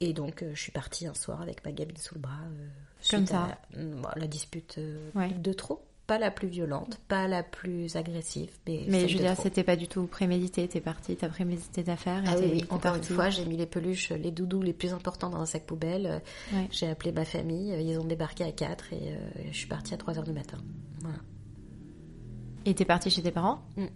Et 0.00 0.12
donc, 0.12 0.42
euh, 0.42 0.50
je 0.54 0.60
suis 0.60 0.72
partie 0.72 1.06
un 1.06 1.14
soir 1.14 1.42
avec 1.42 1.64
ma 1.64 1.72
gamine 1.72 1.96
sous 1.96 2.14
le 2.14 2.20
bras. 2.20 2.40
euh, 2.44 2.68
Comme 3.10 3.26
ça. 3.26 3.44
à 3.44 3.48
la, 3.76 3.82
bon, 3.84 4.08
la 4.16 4.26
dispute 4.26 4.78
euh, 4.78 5.10
Ouais. 5.14 5.28
de 5.30 5.52
trop. 5.52 5.84
Pas 6.08 6.18
la 6.18 6.30
plus 6.30 6.48
violente, 6.48 6.98
pas 7.06 7.28
la 7.28 7.42
plus 7.42 7.94
agressive, 7.94 8.50
mais. 8.66 8.86
Mais 8.88 9.06
je 9.08 9.18
veux 9.18 9.22
dire, 9.22 9.36
c'était 9.36 9.62
pas 9.62 9.76
du 9.76 9.86
tout 9.88 10.06
prémédité. 10.06 10.66
T'es 10.66 10.80
parti, 10.80 11.14
t'as 11.16 11.28
prémédité 11.28 11.82
d'affaires. 11.82 12.22
Ah 12.26 12.34
oui, 12.38 12.48
oui. 12.50 12.64
Encore 12.70 12.96
une 12.96 13.04
fois, 13.04 13.28
j'ai 13.28 13.44
mis 13.44 13.58
les 13.58 13.66
peluches, 13.66 14.10
les 14.10 14.30
doudous 14.32 14.62
les 14.62 14.72
plus 14.72 14.94
importants 14.94 15.28
dans 15.28 15.40
un 15.40 15.46
sac 15.46 15.64
poubelle. 15.66 16.06
Euh, 16.06 16.18
Ouais. 16.58 16.66
J'ai 16.70 16.88
appelé 16.88 17.12
ma 17.12 17.26
famille, 17.26 17.72
euh, 17.72 17.80
ils 17.80 17.98
ont 17.98 18.04
débarqué 18.04 18.42
à 18.42 18.52
4 18.52 18.92
et 18.94 18.96
euh, 19.12 19.18
je 19.52 19.56
suis 19.56 19.66
partie 19.66 19.92
à 19.92 19.98
3 19.98 20.16
heures 20.18 20.24
du 20.24 20.32
matin. 20.32 20.56
Voilà. 21.02 21.18
Et 22.64 22.74
t'es 22.74 22.86
parti 22.86 23.10
chez 23.10 23.22
tes 23.22 23.30
parents? 23.30 23.60
Ouais, 23.76 23.90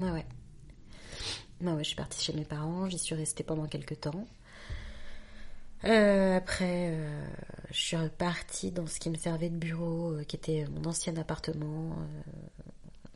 ouais. 0.00 0.26
Ouais, 1.60 1.72
ouais, 1.72 1.78
je 1.84 1.88
suis 1.88 1.96
partie 1.96 2.22
chez 2.24 2.32
mes 2.32 2.44
parents, 2.44 2.88
j'y 2.88 2.98
suis 2.98 3.14
restée 3.14 3.44
pendant 3.44 3.66
quelques 3.66 4.00
temps. 4.00 4.26
Euh, 5.84 6.36
après, 6.36 6.90
euh, 6.92 7.24
je 7.70 7.78
suis 7.78 7.96
repartie 7.96 8.70
dans 8.70 8.86
ce 8.86 8.98
qui 9.00 9.08
me 9.10 9.16
servait 9.16 9.48
de 9.48 9.56
bureau, 9.56 10.12
euh, 10.12 10.24
qui 10.24 10.36
était 10.36 10.66
mon 10.74 10.88
ancien 10.88 11.16
appartement, 11.16 11.92
euh, 11.92 12.30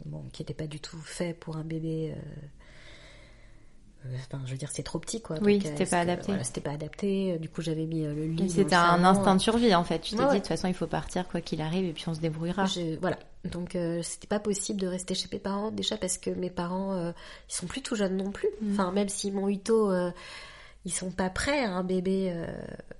bon, 0.06 0.22
qui 0.32 0.42
n'était 0.42 0.54
pas 0.54 0.66
du 0.66 0.80
tout 0.80 0.96
fait 0.98 1.34
pour 1.34 1.56
un 1.56 1.64
bébé. 1.64 2.14
euh, 2.16 2.20
Enfin, 4.16 4.42
je 4.44 4.50
veux 4.52 4.58
dire, 4.58 4.68
c'est 4.70 4.82
trop 4.82 4.98
petit, 4.98 5.22
quoi. 5.22 5.38
Oui, 5.40 5.56
euh, 5.64 5.66
c'était 5.66 5.86
pas 5.86 6.00
adapté. 6.00 6.26
Voilà, 6.26 6.44
c'était 6.44 6.60
pas 6.60 6.72
adapté. 6.72 7.38
Du 7.38 7.48
coup, 7.48 7.62
j'avais 7.62 7.86
mis 7.86 8.02
le 8.02 8.26
lit. 8.26 8.50
C'était 8.50 8.74
un 8.74 8.96
salon. 8.96 9.04
instinct 9.06 9.34
de 9.36 9.40
survie 9.40 9.74
en 9.74 9.82
fait. 9.82 9.98
Tu 10.00 10.14
t'es 10.14 10.20
Ouais, 10.20 10.26
dit 10.28 10.34
de 10.34 10.38
toute 10.40 10.48
façon 10.48 10.68
il 10.68 10.74
faut 10.74 10.86
partir 10.86 11.26
quoi 11.26 11.40
qu'il 11.40 11.62
arrive 11.62 11.86
et 11.86 11.92
puis 11.94 12.04
on 12.08 12.12
se 12.14 12.20
débrouillera. 12.20 12.66
Je- 12.66 12.98
voilà. 13.00 13.18
Donc 13.46 13.74
euh, 13.76 14.02
c'était 14.02 14.26
pas 14.26 14.40
possible 14.40 14.78
de 14.78 14.86
rester 14.86 15.14
chez 15.14 15.26
mes 15.32 15.38
parents 15.38 15.70
déjà 15.70 15.96
parce 15.96 16.18
que 16.18 16.28
mes 16.28 16.50
parents 16.50 16.92
euh, 16.92 17.12
ils 17.48 17.54
sont 17.54 17.66
plus 17.66 17.80
tout 17.80 17.94
jeunes 17.96 18.18
non 18.18 18.30
plus. 18.30 18.48
Mm. 18.60 18.72
Enfin 18.72 18.92
même 18.92 19.08
s'ils 19.08 19.32
m'ont 19.32 19.48
eu 19.48 19.58
tôt, 19.58 19.90
euh, 19.90 20.10
ils 20.84 20.92
sont 20.92 21.10
pas 21.10 21.30
prêts 21.30 21.64
à 21.64 21.70
un 21.72 21.84
bébé. 21.84 22.32
euh, 22.34 22.46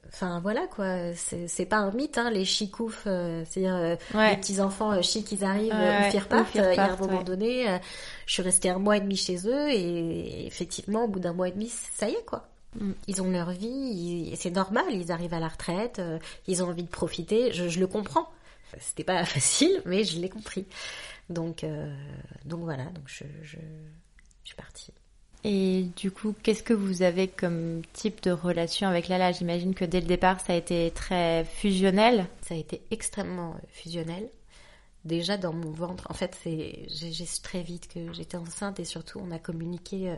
Enfin 0.08 0.38
voilà 0.38 0.66
quoi. 0.68 1.12
C'est 1.14 1.66
pas 1.66 1.78
un 1.78 1.90
mythe 1.90 2.18
hein, 2.18 2.30
les 2.30 2.44
chicoufs. 2.44 3.02
euh, 3.08 3.44
C'est-à-dire 3.48 3.74
euh, 3.74 3.96
Ouais. 4.14 4.30
les 4.30 4.36
petits 4.36 4.60
enfants 4.60 4.92
euh, 4.92 5.02
chics 5.02 5.32
ils 5.32 5.44
arrivent, 5.44 5.72
Ouais, 5.72 6.06
euh, 6.06 6.10
ils 6.14 6.18
repartent. 6.20 6.54
Euh, 6.56 6.72
Il 6.72 6.76
y 6.76 6.78
a 6.78 6.92
un 6.92 6.96
moment 6.96 7.18
ouais. 7.18 7.24
donné, 7.24 7.78
je 8.26 8.32
suis 8.32 8.42
restée 8.42 8.70
un 8.70 8.78
mois 8.78 8.96
et 8.96 9.00
demi 9.00 9.16
chez 9.16 9.36
eux 9.48 9.70
et 9.72 10.46
effectivement 10.46 11.04
au 11.04 11.08
bout 11.08 11.18
d'un 11.18 11.32
mois 11.32 11.48
et 11.48 11.52
demi 11.52 11.68
ça 11.68 12.08
y 12.08 12.12
est 12.12 12.24
quoi. 12.24 12.48
Mm. 12.78 12.92
Ils 13.08 13.22
ont 13.22 13.30
leur 13.30 13.50
vie, 13.50 14.32
c'est 14.36 14.50
normal, 14.50 14.84
ils 14.90 15.10
arrivent 15.10 15.34
à 15.34 15.40
la 15.40 15.48
retraite, 15.48 16.00
ils 16.46 16.62
ont 16.62 16.68
envie 16.68 16.84
de 16.84 16.88
profiter, 16.88 17.52
je, 17.52 17.68
je 17.68 17.80
le 17.80 17.86
comprends. 17.88 18.28
C'était 18.80 19.04
pas 19.04 19.24
facile, 19.24 19.82
mais 19.84 20.04
je 20.04 20.18
l'ai 20.20 20.28
compris. 20.28 20.64
Donc, 21.28 21.64
euh, 21.64 21.92
donc 22.44 22.60
voilà, 22.60 22.84
donc 22.84 23.04
je, 23.06 23.24
je, 23.42 23.56
je 23.56 24.46
suis 24.48 24.56
partie. 24.56 24.92
Et 25.46 25.86
du 25.96 26.10
coup, 26.10 26.34
qu'est-ce 26.42 26.62
que 26.62 26.72
vous 26.72 27.02
avez 27.02 27.28
comme 27.28 27.82
type 27.92 28.22
de 28.22 28.30
relation 28.30 28.88
avec 28.88 29.08
Lala? 29.08 29.32
J'imagine 29.32 29.74
que 29.74 29.84
dès 29.84 30.00
le 30.00 30.06
départ 30.06 30.40
ça 30.40 30.54
a 30.54 30.56
été 30.56 30.90
très 30.94 31.44
fusionnel. 31.44 32.26
Ça 32.46 32.54
a 32.54 32.56
été 32.58 32.80
extrêmement 32.90 33.50
euh, 33.50 33.66
fusionnel. 33.70 34.28
Déjà 35.04 35.36
dans 35.36 35.52
mon 35.52 35.70
ventre, 35.70 36.06
en 36.10 36.14
fait, 36.14 36.34
c'est 36.42 36.86
j'ai 36.88 37.12
su 37.26 37.42
très 37.42 37.60
vite 37.62 37.88
que 37.92 38.10
j'étais 38.14 38.38
enceinte 38.38 38.80
et 38.80 38.86
surtout 38.86 39.20
on 39.22 39.30
a 39.32 39.38
communiqué 39.38 40.08
euh, 40.08 40.16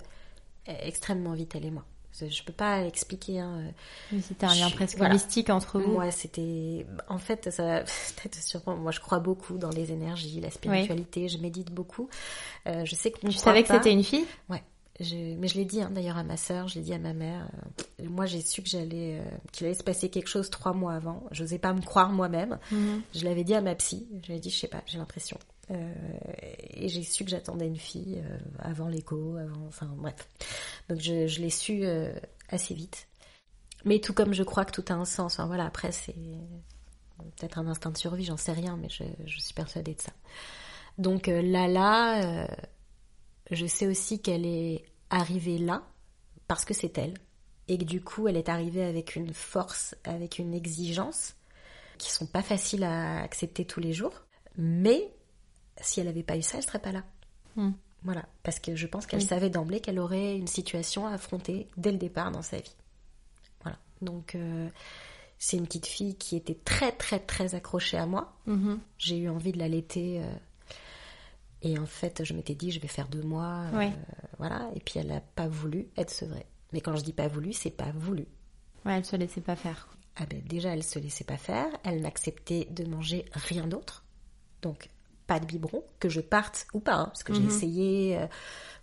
extrêmement 0.69 1.33
vite 1.33 1.57
elle 1.57 1.65
et 1.65 1.71
moi. 1.73 1.85
Je 2.19 2.43
peux 2.45 2.53
pas 2.53 2.83
expliquer. 2.85 3.41
Hein, 3.41 3.59
euh, 3.59 3.71
Oui, 4.13 4.23
C'était 4.27 4.47
un 4.47 4.55
lien 4.55 4.69
Je- 4.69 4.75
presque 4.77 4.97
voilà. 4.97 5.13
mystique 5.13 5.51
entre 5.51 5.81
vous. 5.81 5.93
Moi, 5.93 6.11
c'était. 6.13 6.87
En 7.09 7.19
fait, 7.19 7.51
ça 7.51 7.81
peut-être 8.17 8.43
sûrement. 8.43 8.77
Moi, 8.77 8.93
je 8.93 9.01
crois 9.01 9.19
beaucoup 9.19 9.59
dans 9.59 9.69
les 9.71 9.91
énergies, 9.93 10.41
la 10.41 10.51
spiritualité. 10.51 11.29
Je 11.29 11.39
médite 11.39 11.73
beaucoup. 11.73 12.09
Euh, 12.69 12.85
je 12.85 12.95
sais 12.95 13.11
que. 13.11 13.19
Tu 13.27 13.33
savais 13.33 13.63
que 13.65 13.69
c'était 13.69 13.93
une 13.93 14.05
fille? 14.05 14.25
Ouais. 14.49 14.63
Je... 14.99 15.35
Mais 15.37 15.49
je 15.49 15.57
l'ai 15.57 15.67
dit 15.67 15.83
hein, 15.83 15.91
d'ailleurs 15.91 16.17
à 16.17 16.25
ma 16.25 16.37
sœur, 16.39 16.69
je 16.69 16.77
l'ai 16.77 16.81
dit 16.81 16.95
à 16.95 16.99
ma 16.99 17.13
mère. 17.13 17.49
Euh, 18.01 18.09
Moi, 18.09 18.25
j'ai 18.27 18.41
su 18.41 18.63
que 18.63 18.69
j'allais, 18.69 19.21
euh, 19.21 19.37
qu'il 19.53 19.67
allait 19.67 19.75
se 19.75 19.85
passer 19.85 20.09
quelque 20.09 20.29
chose 20.29 20.49
trois 20.49 20.73
mois 20.73 20.95
avant. 20.95 21.23
Je 21.33 21.43
n'osais 21.43 21.59
pas 21.59 21.75
me 21.75 21.83
croire 21.83 22.11
moi-même. 22.11 22.59
Je 23.15 23.25
l'avais 23.25 23.45
dit 23.45 23.55
à 23.55 23.61
ma 23.61 23.75
psy. 23.75 24.07
Je 24.23 24.29
lui 24.29 24.37
ai 24.37 24.41
dit, 24.41 24.51
je 24.51 24.57
sais 24.57 24.69
pas, 24.69 24.83
j'ai 24.87 24.97
l'impression. 24.99 25.39
Euh, 25.71 25.93
et 26.71 26.89
j'ai 26.89 27.03
su 27.03 27.25
que 27.25 27.31
j'attendais 27.31 27.67
une 27.67 27.77
fille 27.77 28.23
euh, 28.25 28.39
avant 28.59 28.89
l'écho, 28.89 29.37
avant. 29.37 29.67
Enfin, 29.67 29.93
bref. 29.97 30.15
Donc, 30.89 31.01
je, 31.01 31.27
je 31.27 31.41
l'ai 31.41 31.51
su 31.51 31.81
euh, 31.85 32.13
assez 32.49 32.73
vite. 32.73 33.09
Mais 33.85 33.99
tout 33.99 34.15
comme 34.15 34.33
je 34.33 34.45
crois 34.45 34.65
que 34.65 34.73
tout 34.73 34.85
a 34.89 34.95
un 34.95 35.05
sens. 35.05 35.35
Enfin, 35.35 35.47
voilà, 35.47 35.67
après, 35.67 35.93
c'est 35.93 36.15
peut-être 37.37 37.59
un 37.59 37.67
instinct 37.67 37.91
de 37.91 37.99
survie, 37.99 38.25
j'en 38.25 38.37
sais 38.37 38.53
rien, 38.53 38.79
mais 38.81 38.89
je, 38.89 39.05
je 39.27 39.41
suis 39.41 39.53
persuadée 39.55 39.95
de 39.95 40.01
ça. 40.01 40.13
Donc, 40.97 41.29
euh, 41.29 41.43
Lala. 41.43 42.49
Je 43.51 43.67
sais 43.67 43.87
aussi 43.87 44.21
qu'elle 44.21 44.47
est 44.47 44.85
arrivée 45.11 45.59
là 45.59 45.83
parce 46.49 46.65
que 46.65 46.75
c'est 46.75 46.97
elle. 46.99 47.15
Et 47.69 47.79
que 47.79 47.85
du 47.85 48.01
coup, 48.01 48.29
elle 48.29 48.37
est 48.37 48.49
arrivée 48.49 48.85
avec 48.85 49.17
une 49.17 49.33
force, 49.35 49.97
avec 50.05 50.39
une 50.39 50.55
exigence 50.55 51.35
qui 51.99 52.13
sont 52.13 52.27
pas 52.27 52.43
faciles 52.43 52.85
à 52.85 53.21
accepter 53.23 53.65
tous 53.65 53.81
les 53.81 53.93
jours. 53.93 54.13
Mais 54.57 55.11
si 55.81 55.99
elle 56.01 56.07
n'avait 56.07 56.23
pas 56.23 56.37
eu 56.37 56.43
ça, 56.43 56.59
elle 56.59 56.63
serait 56.65 56.79
pas 56.79 56.93
là. 56.93 57.03
Hmm. 57.57 57.73
Voilà. 58.05 58.25
Parce 58.45 58.61
que 58.61 58.77
je 58.77 58.87
pense 58.87 59.07
qu'elle 59.07 59.21
Oui. 59.21 59.27
savait 59.27 59.51
d'emblée 59.51 59.81
qu'elle 59.81 59.99
aurait 59.99 60.37
une 60.37 60.47
situation 60.47 61.07
à 61.09 61.13
affronter 61.15 61.67
dès 61.77 61.91
le 61.91 61.99
départ 61.99 62.31
dans 62.31 62.43
sa 62.43 62.59
vie. 62.59 62.77
Voilà. 63.63 63.79
Donc, 64.01 64.37
euh, 64.37 64.69
c'est 65.39 65.57
une 65.57 65.67
petite 65.67 65.87
fille 65.87 66.15
qui 66.17 66.37
était 66.37 66.55
très, 66.55 66.93
très, 66.93 67.19
très 67.19 67.57
accrochée 67.57 67.97
à 67.99 68.07
moi. 68.07 68.33
Mhm. 68.47 68.79
J'ai 68.99 69.19
eu 69.19 69.29
envie 69.29 69.51
de 69.53 69.59
l'allaiter. 69.59 70.23
euh, 70.23 70.31
et 71.67 71.79
en 71.79 71.87
fait, 71.87 72.25
je 72.25 72.33
m'étais 72.35 72.55
dit, 72.55 72.71
je 72.71 72.81
vais 72.81 72.89
faire 72.89 73.09
deux 73.09 73.23
mois. 73.23 73.65
euh, 73.73 73.73
voilà. 74.39 74.71
Et 74.75 74.81
puis, 74.81 74.99
elle 74.99 75.09
n'a 75.09 75.21
pas 75.21 75.49
voulu 75.49 75.89
être 75.97 76.11
sevrée. 76.11 76.47
Mais 76.73 76.81
quand 76.81 76.97
je 76.97 77.03
dis 77.03 77.13
pas 77.13 77.29
voulu, 77.29 77.53
c'est 77.53 77.71
pas 77.71 77.91
voulu. 77.95 78.27
Ouais, 78.85 78.95
elle 78.99 79.05
se 79.05 79.17
laissait 79.17 79.41
pas 79.41 79.57
faire. 79.57 79.89
Ah 80.17 80.27
ben, 80.27 80.41
déjà, 80.47 80.71
elle 80.75 80.83
se 80.85 80.99
laissait 80.99 81.25
pas 81.25 81.37
faire. 81.37 81.67
Elle 81.85 82.01
n'acceptait 82.01 82.67
de 82.71 82.85
manger 82.85 83.25
rien 83.33 83.67
d'autre. 83.67 84.05
Donc, 84.63 84.91
pas 85.27 85.41
de 85.41 85.47
biberon, 85.47 85.83
que 85.99 86.09
je 86.09 86.21
parte 86.21 86.67
ou 86.73 86.81
pas. 86.81 86.95
hein, 86.95 87.07
parce 87.07 87.23
que 87.25 87.35
j'ai 87.35 87.43
Mhm. 87.43 87.47
essayé, 87.49 88.17
euh, 88.19 88.27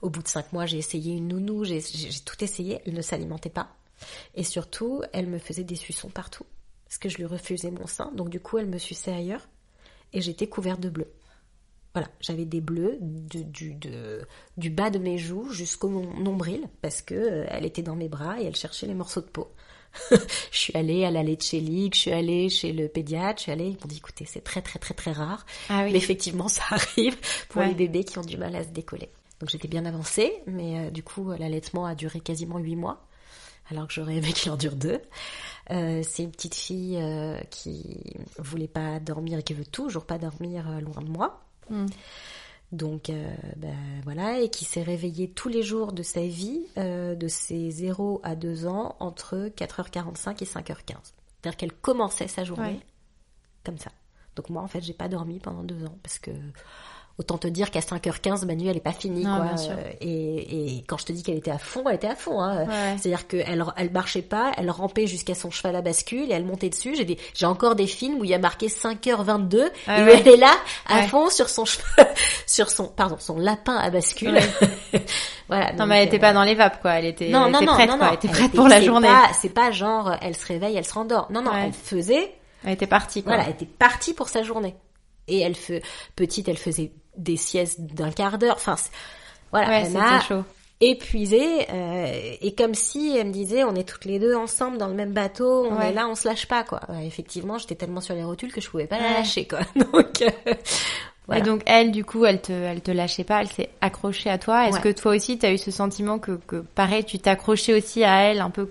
au 0.01 0.09
bout 0.09 0.21
de 0.21 0.27
cinq 0.27 0.51
mois, 0.53 0.65
j'ai 0.65 0.77
essayé 0.77 1.13
une 1.15 1.29
nounou, 1.29 1.63
j'ai 1.63 1.81
tout 2.25 2.43
essayé. 2.43 2.81
Elle 2.85 2.93
ne 2.93 3.01
s'alimentait 3.01 3.49
pas. 3.49 3.75
Et 4.35 4.43
surtout, 4.43 5.01
elle 5.13 5.27
me 5.27 5.39
faisait 5.39 5.63
des 5.63 5.75
suçons 5.75 6.09
partout. 6.09 6.45
Parce 6.85 6.97
que 6.97 7.09
je 7.09 7.17
lui 7.17 7.25
refusais 7.25 7.71
mon 7.71 7.87
sein. 7.87 8.11
Donc, 8.13 8.29
du 8.29 8.39
coup, 8.39 8.57
elle 8.57 8.67
me 8.67 8.77
suçait 8.77 9.13
ailleurs. 9.13 9.47
Et 10.11 10.21
j'étais 10.21 10.47
couverte 10.47 10.79
de 10.81 10.89
bleu. 10.89 11.07
Voilà, 11.93 12.07
j'avais 12.21 12.45
des 12.45 12.59
bleus 12.61 12.97
du, 13.01 13.43
du, 13.45 13.73
de- 13.75 14.21
du 14.57 14.69
bas 14.71 14.89
de 14.89 14.97
mes 14.97 15.17
joues 15.19 15.49
jusqu'au 15.51 15.89
nombril 15.89 16.67
parce 16.81 17.01
que 17.03 17.13
euh, 17.13 17.45
elle 17.49 17.65
était 17.65 17.83
dans 17.83 17.95
mes 17.95 18.09
bras 18.09 18.41
et 18.41 18.45
elle 18.45 18.55
cherchait 18.55 18.87
les 18.87 18.95
morceaux 18.95 19.21
de 19.21 19.27
peau. 19.27 19.51
je 20.11 20.17
suis 20.57 20.75
allée 20.75 21.05
à 21.05 21.11
la 21.11 21.21
lait 21.21 21.35
de 21.35 21.41
chez 21.43 21.59
Ligue, 21.59 21.93
je 21.93 21.99
suis 21.99 22.11
allée 22.11 22.49
chez 22.49 22.73
le 22.73 22.87
pédiatre, 22.87 23.37
je 23.37 23.43
suis 23.43 23.51
allée, 23.51 23.65
ils 23.67 23.73
m'ont 23.79 23.85
dit 23.87 23.97
écoutez, 23.97 24.25
c'est 24.25 24.43
très 24.43 24.63
très 24.63 24.79
très 24.79 24.95
très 24.95 25.11
rare, 25.11 25.45
Ah 25.69 25.83
oui. 25.85 25.91
mais 25.91 25.99
effectivement 25.99 26.47
ça 26.47 26.63
arrive 26.71 27.15
pour 27.49 27.61
Ouais. 27.61 27.67
les 27.67 27.75
bébés 27.75 28.03
qui 28.03 28.17
ont 28.17 28.23
du 28.23 28.37
mal 28.37 28.55
à 28.55 28.63
se 28.63 28.69
décoller. 28.69 29.09
Donc 29.39 29.49
j'étais 29.49 29.67
bien 29.67 29.85
avancée, 29.85 30.33
mais 30.47 30.87
euh, 30.87 30.89
du 30.89 31.03
coup 31.03 31.29
l'allaitement 31.37 31.85
a 31.85 31.93
duré 31.93 32.21
quasiment 32.21 32.57
huit 32.57 32.75
mois, 32.75 33.05
alors 33.69 33.85
que 33.85 33.93
j'aurais 33.93 34.15
aimé 34.15 34.33
qu'il 34.33 34.51
en 34.51 34.57
dure 34.57 34.75
deux. 34.75 34.99
Euh, 35.69 36.01
c'est 36.03 36.23
une 36.23 36.31
petite 36.31 36.55
fille 36.55 36.97
euh, 36.99 37.37
qui 37.51 37.99
voulait 38.39 38.67
pas 38.67 38.99
dormir 38.99 39.37
et 39.37 39.43
qui 39.43 39.53
veut 39.53 39.63
toujours 39.65 40.05
pas 40.07 40.17
dormir 40.17 40.65
loin 40.81 41.03
de 41.03 41.09
moi. 41.09 41.39
Mm. 41.69 41.85
Donc 42.71 43.09
euh, 43.11 43.33
ben, 43.55 43.75
voilà, 44.03 44.39
et 44.39 44.49
qui 44.49 44.65
s'est 44.65 44.81
réveillée 44.81 45.29
tous 45.29 45.47
les 45.47 45.61
jours 45.61 45.93
de 45.93 46.01
sa 46.01 46.21
vie, 46.21 46.65
euh, 46.77 47.13
de 47.13 47.27
ses 47.27 47.69
0 47.69 48.19
à 48.23 48.35
2 48.35 48.65
ans, 48.65 48.95
entre 48.99 49.49
4h45 49.55 50.41
et 50.41 50.45
5h15. 50.45 50.95
C'est-à-dire 50.95 51.57
qu'elle 51.57 51.73
commençait 51.73 52.27
sa 52.27 52.43
journée 52.43 52.63
Ouais. 52.63 52.79
comme 53.63 53.77
ça. 53.77 53.91
Donc 54.35 54.49
moi, 54.49 54.63
en 54.63 54.67
fait, 54.67 54.81
j'ai 54.81 54.93
pas 54.93 55.07
dormi 55.07 55.39
pendant 55.39 55.61
deux 55.63 55.85
ans, 55.85 55.97
parce 56.01 56.17
que 56.17 56.31
autant 57.19 57.37
te 57.37 57.47
dire 57.47 57.69
qu'à 57.69 57.79
5h15, 57.81 58.45
ma 58.45 58.55
nuit, 58.55 58.67
elle 58.67 58.77
est 58.77 58.79
pas 58.79 58.91
finie. 58.91 59.23
Non, 59.23 59.35
quoi. 59.37 59.45
bien 59.45 59.57
sûr. 59.57 59.73
Euh, 59.73 59.91
Et, 60.01 60.77
et 60.77 60.83
quand 60.87 60.97
je 60.97 61.05
te 61.05 61.11
dis 61.11 61.21
qu'elle 61.21 61.37
était 61.37 61.51
à 61.51 61.59
fond, 61.59 61.83
elle 61.87 61.95
était 61.95 62.07
à 62.07 62.15
fond. 62.15 62.41
Hein. 62.41 62.65
Ouais. 62.65 62.95
C'est-à-dire 62.99 63.27
qu'elle 63.27 63.63
elle 63.77 63.91
marchait 63.91 64.21
pas, 64.23 64.51
elle 64.57 64.71
rampait 64.71 65.05
jusqu'à 65.05 65.35
son 65.35 65.51
cheval 65.51 65.75
à 65.75 65.81
bascule 65.81 66.31
et 66.31 66.33
elle 66.33 66.45
montait 66.45 66.69
dessus. 66.69 66.95
J'ai 66.95 67.05
des, 67.05 67.17
j'ai 67.35 67.45
encore 67.45 67.75
des 67.75 67.85
films 67.87 68.19
où 68.19 68.23
il 68.23 68.31
y 68.31 68.33
a 68.33 68.39
marqué 68.39 68.67
5h22 68.67 69.69
Ah 69.87 69.99
et 69.99 70.03
ouais. 70.03 70.19
elle 70.21 70.27
est 70.27 70.37
là 70.37 70.53
à 70.87 70.95
Ouais. 71.01 71.07
fond 71.07 71.29
sur 71.29 71.49
son 71.49 71.65
cheval, 71.65 72.07
sur 72.47 72.69
son, 72.71 72.87
pardon, 72.87 73.17
son 73.19 73.37
lapin 73.37 73.75
à 73.75 73.89
bascule. 73.91 74.37
voilà. 75.47 75.71
Non, 75.73 75.79
donc, 75.79 75.87
mais 75.89 76.01
elle 76.01 76.07
était 76.07 76.17
euh, 76.17 76.21
pas 76.21 76.33
dans 76.33 76.43
les 76.43 76.55
vapes, 76.55 76.81
quoi. 76.81 76.93
Elle 76.93 77.05
était, 77.05 77.29
non, 77.29 77.45
elle 77.45 77.51
non, 77.51 77.59
était 77.59 77.65
non, 77.67 77.73
prête, 77.73 77.89
non, 77.89 77.97
quoi. 77.97 78.07
Elle 78.09 78.13
était 78.15 78.27
Elle 78.27 78.33
prête 78.33 78.45
était- 78.47 78.57
pour 78.57 78.67
la 78.67 78.81
journée. 78.81 79.09
C'est 79.39 79.49
pas 79.53 79.71
genre, 79.71 80.15
elle 80.21 80.35
se 80.35 80.45
réveille, 80.45 80.75
elle 80.77 80.85
se 80.85 80.93
rendort. 80.93 81.27
Non, 81.31 81.41
non, 81.41 81.51
elle 81.55 81.73
faisait, 81.73 82.33
Elle 82.65 82.73
était 82.73 82.87
partie, 82.87 83.23
quoi. 83.23 83.33
voilà, 83.33 83.47
elle 83.47 83.53
était 83.53 83.65
partie 83.65 84.13
pour 84.13 84.29
sa 84.29 84.41
journée. 84.43 84.75
Et 85.27 85.39
elle 85.39 85.55
fait, 85.55 85.81
petite, 86.15 86.47
elle 86.49 86.57
faisait 86.57 86.91
des 87.17 87.37
siestes 87.37 87.79
d'un 87.81 88.11
quart 88.11 88.37
d'heure. 88.37 88.55
Enfin, 88.55 88.75
voilà, 89.51 89.67
Ouais, 89.69 89.83
elle 89.85 89.91
m'a 89.93 90.19
épuisée. 90.81 91.65
euh, 91.71 92.33
et 92.41 92.55
comme 92.55 92.73
si 92.73 93.15
elle 93.17 93.27
me 93.27 93.31
disait, 93.31 93.63
on 93.63 93.73
est 93.75 93.87
toutes 93.87 94.05
les 94.05 94.19
deux 94.19 94.35
ensemble 94.35 94.77
dans 94.77 94.87
le 94.87 94.93
même 94.95 95.13
bateau, 95.13 95.65
on 95.69 95.77
Ouais. 95.77 95.89
est 95.89 95.93
là, 95.93 96.07
on 96.09 96.15
se 96.15 96.27
lâche 96.27 96.45
pas, 96.47 96.63
quoi. 96.63 96.81
Ouais, 96.89 97.05
effectivement, 97.07 97.57
j'étais 97.57 97.75
tellement 97.75 98.01
sur 98.01 98.15
les 98.15 98.23
rotules 98.23 98.51
que 98.51 98.59
je 98.59 98.69
pouvais 98.69 98.87
pas 98.87 98.99
la 98.99 99.13
lâcher, 99.13 99.47
quoi. 99.47 99.59
Donc, 99.75 100.21
euh, 100.21 100.53
voilà. 101.27 101.41
Et 101.41 101.45
donc 101.45 101.61
elle, 101.65 101.91
du 101.93 102.03
coup, 102.03 102.25
elle 102.25 102.41
te, 102.41 102.51
elle 102.51 102.81
te 102.81 102.91
lâchait 102.91 103.23
pas, 103.23 103.39
elle 103.41 103.47
s'est 103.47 103.69
accrochée 103.79 104.29
à 104.29 104.37
toi. 104.37 104.67
Est-ce 104.67 104.81
que 104.81 104.89
toi 104.89 105.15
aussi, 105.15 105.37
t'as 105.37 105.53
eu 105.53 105.57
ce 105.57 105.71
sentiment 105.71 106.19
que, 106.19 106.33
que 106.47 106.57
pareil, 106.57 107.05
tu 107.05 107.17
t'accrochais 107.17 107.73
aussi 107.73 108.03
à 108.03 108.23
elle, 108.23 108.41
un 108.41 108.49
peu, 108.49 108.69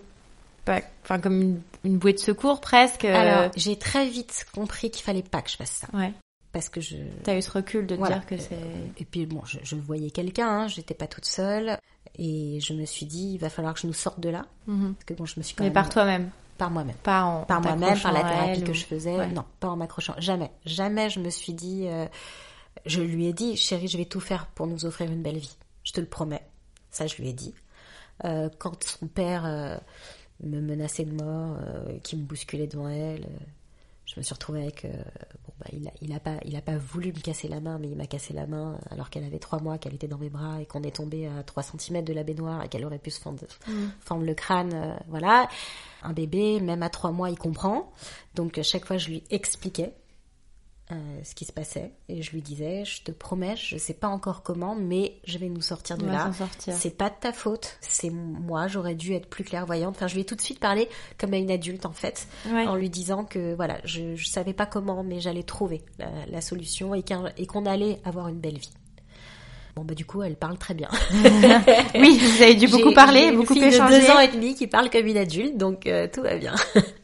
enfin 1.02 1.18
comme 1.18 1.40
une, 1.40 1.62
une 1.84 1.96
bouée 1.96 2.12
de 2.12 2.18
secours 2.18 2.60
presque. 2.60 3.06
euh, 3.06 3.14
Alors, 3.14 3.50
j'ai 3.56 3.76
très 3.76 4.04
vite 4.06 4.44
compris 4.54 4.90
qu'il 4.90 5.02
fallait 5.02 5.22
pas 5.22 5.40
que 5.40 5.50
je 5.50 5.56
fasse 5.56 5.70
ça. 5.70 5.86
ouais. 5.96 6.12
Parce 6.52 6.68
que 6.68 6.80
je. 6.80 6.96
T'as 7.24 7.36
eu 7.36 7.42
ce 7.42 7.50
recul 7.50 7.86
de 7.86 7.94
Voilà. 7.94 8.16
dire 8.18 8.26
que 8.26 8.36
c'est. 8.38 8.58
Et 8.98 9.04
puis 9.04 9.26
bon, 9.26 9.42
je, 9.44 9.58
je 9.62 9.74
voyais 9.76 10.10
quelqu'un, 10.10 10.48
hein, 10.48 10.68
j'étais 10.68 10.94
pas 10.94 11.06
toute 11.06 11.24
seule, 11.26 11.78
et 12.18 12.58
je 12.60 12.72
me 12.74 12.84
suis 12.84 13.06
dit, 13.06 13.32
il 13.34 13.38
va 13.38 13.48
falloir 13.50 13.74
que 13.74 13.80
je 13.80 13.86
nous 13.86 13.92
sorte 13.92 14.20
de 14.20 14.28
là, 14.28 14.46
Mhm. 14.66 14.94
parce 14.94 15.04
que 15.04 15.14
bon, 15.14 15.24
je 15.26 15.34
me 15.38 15.42
suis 15.42 15.54
quand 15.54 15.64
Mais 15.64 15.68
même 15.70 15.74
par 15.74 15.88
toi-même, 15.88 16.30
par 16.58 16.70
moi-même. 16.70 16.96
pas 16.96 17.22
en 17.24 17.44
par 17.44 17.60
moi-même, 17.60 17.98
par 17.98 18.12
la 18.12 18.20
thérapie 18.22 18.62
que 18.64 18.72
je 18.72 18.84
faisais. 18.84 19.16
Ouais. 19.16 19.28
Non, 19.28 19.44
pas 19.60 19.68
en 19.68 19.76
m'accrochant. 19.76 20.14
Jamais. 20.18 20.50
Jamais 20.66 21.08
je 21.10 21.20
me 21.20 21.30
suis 21.30 21.54
dit. 21.54 21.86
euh, 21.88 22.06
je 22.86 23.00
lui 23.02 23.26
ai 23.26 23.32
dit, 23.32 23.56
chérie, 23.56 23.86
je 23.88 23.98
vais 23.98 24.06
tout 24.06 24.20
faire 24.20 24.46
pour 24.46 24.66
nous 24.66 24.84
offrir 24.86 25.10
une 25.10 25.22
belle 25.22 25.38
vie. 25.38 25.56
Je 25.84 25.92
te 25.92 26.00
le 26.00 26.06
promets. 26.06 26.42
Ça, 26.90 27.06
je 27.06 27.16
lui 27.16 27.28
ai 27.28 27.32
dit. 27.32 27.54
Euh, 28.24 28.48
quand 28.58 28.82
son 28.84 29.06
père 29.08 29.44
euh, 29.46 29.76
me 30.42 30.60
menaçait 30.60 31.04
de 31.04 31.12
mort, 31.12 31.56
euh, 31.60 31.98
qui 32.02 32.16
me 32.16 32.22
bousculait 32.24 32.66
devant 32.66 32.88
elle, 32.88 33.24
euh, 33.24 33.44
je 34.06 34.14
me 34.18 34.22
suis 34.22 34.32
retrouvée 34.34 34.62
avec. 34.62 34.84
euh, 34.84 34.90
bah, 35.62 35.70
il, 35.72 35.86
a, 35.88 35.92
il, 36.00 36.12
a 36.12 36.20
pas, 36.20 36.36
il 36.44 36.56
a 36.56 36.60
pas 36.60 36.76
voulu 36.76 37.08
me 37.12 37.20
casser 37.20 37.48
la 37.48 37.60
main, 37.60 37.78
mais 37.78 37.88
il 37.88 37.96
m'a 37.96 38.06
cassé 38.06 38.32
la 38.32 38.46
main 38.46 38.78
alors 38.90 39.10
qu'elle 39.10 39.24
avait 39.24 39.38
trois 39.38 39.60
mois, 39.60 39.78
qu'elle 39.78 39.94
était 39.94 40.08
dans 40.08 40.18
mes 40.18 40.30
bras 40.30 40.60
et 40.60 40.66
qu'on 40.66 40.82
est 40.82 40.96
tombé 40.96 41.26
à 41.26 41.42
3 41.42 41.62
cm 41.62 42.04
de 42.04 42.12
la 42.12 42.24
baignoire 42.24 42.64
et 42.64 42.68
qu'elle 42.68 42.84
aurait 42.84 42.98
pu 42.98 43.10
se 43.10 43.20
fendre, 43.20 43.40
fendre 44.00 44.24
le 44.24 44.34
crâne. 44.34 44.72
euh, 44.74 44.94
voilà. 45.08 45.48
Un 46.02 46.12
bébé, 46.12 46.60
même 46.60 46.82
à 46.82 46.88
trois 46.90 47.12
mois, 47.12 47.30
il 47.30 47.38
comprend. 47.38 47.92
Donc, 48.34 48.58
à 48.58 48.62
chaque 48.62 48.84
fois, 48.84 48.98
je 48.98 49.08
lui 49.08 49.22
expliquais 49.30 49.94
euh, 50.92 51.20
ce 51.24 51.34
qui 51.34 51.44
se 51.44 51.52
passait. 51.52 51.92
Et 52.08 52.22
je 52.22 52.30
lui 52.32 52.42
disais 52.42 52.84
je 52.84 53.02
te 53.02 53.10
promets 53.12 53.56
je 53.56 53.76
sais 53.76 53.94
pas 53.94 54.08
encore 54.08 54.42
comment 54.42 54.74
mais 54.74 55.14
je 55.24 55.38
vais 55.38 55.48
nous 55.48 55.60
sortir 55.62 55.98
de 55.98 56.04
On 56.04 56.12
là. 56.12 56.30
c'est 56.58 56.96
pas 56.96 57.08
de 57.10 57.14
ta 57.20 57.32
faute. 57.32 57.76
C'est 57.80 58.10
moi 58.10 58.68
j'aurais 58.68 58.94
dû 58.94 59.12
être 59.14 59.28
plus 59.28 59.44
clairvoyante. 59.44 59.94
Enfin 59.96 60.06
je 60.08 60.14
lui 60.14 60.20
ai 60.22 60.24
tout 60.24 60.34
de 60.36 60.40
suite 60.40 60.60
parlé 60.60 60.88
comme 61.18 61.34
à 61.34 61.38
une 61.38 61.50
adulte 61.50 61.86
en 61.86 61.92
fait 61.92 62.26
Ouais. 62.50 62.66
en 62.66 62.76
lui 62.76 62.90
disant 62.90 63.24
que 63.24 63.54
voilà 63.54 63.78
je, 63.84 64.14
je 64.16 64.26
savais 64.28 64.52
pas 64.52 64.66
comment 64.66 65.02
mais 65.02 65.20
j'allais 65.20 65.42
trouver 65.42 65.82
la, 65.98 66.08
la 66.30 66.40
solution 66.40 66.94
et 66.94 67.02
qu'on 67.46 67.66
allait 67.66 67.98
avoir 68.04 68.28
une 68.28 68.38
belle 68.40 68.58
vie. 68.58 68.70
Bon 69.74 69.84
bah 69.84 69.94
du 69.94 70.04
coup 70.04 70.22
elle 70.22 70.36
parle 70.36 70.58
très 70.58 70.74
bien. 70.74 70.90
Oui, 71.94 72.18
vous 72.18 72.42
avez 72.42 72.54
dû 72.54 72.68
beaucoup 72.68 72.90
J'ai- 72.90 72.94
parler, 72.94 73.20
j'ai 73.30 73.36
beaucoup 73.36 73.54
échanger. 73.54 73.96
de 73.96 74.00
deux 74.04 74.10
ans 74.10 74.20
et 74.20 74.28
demi 74.28 74.54
qui 74.54 74.66
parle 74.66 74.90
comme 74.90 75.06
une 75.06 75.16
adulte 75.16 75.56
donc 75.56 75.86
euh, 75.86 76.08
tout 76.12 76.22
va 76.22 76.36
bien 76.36 76.54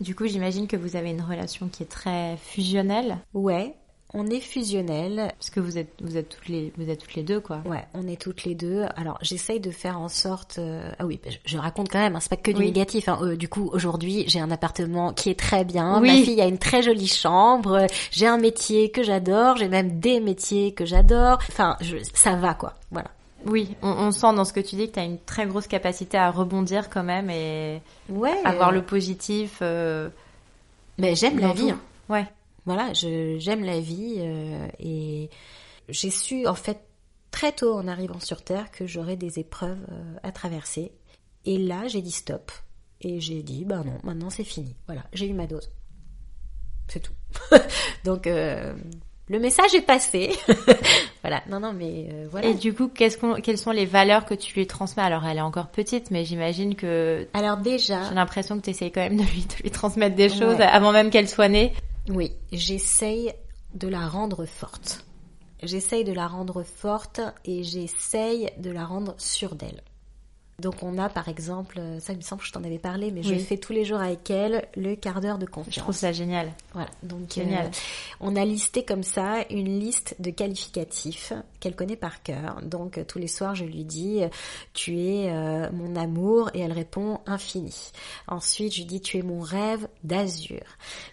Du 0.00 0.14
coup, 0.14 0.26
j'imagine 0.26 0.66
que 0.66 0.76
vous 0.76 0.96
avez 0.96 1.10
une 1.10 1.22
relation 1.22 1.68
qui 1.68 1.82
est 1.82 1.86
très 1.90 2.36
fusionnelle, 2.42 3.18
ouais 3.34 3.74
on 4.12 4.26
est 4.26 4.40
fusionnels 4.40 5.32
parce 5.38 5.50
que 5.50 5.60
vous 5.60 5.78
êtes, 5.78 5.92
vous 6.02 6.16
êtes 6.16 6.28
toutes 6.30 6.48
les, 6.48 6.72
vous 6.76 6.90
êtes 6.90 6.98
toutes 6.98 7.14
les 7.14 7.22
deux, 7.22 7.38
quoi. 7.40 7.62
Ouais, 7.64 7.84
on 7.94 8.08
est 8.08 8.20
toutes 8.20 8.42
les 8.42 8.56
deux. 8.56 8.84
Alors, 8.96 9.18
j'essaye 9.22 9.60
de 9.60 9.70
faire 9.70 10.00
en 10.00 10.08
sorte. 10.08 10.56
euh, 10.58 10.90
Ah 10.98 11.06
oui, 11.06 11.20
je, 11.28 11.36
je 11.44 11.56
raconte 11.58 11.90
quand 11.90 12.00
même. 12.00 12.16
Hein, 12.16 12.18
c'est 12.20 12.28
pas 12.30 12.36
que 12.36 12.50
du 12.50 12.58
Oui. 12.58 12.64
négatif. 12.66 13.08
Hein. 13.08 13.20
Euh, 13.22 13.36
du 13.36 13.48
coup, 13.48 13.70
aujourd'hui, 13.72 14.24
j'ai 14.26 14.40
un 14.40 14.50
appartement 14.50 15.12
qui 15.12 15.30
est 15.30 15.38
très 15.38 15.64
bien. 15.64 16.00
Oui. 16.00 16.08
Ma 16.08 16.24
fille 16.24 16.40
a 16.40 16.46
une 16.48 16.58
très 16.58 16.82
jolie 16.82 17.06
chambre. 17.06 17.86
J'ai 18.10 18.26
un 18.26 18.38
métier 18.38 18.90
que 18.90 19.04
j'adore. 19.04 19.56
J'ai 19.58 19.68
même 19.68 20.00
des 20.00 20.18
métiers 20.18 20.74
que 20.74 20.84
j'adore. 20.84 21.38
Enfin, 21.48 21.76
je, 21.80 21.96
ça 22.12 22.34
va 22.34 22.54
quoi. 22.54 22.74
Voilà. 22.90 23.10
Oui, 23.46 23.74
on, 23.82 23.88
on 23.88 24.10
sent 24.12 24.34
dans 24.34 24.44
ce 24.44 24.52
que 24.52 24.60
tu 24.60 24.76
dis 24.76 24.88
que 24.88 24.94
tu 24.94 25.00
as 25.00 25.04
une 25.04 25.18
très 25.18 25.46
grosse 25.46 25.66
capacité 25.66 26.16
à 26.18 26.30
rebondir 26.30 26.90
quand 26.90 27.02
même 27.04 27.30
et 27.30 27.80
Ouais. 28.08 28.38
avoir 28.44 28.68
euh, 28.70 28.72
le 28.72 28.82
positif. 28.82 29.58
euh, 29.62 30.10
Mais 30.98 31.14
j'aime 31.14 31.38
la 31.38 31.52
vie. 31.52 31.70
hein. 31.70 31.80
Ouais. 32.08 32.26
Voilà, 32.66 32.92
je 32.92 33.36
j'aime 33.38 33.64
la 33.64 33.80
vie 33.80 34.16
euh, 34.18 34.68
et 34.78 35.30
j'ai 35.88 36.10
su 36.10 36.46
en 36.46 36.54
fait 36.54 36.78
très 37.30 37.52
tôt 37.52 37.74
en 37.74 37.88
arrivant 37.88 38.20
sur 38.20 38.42
Terre 38.42 38.70
que 38.70 38.86
j'aurais 38.86 39.16
des 39.16 39.38
épreuves 39.38 39.78
euh, 39.90 40.16
à 40.22 40.30
traverser. 40.32 40.92
Et 41.46 41.56
là, 41.58 41.88
j'ai 41.88 42.02
dit 42.02 42.10
stop. 42.12 42.52
Et 43.00 43.18
j'ai 43.20 43.42
dit, 43.42 43.64
bah 43.64 43.82
non, 43.84 43.98
maintenant 44.04 44.28
c'est 44.28 44.44
fini. 44.44 44.76
Voilà, 44.86 45.02
j'ai 45.14 45.26
eu 45.26 45.32
ma 45.32 45.46
dose. 45.46 45.70
C'est 46.88 47.00
tout. 47.00 47.14
Donc, 48.04 48.26
euh, 48.26 48.74
le 49.30 49.38
message 49.38 49.74
est 49.76 49.80
passé. 49.80 50.32
voilà, 51.22 51.40
non, 51.48 51.60
non, 51.60 51.72
mais 51.72 52.08
euh, 52.12 52.26
voilà. 52.28 52.48
Et 52.48 52.54
du 52.54 52.74
coup, 52.74 52.88
qu'est-ce 52.88 53.16
qu'on, 53.16 53.34
quelles 53.34 53.58
sont 53.58 53.70
les 53.70 53.86
valeurs 53.86 54.26
que 54.26 54.34
tu 54.34 54.52
lui 54.58 54.66
transmets? 54.66 55.04
Alors, 55.04 55.24
elle 55.24 55.38
est 55.38 55.40
encore 55.42 55.68
petite, 55.68 56.10
mais 56.10 56.24
j'imagine 56.24 56.74
que 56.74 57.28
Alors 57.32 57.56
déjà, 57.56 58.08
j'ai 58.08 58.14
l'impression 58.16 58.58
que 58.58 58.64
tu 58.64 58.70
essayes 58.70 58.90
quand 58.90 59.00
même 59.02 59.16
de 59.16 59.22
lui, 59.22 59.46
de 59.46 59.62
lui 59.62 59.70
transmettre 59.70 60.16
des 60.16 60.28
choses 60.28 60.56
Ouais. 60.56 60.62
avant 60.62 60.90
même 60.90 61.10
qu'elle 61.10 61.28
soit 61.28 61.48
née. 61.48 61.72
Oui, 62.08 62.32
j'essaye 62.50 63.32
de 63.74 63.86
la 63.86 64.08
rendre 64.08 64.46
forte. 64.46 65.04
J'essaye 65.62 66.02
de 66.02 66.12
la 66.12 66.26
rendre 66.26 66.64
forte 66.64 67.20
et 67.44 67.62
j'essaye 67.62 68.50
de 68.58 68.70
la 68.72 68.84
rendre 68.84 69.14
sûre 69.18 69.54
d'elle. 69.54 69.80
Donc 70.60 70.82
on 70.82 70.98
a 70.98 71.08
par 71.08 71.28
exemple, 71.28 71.78
euh, 71.80 71.98
ça 72.00 72.12
il 72.12 72.16
me 72.16 72.22
semble 72.22 72.42
que 72.42 72.46
je 72.48 72.52
t'en 72.52 72.62
avais 72.64 72.78
parlé, 72.78 73.10
mais 73.10 73.22
je 73.22 73.34
fais 73.34 73.56
tous 73.56 73.72
les 73.72 73.84
jours 73.84 74.00
avec 74.00 74.30
elle 74.30 74.66
le 74.76 74.94
quart 74.94 75.20
d'heure 75.20 75.38
de 75.38 75.46
Je 75.46 75.50
confiance. 75.50 75.76
trouve 75.76 75.94
ça 75.96 76.12
génial. 76.12 76.52
Voilà, 76.72 76.90
donc 77.02 77.32
Génial. 77.34 77.66
euh, 77.66 77.70
on 78.20 78.36
a 78.36 78.44
listé 78.44 78.84
comme 78.84 79.02
ça 79.02 79.44
une 79.50 79.80
liste 79.80 80.14
de 80.20 80.30
qualificatifs 80.30 81.32
qu'elle 81.58 81.74
connaît 81.74 81.96
par 81.96 82.22
cœur. 82.22 82.60
Donc 82.62 82.98
euh, 82.98 83.04
tous 83.04 83.18
les 83.18 83.26
soirs 83.28 83.54
je 83.54 83.64
lui 83.64 83.84
dis 83.84 84.20
tu 84.74 84.98
es 85.00 85.30
euh, 85.30 85.68
mon 85.72 85.96
amour 85.96 86.50
et 86.54 86.60
elle 86.60 86.72
répond 86.72 87.20
infini. 87.26 87.74
Ensuite 88.28 88.72
je 88.74 88.78
lui 88.78 88.86
dis 88.86 89.00
tu 89.00 89.18
es 89.18 89.22
mon 89.22 89.40
rêve 89.40 89.88
d'azur, 90.04 90.60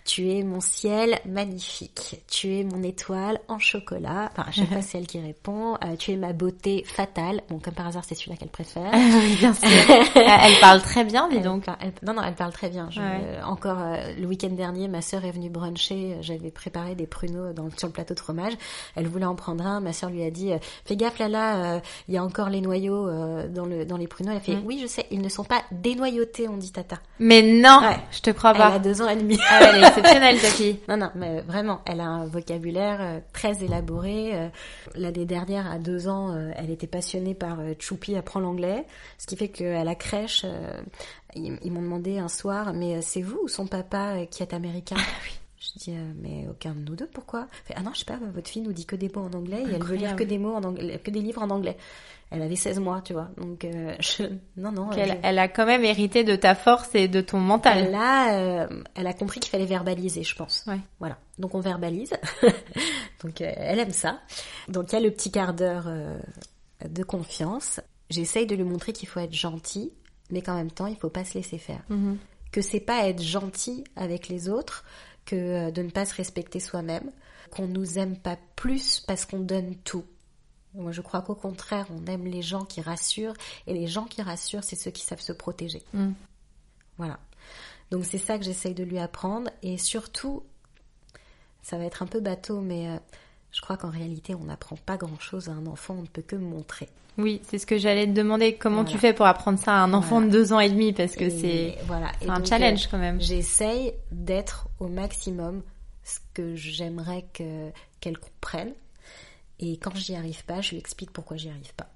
tu 0.06 0.30
es 0.32 0.44
mon 0.44 0.60
ciel 0.62 1.20
magnifique, 1.26 2.22
tu 2.30 2.56
es 2.56 2.64
mon 2.64 2.84
étoile 2.84 3.40
en 3.48 3.60
chocolat. 3.60 4.30
Enfin 4.32 4.44
à 4.48 4.52
chaque 4.52 4.68
fois 4.72 4.82
c'est 4.82 4.98
elle 5.00 5.08
qui 5.08 5.20
répond. 5.20 5.76
Euh, 5.84 5.96
tu 5.98 6.12
es 6.12 6.18
ma 6.18 6.34
beauté 6.34 6.84
fatale. 6.86 7.42
Bon 7.50 7.60
comme 7.60 7.74
par 7.74 7.88
hasard 7.88 8.04
c'est 8.06 8.16
celui-là 8.16 8.38
qu'elle 8.38 8.50
préfère. 8.50 8.92
Bien 9.38 9.54
sûr. 9.54 9.68
elle 10.16 10.60
parle 10.60 10.82
très 10.82 11.04
bien, 11.04 11.28
dis 11.30 11.40
donc. 11.40 11.66
elle- 11.80 11.92
non, 12.04 12.14
non, 12.14 12.22
elle 12.26 12.36
parle 12.36 12.52
très 12.54 12.70
bien. 12.70 12.88
Je- 12.92 13.00
Ouais. 13.00 13.06
euh, 13.24 13.42
encore 13.44 13.78
euh, 13.80 14.14
le 14.20 14.26
week-end 14.28 14.50
dernier, 14.50 14.88
ma 14.88 15.02
sœur 15.02 15.24
est 15.26 15.32
venue 15.32 15.50
bruncher. 15.50 16.14
euh, 16.16 16.18
J'avais 16.22 16.52
préparé 16.52 16.96
des 16.96 17.08
pruneaux 17.08 17.54
dans, 17.54 17.70
sur 17.78 17.88
le 17.88 17.94
plateau 17.94 18.14
de 18.14 18.20
fromage. 18.20 18.54
Elle 18.96 19.08
voulait 19.08 19.26
en 19.26 19.36
prendre 19.36 19.66
un. 19.66 19.80
Ma 19.80 19.94
sœur 19.94 20.10
lui 20.10 20.24
a 20.24 20.32
dit 20.32 20.52
"Fais 20.86 20.96
gaffe, 20.96 21.20
là, 21.20 21.28
là, 21.30 21.82
il 22.08 22.14
y 22.14 22.18
a 22.18 22.24
encore 22.24 22.50
les 22.50 22.62
noyaux 22.62 23.10
dans 23.50 23.66
le 23.66 23.86
dans 23.86 23.98
les 23.98 24.08
pruneaux." 24.08 24.32
Elle 24.32 24.38
a 24.38 24.42
fait 24.42 24.56
Mm. 24.56 24.62
"Oui, 24.66 24.80
je 24.82 24.88
sais, 24.88 25.06
ils 25.12 25.22
ne 25.22 25.30
sont 25.30 25.44
pas 25.44 25.62
dénoyautés, 25.72 26.48
on 26.50 26.58
dit 26.58 26.72
Tata." 26.72 26.98
Mais 27.20 27.42
non, 27.42 27.80
Ouais. 27.82 27.98
je 28.12 28.22
te 28.22 28.30
crois 28.32 28.54
Elle 28.56 28.62
a 28.62 28.72
pas. 28.72 28.80
deux 28.80 29.02
ans 29.02 29.10
et 29.10 29.16
demi. 29.16 29.38
Ah, 29.50 29.60
elle 29.62 29.84
est 29.84 29.88
exceptionnelle, 29.88 30.40
ta 30.40 30.48
fille. 30.48 30.80
Non, 30.88 30.98
non, 30.98 31.10
mais 31.16 31.42
vraiment, 31.42 31.80
elle 31.86 32.00
a 32.02 32.06
un 32.06 32.26
vocabulaire 32.26 33.22
très 33.34 33.64
élaboré. 33.64 34.34
L'année 34.96 35.26
dernière, 35.26 35.70
à 35.70 35.78
deux 35.80 36.08
ans, 36.08 36.36
elle 36.56 36.70
était 36.70 36.88
passionnée 36.88 37.34
par 37.34 37.58
Choupi 37.80 38.16
apprend 38.16 38.40
l'anglais, 38.40 38.86
ce 39.28 39.36
qui 39.36 39.36
fait 39.36 39.50
qu'à 39.50 39.84
la 39.84 39.96
crèche, 39.96 40.44
euh, 40.46 40.80
ils, 41.36 41.60
ils 41.62 41.72
m'ont 41.72 41.82
demandé 41.82 42.18
un 42.18 42.30
soir, 42.30 42.72
mais 42.74 42.96
euh, 42.96 43.00
c'est 43.02 43.22
vous 43.22 43.42
ou 43.44 43.48
son 43.50 43.68
papa 43.68 44.14
euh, 44.16 44.26
qui 44.26 44.42
est 44.42 44.54
américain? 44.54 44.96
Je 45.60 45.80
dis, 45.80 45.92
euh, 45.92 46.12
mais 46.22 46.48
aucun 46.50 46.72
de 46.74 46.80
nous 46.80 46.96
deux, 46.96 47.08
pourquoi? 47.08 47.48
Fait, 47.66 47.74
Ah 47.76 47.82
non, 47.82 47.92
je 47.94 48.00
sais 48.00 48.06
pas, 48.06 48.18
votre 48.34 48.50
fille 48.50 48.62
nous 48.62 48.72
dit 48.72 48.86
que 48.86 48.96
des 48.96 49.10
mots 49.14 49.24
en 49.26 49.34
anglais 49.34 49.64
et 49.70 49.74
elle 49.74 49.84
veut 49.84 49.96
lire 49.96 50.12
Incroyable. 50.12 50.20
que 50.20 50.24
des 50.24 50.38
mots 50.38 50.54
en 50.56 50.64
anglais, 50.64 50.98
que 51.04 51.12
des 51.12 51.20
livres 51.20 51.42
en 51.42 51.50
anglais. 51.50 51.76
Elle 52.32 52.42
avait 52.42 52.56
16 52.56 52.80
mois, 52.80 53.02
tu 53.02 53.12
vois. 53.14 53.30
Donc, 53.38 53.66
euh, 53.66 53.94
je... 54.00 54.24
non, 54.56 54.72
non. 54.72 54.92
Elle 54.92 55.40
a 55.40 55.48
quand 55.50 55.66
même 55.66 55.84
hérité 55.84 56.24
de 56.24 56.38
ta 56.38 56.56
force 56.56 56.96
et 56.96 57.10
de 57.10 57.20
ton 57.20 57.40
mental. 57.40 57.90
euh, 58.32 58.84
elle 58.96 59.08
a 59.08 59.14
compris 59.14 59.42
qu'il 59.42 59.50
fallait 59.52 59.66
verbaliser, 59.66 60.24
je 60.24 60.36
pense. 60.36 60.64
Ouais. 60.68 60.80
Voilà. 61.00 61.18
Donc 61.38 61.54
on 61.54 61.60
verbalise. 61.60 62.14
Donc 63.24 63.42
elle 63.42 63.80
aime 63.80 63.92
ça. 63.92 64.20
Donc 64.70 64.92
il 64.92 64.96
y 64.96 64.98
a 64.98 65.02
le 65.02 65.12
petit 65.12 65.32
quart 65.32 65.54
d'heure 65.54 65.90
de 66.88 67.04
confiance. 67.04 67.82
J'essaye 68.10 68.46
de 68.46 68.56
lui 68.56 68.64
montrer 68.64 68.94
qu'il 68.94 69.08
faut 69.08 69.20
être 69.20 69.34
gentil, 69.34 69.92
mais 70.30 70.42
qu'en 70.42 70.56
même 70.56 70.72
temps 70.72 70.88
il 70.88 70.96
faut 70.96 71.10
pas 71.10 71.26
se 71.26 71.36
laisser 71.36 71.58
faire. 71.58 71.84
Mhm. 71.90 72.18
Que 72.52 72.62
c'est 72.62 72.80
pas 72.80 73.08
être 73.08 73.22
gentil 73.22 73.84
avec 73.96 74.30
les 74.30 74.50
autres 74.50 74.84
que 75.26 75.36
euh, 75.36 75.72
de 75.72 75.82
ne 75.82 75.90
pas 75.90 76.06
se 76.06 76.16
respecter 76.16 76.60
soi-même. 76.60 77.12
Qu'on 77.52 77.68
nous 77.68 77.98
aime 77.98 78.18
pas 78.18 78.38
plus 78.56 79.00
parce 79.02 79.26
qu'on 79.26 79.40
donne 79.40 79.76
tout. 79.84 80.04
Moi, 80.74 80.92
je 80.92 81.02
crois 81.02 81.22
qu'au 81.22 81.36
contraire, 81.36 81.88
on 81.92 82.06
aime 82.06 82.26
les 82.26 82.42
gens 82.42 82.64
qui 82.64 82.82
rassurent, 82.82 83.34
et 83.66 83.74
les 83.74 83.88
gens 83.88 84.06
qui 84.06 84.22
rassurent, 84.22 84.64
c'est 84.64 84.76
ceux 84.76 84.92
qui 84.92 85.04
savent 85.04 85.22
se 85.22 85.32
protéger. 85.32 85.82
Mm. 85.94 86.12
Voilà. 86.98 87.20
Donc 87.90 88.06
c'est 88.06 88.18
ça 88.18 88.38
que 88.38 88.44
j'essaye 88.44 88.74
de 88.74 88.84
lui 88.84 89.00
apprendre, 89.00 89.50
et 89.64 89.78
surtout, 89.78 90.44
ça 91.62 91.78
va 91.78 91.86
être 91.86 92.04
un 92.04 92.08
peu 92.08 92.20
bateau, 92.20 92.62
mais 92.62 92.90
euh, 92.90 92.98
je 93.52 93.62
crois 93.62 93.78
qu'en 93.78 93.90
réalité, 93.90 94.36
on 94.36 94.44
n'apprend 94.44 94.76
pas 94.76 94.98
grand-chose 94.98 95.50
à 95.50 95.54
un 95.54 95.66
enfant, 95.66 95.96
on 95.98 96.02
ne 96.04 96.08
peut 96.08 96.22
que 96.22 96.36
montrer. 96.36 96.90
Oui, 97.18 97.42
c'est 97.50 97.58
ce 97.58 97.66
que 97.66 97.78
j'allais 97.78 98.06
te 98.06 98.12
demander. 98.12 98.56
Comment 98.56 98.78
Voilà. 98.84 98.90
tu 98.92 98.98
fais 98.98 99.14
pour 99.14 99.26
apprendre 99.26 99.58
ça 99.60 99.72
à 99.74 99.78
un 99.80 99.94
enfant 99.94 100.18
Voilà. 100.18 100.28
de 100.28 100.32
deux 100.32 100.54
ans 100.54 100.60
et 100.60 100.70
demi? 100.70 100.94
Parce 100.94 101.16
que 101.16 101.30
c'est 101.30 101.76
voilà. 101.88 102.12
Et 102.22 102.30
un 102.30 102.36
donc, 102.38 102.46
challenge 102.48 102.86
euh, 102.86 102.88
quand 102.92 102.98
même. 103.00 103.20
J'essaye 103.22 103.94
d'être 104.12 104.68
au 104.80 104.88
maximum 104.88 105.64
ce 106.04 106.20
que 106.34 106.56
j'aimerais 106.56 107.26
que 107.34 107.70
qu'elle 108.00 108.18
comprenne. 108.20 108.74
Et 109.60 109.78
quand 109.78 109.96
j'y 109.96 110.16
arrive 110.16 110.46
pas, 110.46 110.62
je 110.62 110.72
lui 110.72 110.78
explique 110.78 111.12
pourquoi 111.12 111.38
j'y 111.38 111.50
arrive 111.50 111.74
pas. 111.76 111.88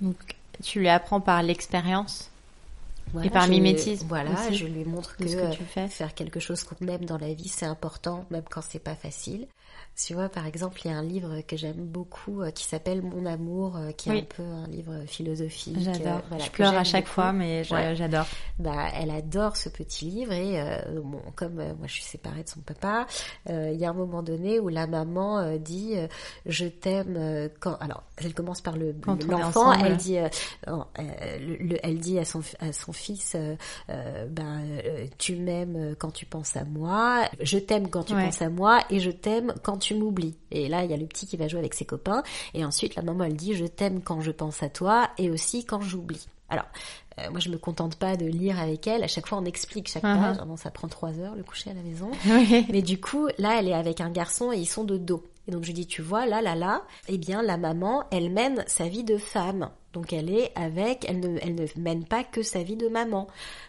Donc, 0.00 0.16
tu 0.62 0.80
lui 0.80 0.88
apprends 0.88 1.20
par 1.20 1.42
l'expérience. 1.42 2.30
Voilà, 3.12 3.26
Et 3.26 3.30
par 3.30 3.46
mimétisme 3.48 4.06
Voilà, 4.08 4.30
aussi, 4.30 4.54
je 4.56 4.64
lui 4.66 4.84
montre 4.84 5.14
que, 5.18 5.24
que 5.24 5.36
euh, 5.36 5.50
tu 5.50 5.62
fais. 5.64 5.86
faire 5.88 6.14
quelque 6.14 6.40
chose 6.40 6.64
qu'on 6.64 6.88
aime 6.88 7.04
dans 7.04 7.18
la 7.18 7.34
vie, 7.34 7.48
c'est 7.48 7.66
important, 7.66 8.24
même 8.30 8.42
quand 8.50 8.62
c'est 8.62 8.78
pas 8.78 8.94
facile. 8.94 9.46
Tu 9.96 10.12
vois, 10.12 10.28
par 10.28 10.44
exemple, 10.46 10.80
il 10.84 10.90
y 10.90 10.94
a 10.94 10.96
un 10.96 11.02
livre 11.04 11.40
que 11.46 11.56
j'aime 11.56 11.76
beaucoup 11.86 12.42
euh, 12.42 12.50
qui 12.50 12.64
s'appelle 12.64 13.00
Mon 13.00 13.26
amour, 13.26 13.76
euh, 13.76 13.92
qui 13.92 14.08
est 14.08 14.12
Oui. 14.12 14.18
un 14.20 14.34
peu 14.34 14.42
un 14.42 14.66
livre 14.66 15.04
philosophique. 15.06 15.76
euh, 15.78 15.80
J'adore. 15.84 16.20
voilà, 16.28 16.44
je 16.44 16.50
pleure 16.50 16.74
à 16.76 16.82
chaque 16.82 17.04
beaucoup. 17.04 17.14
fois, 17.14 17.32
mais 17.32 17.62
je- 17.62 17.72
Ouais. 17.74 17.94
j'adore. 17.94 18.26
Bah, 18.58 18.88
elle 18.94 19.10
adore 19.10 19.56
ce 19.56 19.68
petit 19.68 20.04
livre 20.06 20.32
et 20.32 20.60
bon, 21.00 21.20
comme 21.36 21.54
moi 21.54 21.86
je 21.86 21.92
suis 21.92 22.02
séparée 22.02 22.42
de 22.42 22.48
son 22.48 22.60
papa, 22.60 23.06
il 23.48 23.76
y 23.76 23.84
a 23.84 23.90
un 23.90 23.94
moment 23.94 24.22
donné 24.22 24.58
où 24.58 24.68
la 24.68 24.86
maman 24.86 25.56
dit 25.58 25.94
je 26.46 26.66
t'aime 26.66 27.50
quand 27.60 27.74
alors 27.80 28.02
elle 28.16 28.34
commence 28.34 28.60
par 28.60 28.76
le 28.76 28.94
l'enfant, 29.28 29.72
elle 29.72 29.96
dit 29.96 30.16
non, 30.66 30.84
le- 30.98 31.56
le- 31.68 31.78
elle 31.86 31.98
dit 31.98 32.18
à 32.18 32.24
son 32.24 32.40
à 32.60 32.72
son 32.72 32.92
fils 32.92 33.36
ben 33.88 34.62
tu 35.18 35.36
m'aimes 35.36 35.94
quand 35.98 36.10
tu 36.12 36.26
penses 36.26 36.56
à 36.56 36.64
moi, 36.64 37.28
je 37.40 37.58
t'aime 37.58 37.88
quand 37.88 38.04
tu 38.04 38.14
Ouais. 38.14 38.24
penses 38.26 38.42
à 38.42 38.48
moi 38.50 38.80
et 38.90 39.00
je 39.00 39.10
t'aime 39.10 39.52
quand 39.64 39.78
tu 39.78 39.94
m'oublies. 39.94 40.36
Et 40.50 40.68
là 40.68 40.84
il 40.84 40.90
y 40.90 40.94
a 40.94 40.96
le 40.96 41.06
petit 41.06 41.26
qui 41.26 41.36
va 41.36 41.48
jouer 41.48 41.60
avec 41.60 41.74
ses 41.74 41.84
copains 41.84 42.22
et 42.54 42.64
ensuite 42.64 42.94
la 42.94 43.02
maman 43.02 43.24
elle 43.24 43.36
dit 43.36 43.54
je 43.54 43.64
t'aime 43.64 44.02
quand 44.02 44.20
je 44.20 44.30
pense 44.30 44.62
à 44.62 44.68
toi 44.68 45.08
et 45.18 45.30
aussi 45.30 45.64
quand 45.64 45.80
j'oublie. 45.80 46.26
Alors, 46.48 46.66
euh, 47.18 47.30
moi, 47.30 47.40
je 47.40 47.48
me 47.48 47.58
contente 47.58 47.96
pas 47.96 48.16
de 48.16 48.26
lire 48.26 48.60
avec 48.60 48.86
elle. 48.86 49.02
À 49.02 49.08
chaque 49.08 49.26
fois, 49.26 49.38
on 49.38 49.44
explique 49.44 49.88
chaque 49.88 50.02
page. 50.02 50.36
Vraiment, 50.36 50.56
ça 50.56 50.70
prend 50.70 50.88
trois 50.88 51.18
heures 51.18 51.34
le 51.34 51.42
coucher 51.42 51.70
à 51.70 51.74
la 51.74 51.82
maison. 51.82 52.10
Oui. 52.26 52.66
Mais 52.70 52.82
du 52.82 53.00
coup, 53.00 53.28
là, 53.38 53.58
elle 53.58 53.68
est 53.68 53.74
avec 53.74 54.00
un 54.00 54.10
garçon 54.10 54.52
et 54.52 54.58
ils 54.58 54.66
sont 54.66 54.84
de 54.84 54.98
dos. 54.98 55.24
Et 55.46 55.50
donc, 55.50 55.62
je 55.62 55.68
lui 55.68 55.74
dis, 55.74 55.86
tu 55.86 56.02
vois, 56.02 56.26
là, 56.26 56.42
là, 56.42 56.54
là, 56.54 56.82
eh 57.08 57.18
bien, 57.18 57.42
la 57.42 57.56
maman, 57.56 58.04
elle 58.10 58.30
mène 58.30 58.64
sa 58.66 58.88
vie 58.88 59.04
de 59.04 59.16
femme. 59.16 59.70
Donc, 59.94 60.12
elle 60.12 60.30
est 60.30 60.52
avec, 60.56 61.06
elle 61.08 61.20
ne, 61.20 61.38
elle 61.40 61.54
ne 61.54 61.66
mène 61.76 62.04
pas 62.04 62.22
que 62.24 62.42
sa 62.42 62.62
vie 62.62 62.76
de 62.76 62.88
maman. 62.88 63.26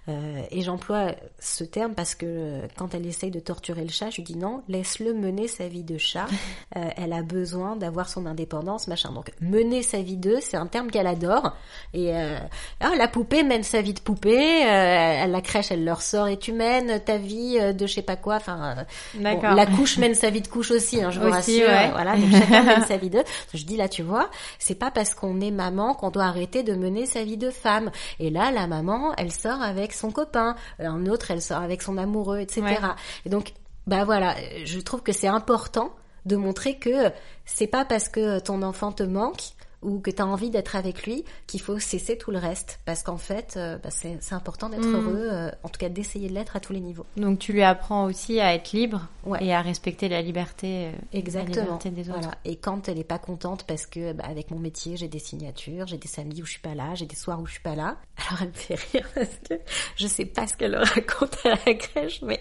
Euh, 0.07 0.41
et 0.51 0.61
j'emploie 0.61 1.13
ce 1.39 1.63
terme 1.63 1.93
parce 1.95 2.13
que 2.13 2.25
euh, 2.27 2.67
quand 2.77 2.93
elle 2.93 3.05
essaye 3.07 3.31
de 3.31 3.39
torturer 3.39 3.81
le 3.83 3.89
chat, 3.89 4.09
je 4.11 4.17
lui 4.17 4.23
dis 4.23 4.35
non, 4.37 4.61
laisse-le 4.67 5.13
mener 5.13 5.47
sa 5.47 5.67
vie 5.67 5.83
de 5.83 5.97
chat. 5.97 6.25
Euh, 6.77 6.89
elle 6.97 7.13
a 7.13 7.21
besoin 7.21 7.75
d'avoir 7.77 8.09
son 8.09 8.25
indépendance, 8.25 8.87
machin. 8.87 9.11
Donc, 9.13 9.31
mener 9.39 9.81
sa 9.81 10.01
vie 10.01 10.17
de, 10.17 10.39
c'est 10.41 10.57
un 10.57 10.65
terme 10.67 10.89
qu'elle 10.91 11.07
adore. 11.07 11.55
Et 11.93 12.13
euh, 12.13 12.37
ah, 12.81 12.91
la 12.97 13.07
poupée 13.07 13.43
mène 13.43 13.63
sa 13.63 13.81
vie 13.81 13.93
de 13.93 13.99
poupée. 13.99 14.65
Euh, 14.65 15.23
à 15.23 15.27
la 15.27 15.41
crèche, 15.41 15.71
elle 15.71 15.85
leur 15.85 16.01
sort 16.01 16.27
et 16.27 16.37
tu 16.37 16.51
mènes 16.51 16.99
ta 16.99 17.17
vie 17.17 17.57
euh, 17.61 17.71
de 17.71 17.87
je 17.87 17.93
sais 17.93 18.01
pas 18.01 18.15
quoi. 18.17 18.35
Enfin, 18.35 18.75
euh, 18.79 18.83
Bon, 19.21 19.41
la 19.41 19.65
couche 19.65 19.97
mène 19.99 20.15
sa 20.15 20.29
vie 20.29 20.41
de 20.41 20.47
couche 20.47 20.71
aussi, 20.71 21.01
hein, 21.01 21.11
je 21.11 21.19
vous 21.19 21.27
Aussi, 21.27 21.63
rassure. 21.63 21.67
ouais. 21.67 21.91
Voilà, 21.91 22.17
donc 22.17 22.31
chacun 22.31 22.63
mène 22.65 22.83
sa 22.85 22.97
vie 22.97 23.09
de. 23.09 23.23
Je 23.53 23.63
dis 23.63 23.77
là, 23.77 23.87
tu 23.87 24.01
vois, 24.03 24.29
c'est 24.59 24.75
pas 24.75 24.91
parce 24.91 25.13
qu'on 25.13 25.39
est 25.39 25.51
maman 25.51 25.93
qu'on 25.93 26.09
doit 26.15 26.25
arrêter 26.25 26.63
de 26.63 26.73
mener 26.73 27.05
sa 27.05 27.23
vie 27.23 27.37
de 27.37 27.51
femme. 27.51 27.91
Et 28.19 28.29
là, 28.29 28.51
la 28.51 28.67
maman, 28.67 29.13
elle 29.17 29.31
sort 29.31 29.61
avec 29.61 29.93
son 29.93 30.11
copain, 30.11 30.55
un 30.79 31.05
autre, 31.05 31.31
elle 31.31 31.41
sort 31.41 31.61
avec 31.61 31.81
son 31.81 31.97
amoureux, 31.97 32.39
etc. 32.39 32.61
Ouais. 32.61 32.77
Et 33.25 33.29
donc, 33.29 33.53
bah 33.85 34.03
voilà, 34.05 34.35
je 34.63 34.79
trouve 34.79 35.03
que 35.03 35.11
c'est 35.11 35.27
important 35.27 35.91
de 36.25 36.35
montrer 36.35 36.79
que 36.79 37.11
c'est 37.45 37.67
pas 37.67 37.85
parce 37.85 38.09
que 38.09 38.39
ton 38.39 38.63
enfant 38.63 38.91
te 38.91 39.03
manque 39.03 39.54
ou 39.85 39.99
que 39.99 40.11
tu 40.11 40.21
as 40.21 40.25
envie 40.25 40.49
d'être 40.49 40.75
avec 40.75 41.05
lui 41.05 41.23
qu'il 41.47 41.61
faut 41.61 41.79
cesser 41.79 42.17
tout 42.17 42.31
le 42.31 42.37
reste 42.39 42.79
parce 42.85 43.03
qu'en 43.03 43.17
fait 43.17 43.53
euh, 43.55 43.77
bah, 43.77 43.89
c'est 43.91 44.17
c'est 44.19 44.35
important 44.35 44.67
d'être 44.69 44.85
Mm. 44.85 44.95
heureux 44.95 45.27
euh, 45.31 45.51
en 45.63 45.69
tout 45.69 45.79
cas 45.79 45.89
d'essayer 45.89 46.27
de 46.27 46.33
l'être 46.33 46.55
à 46.55 46.59
tous 46.59 46.73
les 46.73 46.79
niveaux 46.81 47.05
Donc 47.17 47.39
tu 47.39 47.53
lui 47.53 47.63
apprends 47.63 48.05
aussi 48.05 48.39
à 48.39 48.53
être 48.55 48.71
libre 48.73 49.07
Ouais. 49.25 49.39
et 49.43 49.53
à 49.55 49.61
respecter 49.61 50.07
la 50.07 50.21
liberté, 50.21 50.87
euh, 50.87 50.91
la 51.13 51.19
Exactement. 51.19 51.61
liberté 51.63 51.89
des 51.89 52.09
autres. 52.09 52.19
Voilà. 52.19 52.37
Et 52.45 52.57
quand 52.57 52.87
elle 52.89 52.99
est 52.99 53.03
pas 53.03 53.17
contente 53.17 53.63
parce 53.65 53.85
que 53.87 54.13
bah, 54.13 54.23
avec 54.27 54.51
mon 54.51 54.59
métier 54.59 54.97
j'ai 54.97 55.07
des 55.07 55.17
signatures, 55.19 55.87
j'ai 55.87 55.97
des 55.97 56.07
samedis 56.07 56.41
où 56.43 56.45
je 56.45 56.51
suis 56.51 56.59
pas 56.61 56.75
là, 56.75 56.93
j'ai 56.95 57.05
des 57.07 57.15
soirs 57.15 57.39
où 57.41 57.45
je 57.47 57.53
suis 57.53 57.61
pas 57.61 57.75
là. 57.75 57.97
Alors 58.27 58.41
elle 58.43 58.49
me 58.49 58.53
fait 58.53 58.75
rire 58.75 59.07
parce 59.15 59.35
que 59.49 59.55
je 59.95 60.07
sais 60.07 60.25
pas 60.25 60.45
ce 60.47 60.55
qu'elle 60.55 60.75
raconte 60.75 61.37
à 61.45 61.49
la 61.65 61.73
crèche, 61.73 62.21
mais 62.21 62.39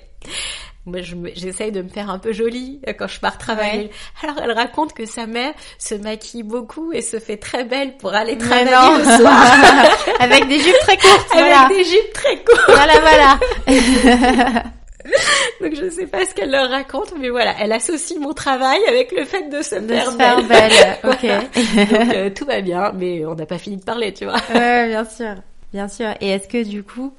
moi 0.87 1.01
je 1.01 1.15
j'essaye 1.35 1.73
de 1.73 1.81
me 1.83 1.89
faire 1.89 2.11
un 2.11 2.19
peu 2.19 2.33
jolie 2.33 2.81
euh, 2.87 2.93
quand 2.93 3.07
je 3.07 3.19
pars 3.19 3.39
travailler. 3.39 3.85
Ouais. 3.85 3.91
Alors 4.23 4.37
elle 4.43 4.53
raconte 4.53 4.93
que 4.93 5.07
sa 5.07 5.27
mère 5.27 5.55
se 5.79 5.95
maquille 5.95 6.43
beaucoup 6.43 6.93
et 6.93 7.01
se 7.01 7.19
fait 7.19 7.39
très 7.39 7.65
belle 7.65 7.97
pour 7.97 8.15
aller 8.15 8.37
travailler 8.37 8.99
le 8.99 9.05
soir 9.19 9.47
Avec 10.21 10.47
des 10.49 10.61
jupes 10.61 10.79
très 10.81 10.97
courtes, 10.97 11.27
avec 11.33 11.45
voilà. 11.47 11.69
des 11.69 11.85
jupes 11.85 12.13
très 12.13 12.37
courtes. 12.37 12.65
Voilà, 12.69 13.01
voilà. 13.01 14.63
Donc 15.61 15.75
je 15.75 15.91
sais 15.91 16.07
pas 16.07 16.25
ce 16.25 16.35
qu'elle 16.35 16.51
leur 16.51 16.71
raconte, 16.71 17.13
mais 17.19 17.29
voilà, 17.29 17.55
elle 17.61 17.73
associe 17.73 18.19
mon 18.19 18.33
travail 18.33 18.81
avec 18.89 19.13
le 19.13 19.25
fait 19.25 19.49
de 19.49 19.63
se 19.63 19.77
De 19.77 19.89
faire 19.89 20.11
se 20.11 20.17
faire 20.17 20.43
belle. 20.43 20.49
belle, 20.49 20.99
Voilà. 21.03 21.41
Donc 21.43 22.15
euh, 22.15 22.31
tout 22.31 22.45
va 22.47 22.61
bien, 22.61 22.93
mais 22.95 23.25
on 23.27 23.35
n'a 23.35 23.47
pas 23.47 23.59
fini 23.59 23.77
de 23.77 23.85
parler, 23.85 24.13
tu 24.15 24.25
vois. 24.25 24.37
Ouais, 24.55 24.89
bien 24.89 25.05
sûr, 25.05 25.35
bien 25.73 25.89
sûr. 25.89 26.09
Et 26.21 26.31
est-ce 26.31 26.49
que 26.49 26.63
du 26.65 26.83
coup, 26.83 27.13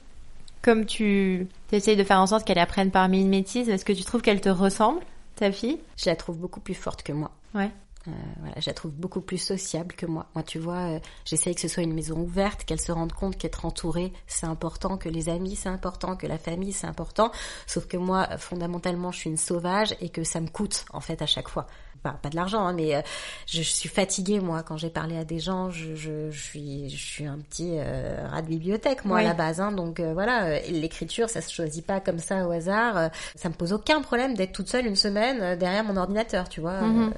comme 0.65 0.87
tu 0.87 1.47
essayes 1.71 1.95
de 1.95 2.03
faire 2.03 2.19
en 2.19 2.25
sorte 2.25 2.43
qu'elle 2.43 2.57
apprenne 2.57 2.89
par 2.89 3.07
mimétisme, 3.07 3.69
est-ce 3.69 3.85
que 3.85 3.93
tu 3.93 4.03
trouves 4.03 4.23
qu'elle 4.23 4.41
te 4.41 4.49
ressemble, 4.49 4.99
ta 5.35 5.51
fille? 5.51 5.79
Je 5.95 6.09
la 6.09 6.15
trouve 6.15 6.39
beaucoup 6.39 6.59
plus 6.59 6.73
forte 6.73 7.03
que 7.03 7.13
moi. 7.13 7.29
Ouais. 7.53 7.69
Euh, 8.07 8.11
voilà, 8.39 8.59
je 8.59 8.67
la 8.67 8.73
trouve 8.73 8.91
beaucoup 8.91 9.21
plus 9.21 9.37
sociable 9.37 9.93
que 9.93 10.07
moi. 10.07 10.25
Moi, 10.33 10.43
tu 10.43 10.57
vois, 10.57 10.95
euh, 10.95 10.99
j'essaye 11.23 11.53
que 11.53 11.61
ce 11.61 11.67
soit 11.67 11.83
une 11.83 11.93
maison 11.93 12.19
ouverte, 12.19 12.65
qu'elle 12.65 12.81
se 12.81 12.91
rende 12.91 13.13
compte 13.13 13.37
qu'être 13.37 13.65
entourée, 13.65 14.11
c'est 14.25 14.47
important, 14.47 14.97
que 14.97 15.07
les 15.07 15.29
amis, 15.29 15.55
c'est 15.55 15.69
important, 15.69 16.15
que 16.15 16.25
la 16.25 16.39
famille, 16.39 16.73
c'est 16.73 16.87
important. 16.87 17.31
Sauf 17.67 17.85
que 17.85 17.97
moi, 17.97 18.27
fondamentalement, 18.39 19.11
je 19.11 19.19
suis 19.19 19.29
une 19.29 19.37
sauvage 19.37 19.95
et 20.01 20.09
que 20.09 20.23
ça 20.23 20.41
me 20.41 20.47
coûte, 20.47 20.85
en 20.91 20.99
fait, 20.99 21.21
à 21.21 21.27
chaque 21.27 21.47
fois. 21.47 21.67
Pas, 22.05 22.11
pas 22.21 22.29
de 22.29 22.35
l'argent, 22.35 22.67
hein, 22.67 22.73
mais 22.73 22.93
euh, 22.95 23.01
je, 23.47 23.63
suis 23.63 23.89
fatiguée, 23.89 24.39
moi, 24.39 24.61
quand 24.61 24.77
j'ai 24.77 24.91
parlé 24.91 25.17
à 25.17 25.23
des 25.25 25.39
gens. 25.39 25.71
Je, 25.71 25.95
je, 25.95 26.29
je 26.29 26.39
suis, 26.39 26.87
je 26.87 26.95
suis 27.03 27.25
un 27.25 27.39
petit 27.39 27.77
euh, 27.79 28.27
rat 28.29 28.43
de 28.43 28.47
bibliothèque, 28.47 29.05
moi, 29.05 29.17
Oui. 29.17 29.23
à 29.23 29.29
la 29.29 29.33
base. 29.33 29.59
Hein, 29.59 29.71
donc 29.71 29.99
euh, 29.99 30.13
voilà, 30.13 30.59
l'écriture, 30.69 31.29
ça 31.31 31.41
se 31.41 31.51
choisit 31.51 31.83
pas 31.83 31.99
comme 31.99 32.19
ça 32.19 32.47
au 32.47 32.51
hasard. 32.51 33.09
Ça 33.33 33.49
me 33.49 33.55
pose 33.55 33.73
aucun 33.73 34.03
problème 34.03 34.35
d'être 34.35 34.51
toute 34.51 34.69
seule 34.69 34.85
une 34.85 34.95
semaine 34.95 35.57
derrière 35.57 35.83
mon 35.83 35.97
ordinateur, 35.97 36.47
tu 36.47 36.61
vois. 36.61 36.79
Mhm. 36.81 37.11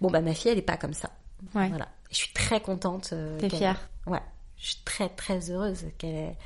Bon, 0.00 0.08
bah, 0.08 0.20
ma 0.20 0.32
fille, 0.34 0.52
elle 0.52 0.58
est 0.58 0.62
pas 0.62 0.76
comme 0.76 0.94
ça. 0.94 1.10
Ouais. 1.56 1.68
Voilà. 1.68 1.88
Je 2.12 2.16
suis 2.18 2.32
très 2.32 2.60
contente. 2.60 3.12
T'es 3.40 3.48
fière 3.50 3.88
Ouais. 4.06 4.22
Je 4.56 4.68
suis 4.68 4.82
très, 4.84 5.08
très 5.08 5.50
heureuse 5.50 5.84
qu'elle 5.98 6.14
ait, 6.14 6.36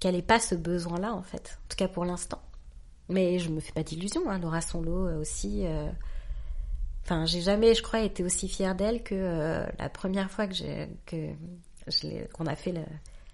qu'elle 0.00 0.16
ait 0.16 0.22
pas 0.22 0.40
ce 0.40 0.56
besoin-là, 0.56 1.14
en 1.14 1.22
fait. 1.22 1.56
En 1.64 1.68
tout 1.68 1.76
cas, 1.76 1.86
pour 1.86 2.04
l'instant. 2.04 2.40
Mais 3.08 3.38
je 3.38 3.48
me 3.50 3.60
fais 3.60 3.70
pas 3.72 3.84
d'illusions, 3.84 4.28
hein. 4.28 4.40
Laura 4.40 4.60
son 4.60 4.82
lot 4.82 5.20
aussi. 5.20 5.62
euh, 5.66 5.88
Enfin, 7.06 7.24
j'ai 7.24 7.40
jamais, 7.40 7.72
je 7.74 7.82
crois, 7.82 8.00
été 8.00 8.24
aussi 8.24 8.48
fière 8.48 8.74
d'elle 8.74 9.02
que 9.04 9.14
euh, 9.14 9.64
la 9.78 9.88
première 9.88 10.28
fois 10.28 10.48
que 10.48 10.54
j'ai, 10.54 10.88
que 11.06 11.16
je 11.86 12.02
l'ai- 12.06 12.28
qu'on 12.32 12.46
a 12.46 12.56
fait 12.56 12.72
le- 12.72 12.80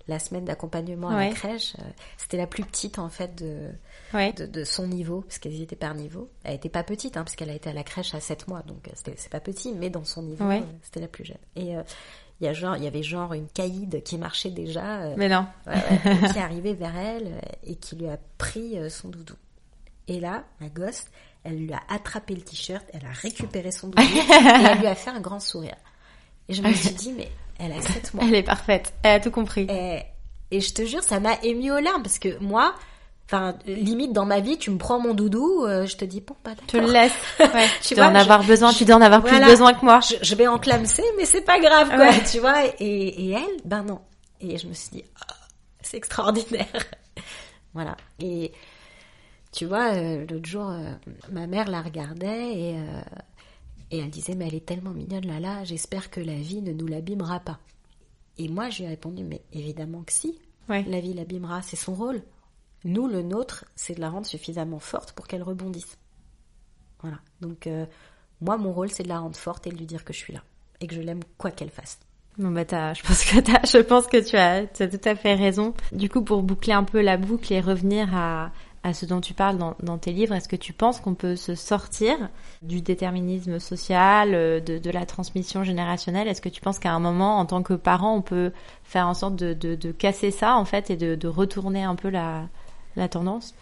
la 0.08 0.18
semaine 0.18 0.44
d'accompagnement 0.44 1.08
à 1.08 1.16
Ouais. 1.16 1.28
la 1.30 1.34
crèche. 1.34 1.74
euh, 1.78 1.82
C'était 2.18 2.36
la 2.36 2.46
plus 2.46 2.64
petite, 2.64 2.98
en 2.98 3.08
fait, 3.08 3.34
de, 3.34 3.70
Ouais. 4.12 4.32
de, 4.34 4.44
de 4.44 4.64
son 4.64 4.86
niveau, 4.88 5.22
parce 5.22 5.38
qu'elles 5.38 5.54
y 5.54 5.62
étaient 5.62 5.74
par 5.76 5.94
niveau. 5.94 6.28
Elle 6.44 6.56
était 6.56 6.68
pas 6.68 6.82
petite, 6.82 7.16
hein, 7.16 7.24
parce 7.24 7.34
qu'elle 7.34 7.48
a 7.48 7.54
été 7.54 7.70
à 7.70 7.72
la 7.72 7.82
crèche 7.82 8.14
à 8.14 8.20
7 8.20 8.46
mois, 8.46 8.60
donc 8.62 8.88
euh, 8.88 8.92
c'est 9.16 9.30
pas 9.30 9.40
petit, 9.40 9.72
mais 9.72 9.88
dans 9.88 10.04
son 10.04 10.22
niveau, 10.22 10.44
Ouais. 10.44 10.60
euh, 10.60 10.64
c'était 10.82 11.00
la 11.00 11.08
plus 11.08 11.24
jeune. 11.24 11.38
Et 11.56 11.68
il 12.40 12.44
y 12.44 12.48
a 12.48 12.52
genre, 12.52 12.76
il 12.76 12.84
y 12.84 12.86
avait 12.86 13.02
genre 13.02 13.32
une 13.32 13.46
caïde 13.48 14.02
qui 14.02 14.18
marchait 14.18 14.50
déjà, 14.50 15.14
Mais 15.16 15.30
non. 15.30 15.46
qui 16.34 16.38
arrivait 16.38 16.74
vers 16.74 16.96
elle 16.98 17.40
et 17.64 17.76
qui 17.76 17.96
lui 17.96 18.08
a 18.08 18.18
pris 18.36 18.76
son 18.90 19.08
doudou. 19.08 19.34
Et 20.08 20.18
là, 20.20 20.44
la 20.60 20.68
gosse, 20.68 21.04
elle 21.45 21.57
lui 21.59 21.72
a 21.72 21.80
attrapé 21.88 22.34
le 22.34 22.43
t-shirt, 22.43 22.84
elle 22.93 23.05
a 23.07 23.12
récupéré 23.12 23.72
son 23.72 23.88
doudou 23.90 24.03
et 24.03 24.20
elle 24.70 24.78
lui 24.78 24.86
a 24.86 24.95
fait 24.95 25.11
un 25.11 25.20
grand 25.20 25.40
sourire. 25.40 25.76
Et 26.49 26.55
je 26.55 26.62
me 26.62 26.72
suis 26.72 26.90
dit, 26.90 27.12
mais 27.12 27.30
elle 27.59 27.72
a 27.72 27.80
7 27.80 28.14
mois. 28.14 28.24
Elle 28.26 28.34
est 28.34 28.43
parfaite. 28.43 28.93
Elle 29.03 29.12
a 29.16 29.20
tout 29.20 29.30
compris. 29.30 29.66
Et, 29.70 30.03
et 30.51 30.61
je 30.61 30.72
te 30.74 30.84
jure, 30.84 31.03
ça 31.03 31.20
m'a 31.20 31.34
ému 31.43 31.70
aux 31.72 31.78
larmes 31.80 32.03
parce 32.03 32.18
que 32.18 32.36
moi, 32.38 32.74
enfin, 33.26 33.55
limite 33.66 34.12
dans 34.12 34.24
ma 34.26 34.40
vie, 34.40 34.59
tu 34.59 34.70
me 34.70 34.78
prends 34.78 34.99
mon 35.01 35.14
doudou, 35.14 35.64
euh, 35.64 35.86
je 35.86 35.97
te 35.97 36.05
dis 36.05 36.20
bon, 36.20 36.34
bah 36.45 36.53
Tu 36.66 36.80
le 36.80 36.90
laisses. 36.93 37.12
Ouais. 37.40 37.66
Tu 37.82 37.95
dois 37.95 38.07
en 38.07 38.14
avoir 38.14 38.43
besoin, 38.45 38.72
tu 38.72 38.84
dois 38.84 38.97
en 38.97 39.01
avoir 39.03 39.20
Voilà. 39.22 39.38
plus 39.40 39.47
besoin 39.51 39.72
que 39.74 39.84
moi. 39.84 40.01
Je, 40.01 40.16
je 40.22 40.34
vais 40.34 40.47
en 40.47 40.59
clamser, 40.59 41.05
mais 41.16 41.24
c'est 41.24 41.40
pas 41.43 41.59
grave, 41.61 41.88
quoi, 41.88 41.99
Ouais. 42.09 42.22
tu 42.30 42.38
vois. 42.40 42.66
Et, 42.80 43.09
et 43.26 43.30
elle, 43.32 43.61
ben 43.64 43.82
non. 43.82 44.01
Et 44.40 44.59
je 44.59 44.66
me 44.66 44.74
suis 44.74 44.90
dit, 44.90 45.05
Ah, 45.28 45.34
c'est 45.80 45.97
extraordinaire. 45.97 46.66
voilà. 47.74 47.97
Et 48.20 48.53
tu 49.53 49.66
vois, 49.66 49.94
euh, 49.94 50.26
l'autre 50.28 50.46
jour, 50.46 50.68
euh, 50.68 50.92
ma 51.30 51.46
mère 51.46 51.68
la 51.68 51.82
regardait 51.82 52.59
et, 52.59 52.78
euh, 52.78 53.03
et 53.90 53.98
elle 53.98 54.11
disait, 54.11 54.34
mais 54.34 54.48
elle 54.48 54.55
est 54.55 54.66
tellement 54.66 54.92
mignonne, 54.92 55.26
là, 55.26 55.38
là, 55.38 55.64
j'espère 55.64 56.11
que 56.11 56.20
la 56.20 56.36
vie 56.36 56.62
ne 56.62 56.72
nous 56.72 56.86
l'abîmera 56.86 57.40
pas. 57.40 57.61
Et 58.38 58.48
moi, 58.48 58.70
je 58.70 58.78
lui 58.78 58.84
ai 58.84 58.88
répondu, 58.88 59.24
mais 59.24 59.42
évidemment 59.53 60.03
que 60.03 60.12
si. 60.12 60.38
Ouais. 60.68 60.84
La 60.88 61.00
vie 61.00 61.12
l'abîmera, 61.12 61.61
c'est 61.61 61.76
son 61.76 61.94
rôle. 61.94 62.22
Nous, 62.84 63.07
le 63.07 63.22
nôtre, 63.22 63.66
c'est 63.76 63.94
de 63.94 64.00
la 64.00 64.09
rendre 64.09 64.26
suffisamment 64.26 64.78
forte 64.78 65.12
pour 65.12 65.28
qu'elle 65.28 65.42
rebondisse. 65.42 65.98
Voilà. 67.03 67.18
Donc, 67.40 67.66
euh, 67.66 67.84
moi, 68.40 68.57
mon 68.57 68.72
rôle, 68.72 68.90
c'est 68.90 69.03
de 69.03 69.09
la 69.09 69.18
rendre 69.18 69.36
forte 69.36 69.66
et 69.66 69.70
de 69.70 69.76
lui 69.76 69.86
dire 69.86 70.05
que 70.05 70.14
je 70.14 70.18
suis 70.18 70.32
là. 70.32 70.42
Et 70.80 70.86
que 70.86 70.94
je 70.94 71.03
l'aime 71.03 71.22
quoi 71.36 71.50
qu'elle 71.50 71.70
fasse. 71.70 72.00
Bon 72.38 72.50
bah 72.50 72.64
t'as, 72.64 72.94
je 72.94 73.03
pense 73.03 73.24
que 73.26 73.40
t'as, 73.40 73.61
je 73.70 73.76
pense 73.82 74.07
que 74.07 74.16
tu 74.16 74.36
as, 74.36 74.66
tu 74.66 74.82
as 74.82 74.88
tout 74.88 75.07
à 75.07 75.14
fait 75.14 75.34
raison. 75.34 75.74
Du 75.92 76.09
coup, 76.09 76.22
pour 76.22 76.42
boucler 76.42 76.72
un 76.72 76.82
peu 76.82 77.03
la 77.03 77.18
boucle 77.18 77.53
et 77.53 77.61
revenir 77.61 78.16
à, 78.16 78.53
à 78.85 78.95
ce 78.95 79.07
dont 79.07 79.20
tu 79.20 79.33
parles 79.33 79.59
dans, 79.59 79.76
dans 79.83 79.97
tes 79.99 80.12
livres, 80.12 80.35
est-ce 80.35 80.49
que 80.49 80.57
tu 80.57 80.72
penses 80.72 80.99
qu'on 81.01 81.14
peut 81.14 81.37
se 81.37 81.55
sortir 81.55 82.16
du 82.62 82.80
déterminisme 82.80 83.61
social, 83.61 84.35
euh, 84.35 84.59
de, 84.61 84.78
de 84.78 84.91
la 84.91 85.07
transmission 85.07 85.62
générationnelle? 85.62 86.26
Est-ce 86.26 86.41
que 86.41 86.49
tu 86.49 86.61
penses 86.61 86.78
qu'à 86.80 86.93
un 86.93 86.99
moment, 86.99 87.39
en 87.39 87.47
tant 87.47 87.62
que 87.62 87.74
parent, 87.74 88.16
on 88.16 88.22
peut 88.22 88.51
faire 88.83 89.07
en 89.07 89.14
sorte 89.14 89.37
de, 89.37 89.53
de, 89.55 89.74
de 89.76 89.93
casser 89.93 90.30
ça 90.33 90.57
en 90.57 90.64
fait 90.64 90.91
et 90.91 90.97
de, 90.97 91.28
retourner 91.28 91.85
un 91.85 91.95
peu 91.95 92.09
la, 92.11 92.49
la 92.97 93.09
tendance? 93.09 93.55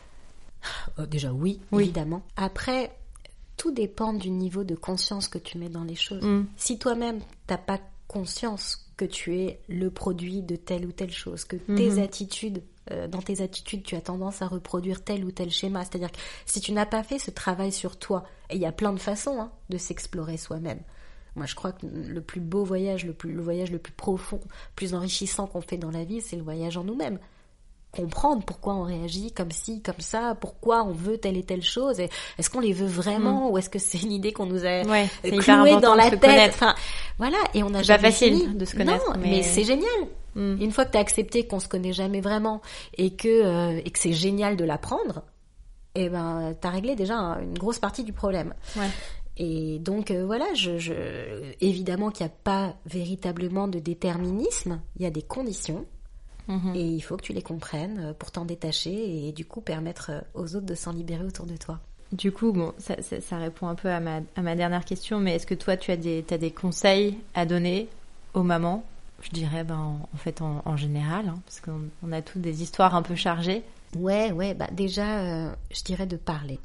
Euh, 0.99 1.07
Déjà 1.07 1.33
oui, 1.33 1.61
Oui. 1.73 1.85
évidemment. 1.85 2.23
Après, 2.37 2.91
tout 3.57 3.73
dépend 3.73 4.12
du 4.14 4.31
niveau 4.31 4.64
de 4.64 4.75
conscience 4.75 5.29
que 5.29 5.39
tu 5.39 5.59
mets 5.59 5.68
dans 5.68 5.85
les 5.85 5.95
choses. 5.97 6.23
Mm. 6.25 6.47
Si 6.57 6.79
toi-même 6.79 7.21
t'as 7.47 7.59
pas 7.59 7.79
conscience 8.09 8.87
que 8.97 9.05
tu 9.05 9.37
es 9.37 9.61
le 9.68 9.91
produit 9.91 10.43
de 10.43 10.57
telle 10.57 10.85
ou 10.87 10.93
telle 10.93 11.12
chose, 11.12 11.45
que 11.45 11.57
tes 11.57 11.91
Mhm. 11.91 11.99
attitudes, 12.03 12.62
euh, 12.93 13.09
dans 13.09 13.22
tes 13.22 13.43
attitudes, 13.43 13.82
tu 13.82 13.95
as 13.97 14.01
tendance 14.01 14.43
à 14.43 14.47
reproduire 14.47 15.03
tel 15.03 15.24
ou 15.24 15.30
tel 15.30 15.51
schéma. 15.51 15.84
C'est-à-dire 15.84 16.11
que 16.11 16.18
si 16.47 16.61
tu 16.61 16.72
n'as 16.72 16.86
pas 16.86 17.03
fait 17.03 17.18
ce 17.18 17.30
travail 17.30 17.72
sur 17.72 17.99
toi, 17.99 18.24
et 18.51 18.57
il 18.57 18.61
y 18.61 18.66
a 18.66 18.72
plein 18.72 18.93
de 18.93 18.99
façons 18.99 19.41
hein, 19.41 19.51
de 19.68 19.78
s'explorer 19.78 20.36
soi-même. 20.36 20.80
Moi, 21.36 21.47
je 21.47 21.55
crois 21.55 21.72
que 21.72 21.86
le 21.86 22.20
plus 22.20 22.41
beau 22.41 22.64
voyage, 22.64 23.07
le, 23.07 23.12
plus, 23.12 23.32
le 23.32 23.43
voyage 23.43 23.70
le 23.70 23.78
plus 23.78 23.93
profond, 23.93 24.41
plus 24.74 24.95
enrichissant 24.95 25.47
qu'on 25.47 25.61
fait 25.61 25.76
dans 25.76 25.91
la 25.91 26.05
vie, 26.05 26.20
c'est 26.20 26.36
le 26.36 26.43
voyage 26.43 26.76
en 26.76 26.84
nous-mêmes 26.84 27.18
comprendre 27.93 28.45
pourquoi 28.45 28.74
on 28.74 28.82
réagit 28.84 29.32
comme 29.32 29.51
ci, 29.51 29.82
comme 29.82 29.99
ça, 30.01 30.36
pourquoi 30.41 30.84
on 30.84 30.93
veut 30.93 31.18
telle 31.18 31.36
et 31.36 31.43
telle 31.43 31.62
chose. 31.62 31.99
Et 32.01 32.09
Est-ce 32.38 32.49
qu'on 32.51 32.61
les 32.61 32.72
veut 32.72 32.86
vraiment 32.86 33.51
ou 33.51 33.59
est-ce 33.59 33.68
que 33.70 33.78
c'est 33.80 34.01
une 34.03 34.12
idée 34.12 34.32
qu'on 34.32 34.47
nous 34.47 34.64
a 34.64 34.84
Mm. 34.84 34.91
Ouais, 34.91 35.09
clouée 35.38 35.80
dans 35.80 35.95
la 35.95 36.11
tête 36.11 36.20
connaître. 36.20 36.55
Enfin, 36.55 36.74
voilà. 37.18 37.38
Et 37.55 37.62
on 37.62 37.74
a 37.74 37.82
jamais 37.82 38.03
pas 38.03 38.11
facile 38.11 38.36
fini. 38.38 38.55
de 38.55 38.64
se 38.64 38.76
connaître, 38.76 39.05
Non, 39.09 39.18
mais- 39.20 39.30
mais, 39.30 39.43
c'est 39.43 39.64
génial. 39.64 39.88
Mm. 40.36 40.62
Une 40.62 40.70
fois 40.70 40.84
que 40.84 40.93
tu 40.93 40.99
as 40.99 41.01
accepté 41.01 41.47
qu'on 41.47 41.59
se 41.59 41.66
connaît 41.68 41.93
jamais 41.93 42.20
vraiment 42.20 42.61
et 42.97 43.11
que 43.16 43.28
euh, 43.28 43.80
et 43.84 43.91
que 43.91 43.99
c'est 43.99 44.12
génial 44.12 44.57
de 44.57 44.64
l'apprendre, 44.64 45.22
eh 45.97 46.09
ben 46.09 46.55
t'as 46.61 46.70
réglé 46.70 46.95
déjà 46.95 47.16
un- 47.16 47.41
une 47.43 47.59
grosse 47.59 47.80
partie 47.80 48.05
du 48.05 48.12
problème. 48.12 48.55
Ouais. 48.76 48.86
Et 49.36 49.78
donc 49.80 50.12
euh, 50.12 50.24
voilà, 50.24 50.45
je, 50.55 50.78
je 50.78 50.93
évidemment 51.61 52.11
qu'il 52.11 52.24
n'y 52.26 52.30
a 52.30 52.34
pas 52.45 52.74
véritablement 52.86 53.66
de 53.66 53.80
déterminisme, 53.80 54.80
il 54.97 55.03
y 55.03 55.07
a 55.07 55.11
des 55.11 55.22
conditions. 55.22 55.84
Mhm. 56.49 56.74
Et 56.74 56.84
il 56.84 57.01
faut 57.01 57.16
que 57.16 57.22
tu 57.22 57.32
les 57.32 57.43
comprennes 57.43 57.99
euh, 58.01 58.12
pour 58.12 58.30
t'en 58.30 58.45
détacher 58.45 59.28
et 59.28 59.32
du 59.32 59.45
coup 59.45 59.61
permettre 59.61 60.11
euh, 60.11 60.20
aux 60.34 60.57
autres 60.57 60.66
de 60.66 60.74
s'en 60.74 60.93
libérer 60.93 61.24
autour 61.24 61.47
de 61.47 61.57
toi. 61.57 61.78
Du 62.12 62.32
coup, 62.32 62.53
bon, 62.53 62.72
ça, 62.78 63.01
ça, 63.03 63.20
ça 63.20 63.38
répond 63.38 63.68
un 63.68 63.76
peu 63.76 63.88
à 63.88 64.01
ma, 64.01 64.20
à 64.34 64.43
ma 64.43 64.57
dernière 64.57 64.84
question, 64.84 65.20
mais 65.20 65.36
est-ce 65.36 65.47
que 65.47 65.55
toi, 65.55 65.76
tu 65.76 65.93
as 65.93 65.97
des, 65.97 66.51
conseils 66.51 67.18
à 67.34 67.47
donner 67.47 67.88
aux 68.34 68.43
mamans? 68.43 68.84
Je 69.22 69.30
dirais, 69.30 69.62
ben, 69.62 69.76
en, 69.76 70.09
en 70.12 70.16
fait, 70.16 70.43
en, 70.43 70.62
en 70.64 70.76
général, 70.76 71.28
hein, 71.28 71.38
parce 71.47 71.61
qu'on 71.61 71.82
on 72.03 72.11
a 72.11 72.20
toutes 72.20 72.43
des 72.43 72.62
histoires 72.62 72.97
un 72.97 73.03
peu 73.03 73.14
chargées. 73.14 73.62
Ouais, 73.97 74.32
ouais, 74.32 74.55
bah 74.55 74.68
déjà, 74.72 75.20
euh, 75.20 75.53
je 75.70 75.82
dirais 75.82 76.07
de 76.07 76.16
parler 76.16 76.59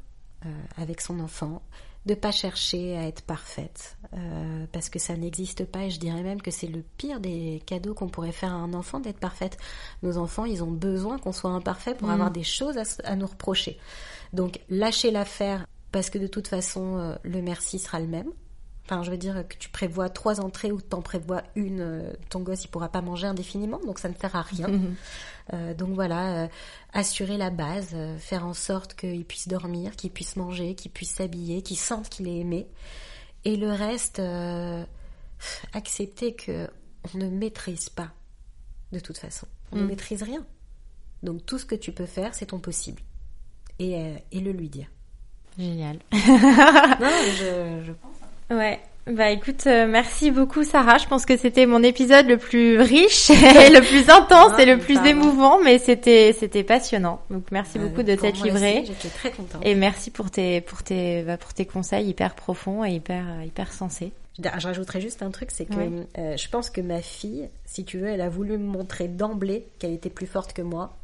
euh, 0.44 0.48
avec 0.78 1.00
son 1.00 1.20
enfant, 1.20 1.62
de 2.06 2.14
pas 2.14 2.30
chercher 2.30 2.96
à 2.96 3.06
être 3.08 3.22
parfaite, 3.22 3.98
euh, 4.14 4.64
parce 4.72 4.88
que 4.88 4.98
ça 5.00 5.16
n'existe 5.16 5.64
pas 5.64 5.84
et 5.84 5.90
je 5.90 5.98
dirais 5.98 6.22
même 6.22 6.40
que 6.40 6.52
c'est 6.52 6.68
le 6.68 6.82
pire 6.96 7.18
des 7.18 7.60
cadeaux 7.66 7.94
qu'on 7.94 8.08
pourrait 8.08 8.32
faire 8.32 8.52
à 8.52 8.56
un 8.56 8.72
enfant 8.74 9.00
d'être 9.00 9.18
parfaite. 9.18 9.58
Nos 10.02 10.16
enfants, 10.16 10.44
ils 10.44 10.62
ont 10.62 10.70
besoin 10.70 11.18
qu'on 11.18 11.32
soit 11.32 11.50
imparfait 11.50 11.94
pour 11.94 12.08
Mm. 12.08 12.12
avoir 12.12 12.30
des 12.30 12.44
choses 12.44 12.76
à, 13.04 13.16
nous 13.16 13.26
reprocher. 13.26 13.78
Donc 14.32 14.60
lâcher 14.70 15.10
l'affaire, 15.10 15.66
parce 15.90 16.08
que 16.08 16.18
de 16.18 16.28
toute 16.28 16.46
façon, 16.46 16.96
euh, 16.96 17.16
le 17.24 17.42
merci 17.42 17.80
sera 17.80 17.98
le 17.98 18.06
même. 18.06 18.30
Enfin, 18.84 19.02
je 19.02 19.10
veux 19.10 19.16
dire 19.16 19.44
que 19.48 19.56
tu 19.56 19.68
prévois 19.68 20.08
trois 20.08 20.40
entrées 20.40 20.70
ou 20.70 20.80
t'en 20.80 21.02
prévois 21.02 21.42
une, 21.56 21.80
euh, 21.80 22.12
ton 22.30 22.38
gosse 22.38 22.64
il 22.64 22.68
pourra 22.68 22.88
pas 22.88 23.00
manger 23.00 23.26
indéfiniment, 23.26 23.80
donc 23.84 23.98
ça 23.98 24.08
ne 24.08 24.14
sert 24.14 24.36
à 24.36 24.42
rien. 24.42 24.68
Euh, 24.70 24.78
donc 25.74 25.90
voilà, 25.90 26.44
euh, 26.44 26.48
assurer 26.92 27.36
la 27.36 27.50
base, 27.50 27.90
euh, 27.94 28.18
faire 28.18 28.44
en 28.46 28.54
sorte 28.54 28.94
qu'il 28.94 29.24
puisse 29.24 29.48
dormir, 29.48 29.94
qu'il 29.96 30.10
puisse 30.10 30.36
manger, 30.36 30.74
qu'il 30.74 30.90
puisse 30.90 31.12
s'habiller, 31.12 31.62
qu'il 31.62 31.78
sente 31.78 32.08
qu'il 32.08 32.26
est 32.28 32.38
aimé. 32.38 32.66
Et 33.44 33.56
le 33.56 33.70
reste, 33.70 34.18
euh, 34.18 34.84
accepter 35.72 36.34
que 36.34 36.68
on 37.14 37.18
ne 37.18 37.28
maîtrise 37.28 37.88
pas 37.88 38.10
de 38.92 38.98
toute 38.98 39.18
façon. 39.18 39.46
On 39.72 39.76
ne 39.76 39.82
Mm. 39.82 39.86
maîtrise 39.86 40.22
rien. 40.22 40.44
Donc 41.22 41.44
tout 41.46 41.58
ce 41.58 41.64
que 41.66 41.74
tu 41.74 41.92
peux 41.92 42.06
faire, 42.06 42.34
c'est 42.34 42.46
ton 42.46 42.58
possible. 42.58 43.02
Et, 43.78 43.94
euh, 43.96 44.16
et 44.32 44.40
le 44.40 44.52
lui 44.52 44.68
dire. 44.68 44.88
Génial. 45.58 45.98
non, 46.12 46.18
je, 47.38 47.82
je 47.86 47.92
pense. 47.92 48.16
Ouais. 48.50 48.80
Bah 49.08 49.30
écoute, 49.30 49.68
euh, 49.68 49.86
merci 49.86 50.32
beaucoup 50.32 50.64
Sarah. 50.64 50.98
Je 50.98 51.06
pense 51.06 51.24
que 51.26 51.36
c'était 51.36 51.64
mon 51.66 51.82
épisode 51.84 52.26
le 52.26 52.38
plus 52.38 52.80
riche 52.80 53.30
et 53.30 53.70
le 53.70 53.80
plus 53.80 54.10
intense 54.10 54.58
et 54.58 54.64
le 54.64 54.78
plus 54.78 54.98
émouvant, 55.06 55.60
mais 55.62 55.78
c'était 55.78 56.34
c'était 56.36 56.64
passionnant. 56.64 57.20
Donc 57.30 57.44
merci 57.52 57.78
beaucoup 57.78 58.02
de 58.02 58.12
Euh, 58.12 58.16
t'être 58.16 58.40
aussi, 58.44 58.84
J'étais 58.86 59.08
très 59.08 59.30
contente. 59.30 59.62
et 59.64 59.76
merci 59.76 60.10
pour 60.10 60.30
tes 60.32 60.60
pour 60.60 60.82
tes 60.82 61.22
bah, 61.22 61.36
pour 61.36 61.54
tes 61.54 61.66
conseils 61.66 62.08
hyper 62.08 62.34
profonds 62.34 62.84
et 62.84 62.90
hyper 62.94 63.24
hyper 63.44 63.72
sensés. 63.72 64.12
Je 64.38 64.42
je 64.58 64.66
rajouterais 64.66 65.00
juste 65.00 65.22
un 65.22 65.30
truc, 65.30 65.50
c'est 65.52 65.66
que 65.66 65.74
Ouais. 65.76 65.90
euh, 66.18 66.36
je 66.36 66.48
pense 66.48 66.68
que 66.68 66.80
ma 66.80 67.00
fille, 67.00 67.48
si 67.64 67.84
tu 67.84 67.98
veux, 67.98 68.08
elle 68.08 68.20
a 68.20 68.28
voulu 68.28 68.58
me 68.58 68.66
montrer 68.66 69.06
d'emblée 69.06 69.66
qu'elle 69.78 69.92
était 69.92 70.10
plus 70.10 70.26
forte 70.26 70.52
que 70.52 70.62
moi, 70.62 70.96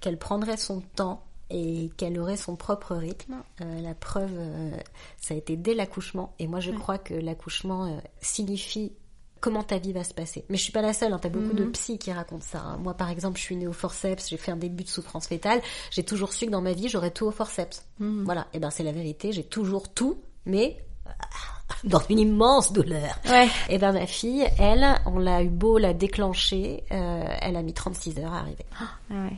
qu'elle 0.00 0.16
prendrait 0.16 0.56
son 0.56 0.80
temps 0.96 1.22
et 1.50 1.90
qu'elle 1.96 2.18
aurait 2.18 2.36
son 2.36 2.56
propre 2.56 2.94
rythme. 2.94 3.36
Euh, 3.60 3.80
la 3.80 3.94
preuve, 3.94 4.32
euh, 4.36 4.70
ça 5.16 5.34
a 5.34 5.36
été 5.36 5.56
dès 5.56 5.74
l'accouchement. 5.74 6.34
Et 6.38 6.46
moi, 6.46 6.60
je 6.60 6.70
crois 6.72 6.98
que 6.98 7.14
l'accouchement 7.14 7.86
euh, 7.86 7.96
signifie 8.20 8.92
comment 9.40 9.62
ta 9.62 9.78
vie 9.78 9.92
va 9.92 10.02
se 10.04 10.12
passer. 10.14 10.44
Mais 10.48 10.56
je 10.56 10.62
suis 10.64 10.72
pas 10.72 10.82
la 10.82 10.92
seule, 10.92 11.12
hein, 11.12 11.18
t'as 11.22 11.28
beaucoup 11.28 11.54
de 11.54 11.64
psy 11.66 11.96
qui 11.98 12.12
racontent 12.12 12.44
ça. 12.44 12.58
hein. 12.60 12.76
Moi, 12.82 12.94
par 12.94 13.08
exemple, 13.08 13.38
je 13.38 13.44
suis 13.44 13.56
née 13.56 13.68
au 13.68 13.72
forceps, 13.72 14.28
j'ai 14.28 14.36
fait 14.36 14.50
un 14.50 14.56
début 14.56 14.82
de 14.82 14.88
souffrance 14.88 15.28
fétale, 15.28 15.60
j'ai 15.92 16.02
toujours 16.02 16.32
su 16.32 16.46
que 16.46 16.50
dans 16.50 16.60
ma 16.60 16.72
vie, 16.72 16.88
j'aurais 16.88 17.12
tout 17.12 17.24
au 17.26 17.30
forceps. 17.30 17.86
Voilà, 18.24 18.48
et 18.52 18.58
ben 18.58 18.70
c'est 18.70 18.82
la 18.82 18.90
vérité, 18.90 19.30
j'ai 19.32 19.44
toujours 19.44 19.94
tout, 19.94 20.18
mais 20.44 20.84
dans 21.84 22.00
une 22.10 22.18
immense 22.18 22.72
douleur. 22.72 23.16
Ouais. 23.28 23.48
Et 23.68 23.78
ben 23.78 23.92
ma 23.92 24.06
fille, 24.06 24.44
elle, 24.58 24.84
on 25.06 25.18
l'a 25.20 25.42
eu 25.44 25.48
beau 25.50 25.78
la 25.78 25.94
déclencher, 25.94 26.82
euh, 26.90 27.24
elle 27.40 27.54
a 27.56 27.62
mis 27.62 27.72
36 27.74 28.18
heures 28.18 28.32
à 28.34 28.40
arriver. 28.40 28.66
Ah 28.80 28.88
ouais. 29.14 29.36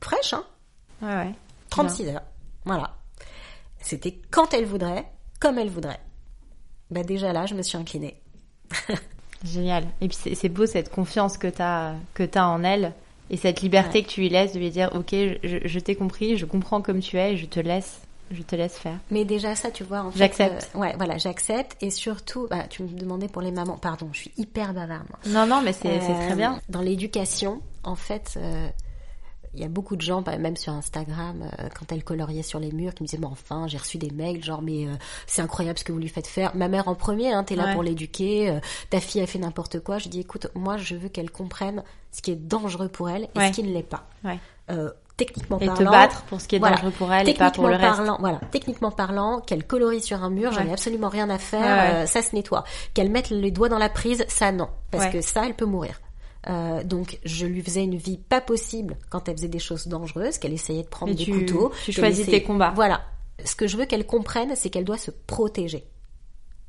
Fraîche, 0.00 0.32
hein 0.34 0.44
Ouais 1.02 1.08
ouais. 1.14 1.34
36 1.70 2.08
heures. 2.08 2.22
Voilà. 2.64 2.96
C'était 3.80 4.18
quand 4.30 4.52
elle 4.54 4.66
voudrait, 4.66 5.06
comme 5.40 5.58
elle 5.58 5.70
voudrait. 5.70 6.00
Bah 6.90 7.02
déjà 7.02 7.32
là, 7.32 7.46
je 7.46 7.54
me 7.54 7.62
suis 7.62 7.78
inclinée. 7.78 8.20
Génial. 9.44 9.84
Et 10.00 10.08
puis 10.08 10.18
c'est 10.34 10.48
beau 10.48 10.66
cette 10.66 10.90
confiance 10.90 11.38
que 11.38 11.46
t'as 11.46 11.94
que 12.14 12.22
t'as 12.22 12.44
en 12.46 12.62
elle 12.62 12.92
et 13.30 13.36
cette 13.36 13.62
liberté 13.62 14.02
que 14.02 14.08
tu 14.08 14.20
lui 14.20 14.28
laisses 14.28 14.52
de 14.52 14.58
lui 14.58 14.70
dire 14.70 14.90
ok 14.94 15.10
je, 15.12 15.58
je 15.64 15.78
t'ai 15.78 15.94
compris, 15.94 16.36
je 16.36 16.44
comprends 16.44 16.82
comme 16.82 17.00
tu 17.00 17.16
es, 17.16 17.34
et 17.34 17.36
je 17.36 17.46
te 17.46 17.58
laisse 17.60 18.00
je 18.32 18.42
te 18.42 18.54
laisse 18.54 18.76
faire. 18.78 18.98
Mais 19.10 19.24
déjà 19.24 19.56
ça, 19.56 19.72
tu 19.72 19.82
vois, 19.82 20.02
en 20.02 20.10
fait, 20.12 20.18
J'accepte. 20.18 20.70
euh, 20.76 20.78
ouais, 20.78 20.94
voilà, 20.96 21.18
j'accepte. 21.18 21.76
Et 21.80 21.90
surtout, 21.90 22.46
bah, 22.48 22.64
tu 22.70 22.84
me 22.84 22.88
demandais 22.88 23.26
pour 23.26 23.42
les 23.42 23.50
mamans. 23.50 23.76
Pardon, 23.76 24.08
je 24.12 24.20
suis 24.20 24.32
hyper 24.36 24.72
bavarde. 24.72 25.06
moi. 25.08 25.18
Non 25.26 25.46
non 25.52 25.62
mais 25.62 25.72
c'est 25.72 26.00
c'est 26.00 26.12
Euh, 26.12 26.26
très 26.26 26.36
bien. 26.36 26.60
Dans 26.68 26.80
l'éducation, 26.82 27.60
en 27.82 27.96
fait, 27.96 28.34
euh, 28.36 28.68
il 29.54 29.60
y 29.60 29.64
a 29.64 29.68
beaucoup 29.68 29.96
de 29.96 30.00
gens, 30.00 30.22
bah, 30.22 30.36
même 30.38 30.56
sur 30.56 30.72
Instagram, 30.72 31.42
euh, 31.58 31.68
quand 31.78 31.90
elle 31.92 32.04
coloriait 32.04 32.42
sur 32.44 32.58
les 32.60 32.70
murs, 32.72 32.94
qui 32.94 33.02
me 33.02 33.08
disaient, 33.08 33.18
mais 33.20 33.26
enfin, 33.26 33.66
j'ai 33.66 33.78
reçu 33.78 33.98
des 33.98 34.10
mails, 34.10 34.42
genre, 34.44 34.62
mais 34.62 34.86
euh, 34.86 34.92
c'est 35.26 35.42
incroyable 35.42 35.78
ce 35.78 35.84
que 35.84 35.90
vous 35.92 35.98
lui 35.98 36.08
faites 36.08 36.26
faire. 36.28 36.54
Ma 36.54 36.68
mère 36.68 36.86
en 36.88 36.94
premier, 36.94 37.32
hein, 37.32 37.42
t'es 37.42 37.56
là 37.56 37.64
Ouais. 37.66 37.72
pour 37.74 37.82
l'éduquer, 37.82 38.50
euh, 38.50 38.60
ta 38.90 39.00
fille 39.00 39.20
a 39.20 39.26
fait 39.26 39.38
n'importe 39.40 39.80
quoi. 39.80 39.98
Je 39.98 40.08
dis, 40.08 40.20
écoute, 40.20 40.46
moi, 40.54 40.76
je 40.76 40.94
veux 40.94 41.08
qu'elle 41.08 41.30
comprenne 41.30 41.82
ce 42.12 42.22
qui 42.22 42.30
est 42.30 42.36
dangereux 42.36 42.88
pour 42.88 43.10
elle 43.10 43.24
et 43.34 43.38
Ouais. 43.38 43.48
ce 43.48 43.52
qui 43.54 43.62
ne 43.64 43.72
l'est 43.72 43.82
pas. 43.82 44.04
Ouais. 44.24 44.38
Euh, 44.70 44.90
techniquement 45.16 45.58
Et 45.58 45.66
te 45.66 45.72
parlant, 45.74 45.90
battre 45.90 46.22
pour 46.22 46.40
ce 46.40 46.46
qui 46.48 46.56
est 46.56 46.58
voilà. 46.60 46.76
dangereux 46.76 46.92
pour 46.92 47.12
elle 47.12 47.28
et 47.28 47.34
pas 47.34 47.50
pour 47.50 47.64
le 47.66 47.72
Techniquement 47.72 47.88
reste. 47.90 47.98
parlant, 48.06 48.16
voilà, 48.20 48.40
techniquement 48.52 48.90
parlant, 48.90 49.40
qu'elle 49.40 49.66
colorie 49.66 50.00
sur 50.00 50.22
un 50.22 50.30
mur, 50.30 50.52
j'en 50.52 50.64
ai 50.64 50.72
absolument 50.72 51.08
rien 51.10 51.28
à 51.28 51.36
faire, 51.38 52.02
euh, 52.02 52.06
ça 52.06 52.22
se 52.22 52.34
nettoie. 52.34 52.64
Qu'elle 52.94 53.10
mette 53.10 53.28
les 53.30 53.50
doigts 53.50 53.68
dans 53.68 53.78
la 53.78 53.88
prise, 53.90 54.24
ça 54.28 54.50
non, 54.52 54.68
parce 54.92 55.06
que 55.08 55.20
ça, 55.20 55.44
elle 55.44 55.54
peut 55.54 55.66
mourir. 55.66 56.00
Euh, 56.48 56.82
donc 56.84 57.18
je 57.24 57.44
lui 57.46 57.62
faisais 57.62 57.82
une 57.84 57.96
vie 57.96 58.16
pas 58.16 58.40
possible 58.40 58.96
quand 59.10 59.28
elle 59.28 59.36
faisait 59.36 59.48
des 59.48 59.58
choses 59.58 59.86
dangereuses, 59.88 60.38
qu'elle 60.38 60.54
essayait 60.54 60.82
de 60.84 60.88
prendre 60.88 61.12
Et 61.12 61.14
des 61.14 61.24
tu- 61.24 61.32
couteaux. 61.32 61.70
tu 61.84 61.92
qu'elle 61.92 62.04
choisis 62.04 62.26
tes 62.26 62.42
combats. 62.42 62.72
Voilà. 62.74 63.02
Ce 63.44 63.54
que 63.54 63.66
je 63.66 63.76
veux 63.76 63.84
qu'elle 63.86 64.06
comprenne, 64.06 64.52
c'est 64.56 64.70
qu'elle 64.70 64.84
doit 64.84 64.96
se 64.98 65.10
protéger. 65.10 65.84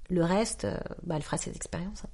Le 0.09 0.23
reste, 0.25 0.65
euh, 0.65 0.75
bah, 1.03 1.15
elle 1.17 1.21
fera 1.21 1.37
ses 1.37 1.51
expériences. 1.55 2.03
hein. 2.05 2.09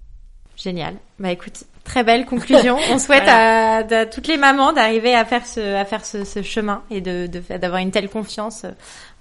Génial. 0.56 0.96
Bah 1.20 1.32
écoute, 1.32 1.66
très 1.84 2.04
belle 2.04 2.26
conclusion. 2.26 2.78
On 2.92 2.98
souhaite 2.98 3.28
à, 3.28 3.78
à 3.78 4.06
toutes 4.08 4.26
les 4.28 4.38
mamans 4.38 4.74
d'arriver 4.74 5.14
à 5.14 5.24
faire 5.24 5.46
ce 5.46 5.60
à 5.76 5.86
faire 5.86 6.04
ce, 6.04 6.24
ce 6.26 6.42
chemin 6.42 6.82
et 6.90 7.00
de 7.00 7.28
de 7.28 7.42
faire- 7.42 7.60
d'avoir 7.60 7.80
une 7.80 7.92
telle 7.92 8.10
confiance 8.10 8.64
euh, 8.66 8.72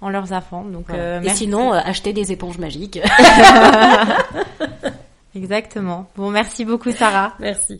en 0.01 0.09
leurs 0.09 0.31
enfants. 0.33 0.63
Donc 0.63 0.89
euh, 0.89 1.19
Et 1.21 1.25
merci. 1.25 1.43
sinon, 1.43 1.73
euh, 1.75 1.79
acheter 1.83 2.11
des 2.11 2.31
éponges 2.31 2.57
magiques. 2.57 2.99
Exactement. 5.35 6.07
Bon, 6.15 6.31
merci 6.31 6.65
beaucoup 6.65 6.91
Sarah. 6.91 7.33
Merci. 7.39 7.79